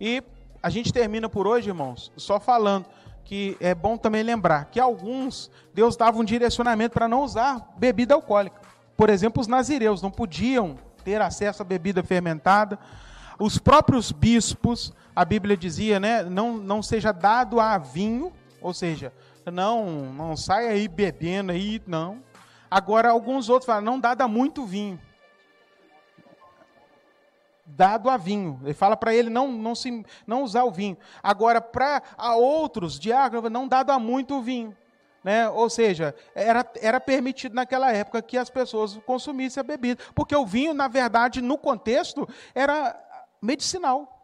E 0.00 0.22
a 0.62 0.70
gente 0.70 0.92
termina 0.92 1.28
por 1.28 1.48
hoje, 1.48 1.68
irmãos, 1.68 2.12
só 2.16 2.38
falando 2.38 2.86
que 3.24 3.56
é 3.58 3.74
bom 3.74 3.96
também 3.96 4.22
lembrar 4.22 4.66
que 4.66 4.78
alguns, 4.78 5.50
Deus 5.74 5.96
dava 5.96 6.16
um 6.16 6.24
direcionamento 6.24 6.94
para 6.94 7.08
não 7.08 7.24
usar 7.24 7.74
bebida 7.76 8.14
alcoólica. 8.14 8.60
Por 8.96 9.10
exemplo, 9.10 9.40
os 9.40 9.48
nazireus 9.48 10.00
não 10.00 10.12
podiam 10.12 10.78
ter 11.04 11.20
acesso 11.20 11.60
a 11.60 11.64
bebida 11.64 12.04
fermentada. 12.04 12.78
Os 13.40 13.56
próprios 13.56 14.12
bispos 14.12 14.92
a 15.16 15.24
Bíblia 15.24 15.56
dizia, 15.56 15.98
né, 15.98 16.22
não, 16.22 16.58
não 16.58 16.82
seja 16.82 17.10
dado 17.10 17.58
a 17.58 17.78
vinho, 17.78 18.32
ou 18.60 18.74
seja, 18.74 19.12
não, 19.50 20.12
não 20.12 20.36
saia 20.36 20.70
aí 20.70 20.86
bebendo 20.86 21.50
aí, 21.50 21.82
não. 21.86 22.22
Agora, 22.70 23.10
alguns 23.10 23.48
outros 23.48 23.66
falam, 23.66 23.82
não 23.82 23.98
dado 23.98 24.20
a 24.20 24.28
muito 24.28 24.64
vinho. 24.64 25.00
Dado 27.64 28.10
a 28.10 28.16
vinho. 28.16 28.60
Ele 28.62 28.74
fala 28.74 28.96
para 28.96 29.14
ele 29.14 29.30
não, 29.30 29.50
não, 29.50 29.74
se, 29.74 30.04
não 30.26 30.42
usar 30.42 30.64
o 30.64 30.70
vinho. 30.70 30.98
Agora, 31.22 31.62
para 31.62 32.02
outros 32.36 32.98
diáconos, 32.98 33.50
não 33.50 33.66
dado 33.66 33.90
a 33.90 33.98
muito 33.98 34.42
vinho. 34.42 34.76
Né? 35.24 35.48
Ou 35.48 35.68
seja, 35.68 36.14
era, 36.34 36.64
era 36.80 37.00
permitido 37.00 37.54
naquela 37.54 37.92
época 37.92 38.22
que 38.22 38.38
as 38.38 38.48
pessoas 38.48 38.98
consumissem 39.06 39.60
a 39.60 39.64
bebida. 39.64 40.02
Porque 40.14 40.34
o 40.34 40.46
vinho, 40.46 40.72
na 40.74 40.88
verdade, 40.88 41.42
no 41.42 41.58
contexto, 41.58 42.28
era 42.54 42.98
medicinal. 43.40 44.16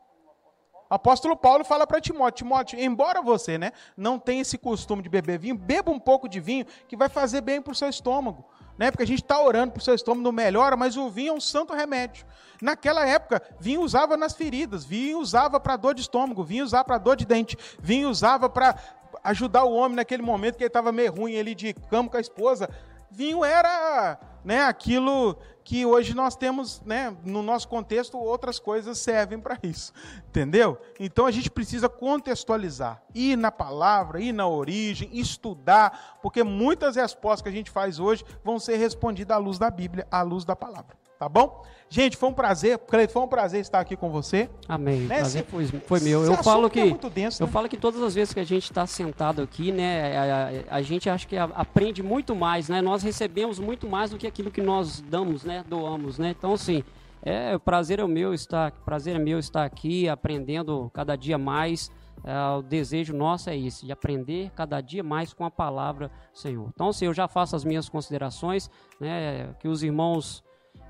O 0.88 0.94
apóstolo 0.94 1.36
Paulo 1.36 1.64
fala 1.64 1.86
para 1.86 2.00
Timóteo, 2.00 2.44
Timóteo, 2.44 2.78
embora 2.78 3.20
você 3.20 3.58
né, 3.58 3.72
não 3.96 4.20
tenha 4.20 4.42
esse 4.42 4.56
costume 4.56 5.02
de 5.02 5.08
beber 5.08 5.38
vinho, 5.38 5.56
beba 5.56 5.90
um 5.90 5.98
pouco 5.98 6.28
de 6.28 6.38
vinho 6.38 6.64
que 6.86 6.96
vai 6.96 7.08
fazer 7.08 7.40
bem 7.40 7.60
para 7.60 7.72
o 7.72 7.74
seu 7.74 7.88
estômago. 7.88 8.44
Né? 8.78 8.90
Porque 8.90 9.02
a 9.02 9.06
gente 9.06 9.22
está 9.22 9.40
orando 9.40 9.72
para 9.72 9.80
o 9.80 9.82
seu 9.82 9.94
estômago 9.94 10.22
não 10.22 10.32
melhora, 10.32 10.76
mas 10.76 10.96
o 10.96 11.10
vinho 11.10 11.30
é 11.30 11.32
um 11.32 11.40
santo 11.40 11.72
remédio. 11.72 12.24
Naquela 12.62 13.06
época, 13.06 13.42
vinho 13.58 13.80
usava 13.80 14.16
nas 14.16 14.34
feridas, 14.34 14.84
vinho 14.84 15.18
usava 15.18 15.58
para 15.58 15.76
dor 15.76 15.94
de 15.94 16.02
estômago, 16.02 16.44
vinho 16.44 16.64
usava 16.64 16.84
para 16.84 16.98
dor 16.98 17.16
de 17.16 17.26
dente, 17.26 17.56
vinho 17.80 18.08
usava 18.08 18.48
para 18.48 18.78
ajudar 19.24 19.64
o 19.64 19.72
homem 19.72 19.96
naquele 19.96 20.22
momento 20.22 20.56
que 20.56 20.62
ele 20.62 20.68
estava 20.68 20.92
meio 20.92 21.12
ruim 21.12 21.36
ali 21.36 21.54
de 21.54 21.74
cama 21.74 22.08
com 22.08 22.16
a 22.16 22.20
esposa. 22.20 22.68
Vinho 23.10 23.44
era 23.44 24.18
né, 24.46 24.62
aquilo 24.62 25.36
que 25.64 25.84
hoje 25.84 26.14
nós 26.14 26.36
temos, 26.36 26.80
né, 26.86 27.16
no 27.24 27.42
nosso 27.42 27.66
contexto, 27.66 28.16
outras 28.16 28.60
coisas 28.60 28.96
servem 28.96 29.40
para 29.40 29.58
isso, 29.60 29.92
entendeu? 30.28 30.78
Então 31.00 31.26
a 31.26 31.32
gente 31.32 31.50
precisa 31.50 31.88
contextualizar, 31.88 33.02
ir 33.12 33.36
na 33.36 33.50
palavra, 33.50 34.20
ir 34.20 34.32
na 34.32 34.46
origem, 34.46 35.10
estudar, 35.12 36.20
porque 36.22 36.44
muitas 36.44 36.94
respostas 36.94 37.42
que 37.42 37.48
a 37.48 37.52
gente 37.52 37.72
faz 37.72 37.98
hoje 37.98 38.24
vão 38.44 38.60
ser 38.60 38.76
respondidas 38.76 39.36
à 39.36 39.40
luz 39.40 39.58
da 39.58 39.68
Bíblia, 39.68 40.06
à 40.12 40.22
luz 40.22 40.44
da 40.44 40.54
palavra. 40.54 40.96
Tá 41.18 41.28
bom? 41.28 41.62
Gente, 41.88 42.16
foi 42.16 42.28
um 42.28 42.32
prazer, 42.32 42.78
Cleito, 42.78 43.12
foi 43.12 43.22
um 43.22 43.28
prazer 43.28 43.60
estar 43.60 43.80
aqui 43.80 43.96
com 43.96 44.10
você. 44.10 44.50
Amém. 44.68 45.02
Né? 45.02 45.18
Prazer 45.18 45.44
foi, 45.44 45.66
foi 45.66 46.00
meu. 46.00 46.24
Eu 46.24 46.34
falo 46.42 46.68
que, 46.68 46.80
é 46.80 47.08
denso, 47.08 47.42
eu 47.42 47.46
né? 47.46 47.52
falo 47.52 47.68
que 47.68 47.76
todas 47.76 48.02
as 48.02 48.14
vezes 48.14 48.34
que 48.34 48.40
a 48.40 48.44
gente 48.44 48.64
está 48.64 48.86
sentado 48.86 49.40
aqui, 49.40 49.70
né, 49.70 50.16
a, 50.16 50.24
a, 50.24 50.76
a, 50.78 50.82
gente 50.82 51.08
acha 51.08 51.26
que 51.26 51.36
aprende 51.36 52.02
muito 52.02 52.34
mais, 52.34 52.68
né? 52.68 52.82
Nós 52.82 53.02
recebemos 53.02 53.58
muito 53.58 53.88
mais 53.88 54.10
do 54.10 54.18
que 54.18 54.26
aquilo 54.26 54.50
que 54.50 54.60
nós 54.60 55.00
damos, 55.00 55.44
né, 55.44 55.64
doamos, 55.68 56.18
né? 56.18 56.34
Então, 56.36 56.54
assim, 56.54 56.82
é, 57.22 57.54
o 57.54 57.60
prazer 57.60 58.00
é 58.00 58.04
o 58.04 58.08
meu 58.08 58.34
estar, 58.34 58.72
prazer 58.84 59.14
é 59.14 59.18
meu 59.18 59.38
estar 59.38 59.64
aqui 59.64 60.08
aprendendo 60.08 60.90
cada 60.92 61.14
dia 61.14 61.38
mais. 61.38 61.90
É, 62.24 62.56
o 62.58 62.62
desejo 62.62 63.14
nosso 63.14 63.48
é 63.48 63.56
esse, 63.56 63.86
de 63.86 63.92
aprender 63.92 64.50
cada 64.56 64.80
dia 64.80 65.04
mais 65.04 65.32
com 65.32 65.44
a 65.44 65.50
palavra 65.50 66.10
Senhor. 66.34 66.68
Então, 66.74 66.88
assim, 66.88 67.06
eu 67.06 67.14
já 67.14 67.28
faço 67.28 67.54
as 67.54 67.64
minhas 67.64 67.88
considerações, 67.88 68.68
né, 68.98 69.54
que 69.60 69.68
os 69.68 69.84
irmãos 69.84 70.42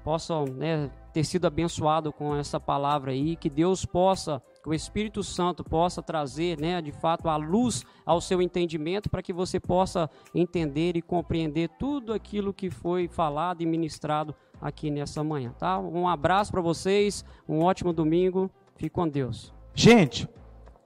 possam 0.07 0.45
né, 0.45 0.89
ter 1.13 1.25
sido 1.25 1.49
abençoado 1.49 2.13
com 2.13 2.37
essa 2.37 2.61
palavra 2.61 3.11
aí, 3.11 3.35
que 3.35 3.51
Deus 3.51 3.85
possa, 3.85 4.41
que 4.63 4.69
o 4.69 4.73
Espírito 4.73 5.21
Santo 5.25 5.65
possa 5.65 6.01
trazer, 6.01 6.61
né, 6.61 6.81
de 6.81 6.93
fato, 6.93 7.29
a 7.29 7.35
luz 7.35 7.85
ao 8.05 8.21
seu 8.21 8.41
entendimento 8.41 9.11
para 9.11 9.21
que 9.21 9.33
você 9.33 9.59
possa 9.59 10.09
entender 10.33 10.97
e 10.97 11.03
compreender 11.03 11.71
tudo 11.77 12.13
aquilo 12.13 12.55
que 12.55 12.71
foi 12.71 13.09
falado 13.09 13.63
e 13.63 13.67
ministrado 13.67 14.33
aqui 14.61 14.93
nessa 14.93 15.25
manhã, 15.25 15.53
tá? 15.59 15.77
Um 15.77 16.07
abraço 16.07 16.53
para 16.53 16.61
vocês, 16.61 17.25
um 17.49 17.65
ótimo 17.65 17.93
domingo, 17.93 18.49
fique 18.77 18.91
com 18.91 19.09
Deus. 19.09 19.53
Gente, 19.75 20.29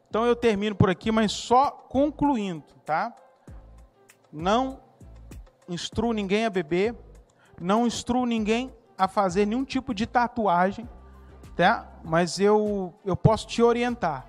então 0.08 0.24
eu 0.24 0.34
termino 0.34 0.74
por 0.74 0.88
aqui, 0.88 1.12
mas 1.12 1.30
só 1.30 1.70
concluindo, 1.70 2.64
tá? 2.86 3.14
Não 4.32 4.80
instruo 5.68 6.14
ninguém 6.14 6.46
a 6.46 6.50
beber, 6.50 6.96
não 7.60 7.86
instruo 7.86 8.24
ninguém 8.24 8.72
a 9.00 9.08
fazer 9.08 9.46
nenhum 9.46 9.64
tipo 9.64 9.94
de 9.94 10.06
tatuagem, 10.06 10.86
tá? 11.56 11.88
Mas 12.04 12.38
eu, 12.38 12.92
eu 13.02 13.16
posso 13.16 13.46
te 13.46 13.62
orientar. 13.62 14.26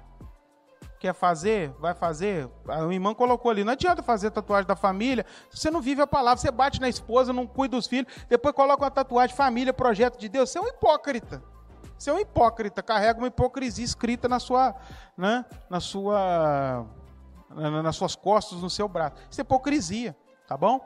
Quer 0.98 1.14
fazer? 1.14 1.72
Vai 1.80 1.94
fazer? 1.94 2.50
A 2.70 2.84
minha 2.84 2.94
irmã 2.94 3.14
colocou 3.14 3.52
ali. 3.52 3.66
Não 3.66 3.74
adianta 3.74 4.02
fazer 4.02 4.32
tatuagem 4.32 4.68
da 4.68 4.76
família 4.76 5.26
você 5.52 5.70
não 5.70 5.82
vive 5.82 6.02
a 6.02 6.08
palavra. 6.08 6.38
Você 6.38 6.50
bate 6.50 6.80
na 6.80 6.88
esposa, 6.88 7.34
não 7.34 7.46
cuida 7.46 7.76
dos 7.76 7.86
filhos, 7.86 8.14
depois 8.30 8.56
coloca 8.56 8.84
uma 8.84 8.92
tatuagem 8.92 9.36
família, 9.36 9.74
projeto 9.74 10.18
de 10.18 10.30
Deus. 10.30 10.50
Você 10.50 10.58
é 10.58 10.62
um 10.62 10.68
hipócrita. 10.68 11.44
Você 11.98 12.10
é 12.10 12.14
um 12.14 12.20
hipócrita. 12.20 12.82
Carrega 12.82 13.20
uma 13.20 13.28
hipocrisia 13.28 13.84
escrita 13.84 14.30
na 14.30 14.40
sua, 14.40 14.74
né, 15.18 15.44
na 15.70 15.82
sua, 15.82 16.86
nas 17.50 17.96
suas 17.98 18.16
costas, 18.16 18.62
no 18.62 18.70
seu 18.70 18.88
braço. 18.88 19.16
Isso 19.30 19.42
é 19.42 19.44
hipocrisia, 19.44 20.16
tá 20.48 20.56
bom? 20.56 20.80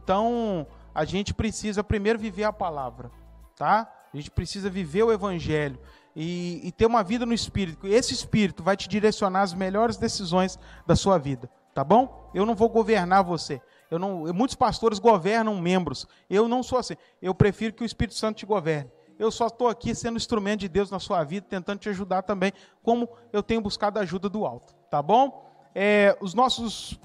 Então, 0.00 0.64
a 0.94 1.04
gente 1.04 1.34
precisa 1.34 1.82
primeiro 1.82 2.20
viver 2.20 2.44
a 2.44 2.52
palavra 2.52 3.10
tá? 3.56 3.90
A 4.12 4.16
gente 4.16 4.30
precisa 4.30 4.68
viver 4.68 5.02
o 5.02 5.12
Evangelho 5.12 5.78
e, 6.14 6.60
e, 6.64 6.72
ter 6.72 6.86
uma 6.86 7.02
vida 7.02 7.24
no 7.24 7.32
Espírito. 7.32 7.86
Esse 7.86 8.12
Espírito 8.12 8.62
vai 8.62 8.76
te 8.76 8.88
direcionar 8.88 9.42
as 9.42 9.54
melhores 9.54 9.96
decisões 9.96 10.58
da 10.86 10.94
sua 10.94 11.18
vida, 11.18 11.48
tá 11.74 11.82
bom? 11.82 12.30
Eu 12.34 12.44
não 12.44 12.54
vou 12.54 12.68
governar 12.68 13.24
você. 13.24 13.60
Eu 13.90 13.98
não, 13.98 14.32
muitos 14.32 14.56
pastores 14.56 14.98
governam 14.98 15.60
membros. 15.60 16.06
Eu 16.28 16.48
não 16.48 16.62
sou 16.62 16.78
assim. 16.78 16.94
Eu 17.20 17.34
prefiro 17.34 17.74
que 17.74 17.82
o 17.82 17.86
Espírito 17.86 18.16
Santo 18.16 18.38
te 18.38 18.46
governe. 18.46 18.90
eu 19.18 19.30
só 19.30 19.46
estou 19.46 19.68
aqui 19.68 19.94
sendo 19.94 20.16
instrumento 20.16 20.60
de 20.60 20.68
Deus 20.68 20.90
na 20.90 20.98
sua 20.98 21.22
vida, 21.24 21.46
tentando 21.48 21.78
te 21.78 21.88
ajudar 21.88 22.22
também, 22.22 22.52
como 22.82 23.08
eu 23.32 23.42
tenho 23.42 23.60
buscado 23.60 23.98
a 23.98 24.02
ajuda 24.02 24.28
do 24.28 24.44
alto, 24.44 24.74
tá 24.90 25.00
bom? 25.00 25.46
É, 25.74 26.16
os 26.20 26.34
nossos, 26.34 26.98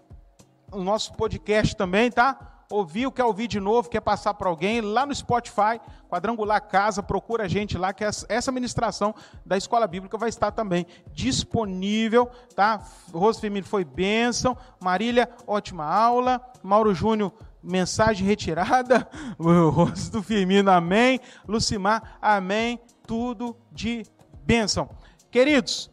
o 0.72 0.84
nosso 0.84 1.14
podcast 1.14 1.76
também, 1.76 2.12
tá? 2.12 2.57
Ouviu, 2.70 3.12
quer 3.12 3.24
ouvir 3.24 3.48
de 3.48 3.60
novo, 3.60 3.90
quer 3.90 4.02
passar 4.02 4.34
para 4.34 4.50
alguém, 4.50 4.82
lá 4.82 5.06
no 5.06 5.16
Spotify, 5.16 5.80
Quadrangular 6.10 6.62
Casa, 6.68 7.02
procura 7.02 7.46
a 7.46 7.48
gente 7.48 7.78
lá, 7.78 7.94
que 7.94 8.04
essa 8.04 8.52
ministração 8.52 9.16
da 9.46 9.58
Escola 9.58 9.88
Bíblica 9.88 10.18
vai 10.18 10.30
estar 10.30 10.52
também 10.52 10.86
disponível, 11.14 12.30
tá? 12.56 12.82
Rosa 13.14 13.40
Firmino 13.40 13.66
foi 13.66 13.86
bênção, 13.86 14.58
Marília, 14.80 15.30
ótima 15.46 15.86
aula, 15.86 16.42
Mauro 16.62 16.94
Júnior, 16.94 17.34
mensagem 17.64 18.28
retirada, 18.28 19.10
o 19.40 19.70
Rosa 19.70 20.12
do 20.12 20.22
Firmino, 20.22 20.72
amém, 20.72 21.20
Lucimar, 21.48 22.18
amém, 22.22 22.80
tudo 23.06 23.56
de 23.72 24.04
bênção. 24.44 24.90
Queridos, 25.32 25.90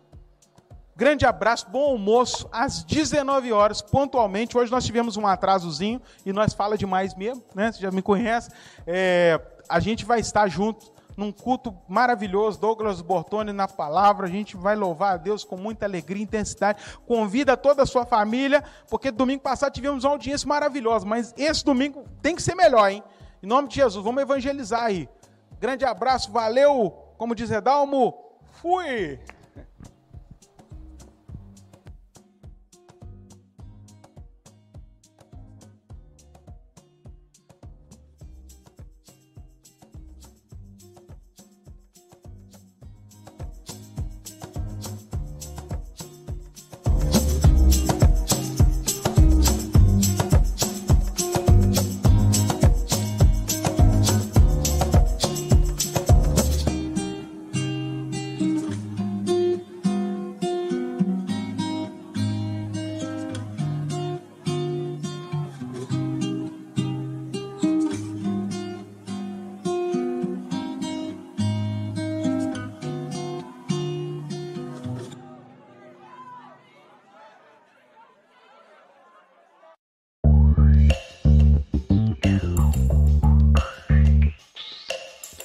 Grande 0.97 1.27
abraço, 1.27 1.69
bom 1.69 1.91
almoço, 1.91 2.49
às 2.53 2.85
19 2.85 3.53
horas, 3.53 3.83
pontualmente. 3.83 4.57
Hoje 4.57 4.71
nós 4.71 4.85
tivemos 4.85 5.17
um 5.17 5.27
atrasozinho 5.27 6.01
e 6.25 6.33
nós 6.33 6.55
fala 6.55 6.79
demais 6.79 7.17
mesmo, 7.17 7.43
né? 7.53 7.73
Você 7.73 7.81
já 7.81 7.91
me 7.91 8.01
conhece. 8.01 8.49
É, 8.87 9.41
a 9.69 9.81
gente 9.81 10.05
vai 10.05 10.21
estar 10.21 10.47
junto 10.47 10.95
num 11.17 11.33
culto 11.33 11.77
maravilhoso, 11.89 12.61
Douglas 12.61 13.01
Bortoni 13.01 13.53
na 13.53 13.67
palavra. 13.67 14.29
A 14.29 14.31
gente 14.31 14.57
vai 14.57 14.77
louvar 14.77 15.15
a 15.15 15.17
Deus 15.17 15.43
com 15.43 15.57
muita 15.57 15.85
alegria 15.85 16.21
e 16.21 16.25
intensidade. 16.25 16.81
Convida 17.09 17.57
toda 17.57 17.83
a 17.83 17.87
sua 17.87 18.07
família, 18.07 18.63
porque 18.89 19.11
domingo 19.11 19.43
passado 19.43 19.73
tivemos 19.73 20.05
uma 20.05 20.13
audiência 20.13 20.47
maravilhosa, 20.47 21.05
mas 21.05 21.35
esse 21.37 21.65
domingo 21.65 22.05
tem 22.23 22.37
que 22.37 22.43
ser 22.43 22.55
melhor, 22.55 22.89
hein? 22.89 23.03
Em 23.43 23.49
nome 23.49 23.67
de 23.67 23.75
Jesus, 23.75 24.05
vamos 24.05 24.23
evangelizar 24.23 24.85
aí. 24.85 25.09
Grande 25.59 25.85
abraço, 25.85 26.31
valeu. 26.31 26.93
Como 27.19 27.35
diz 27.35 27.51
Redalmo, 27.51 28.15
fui! 28.63 29.19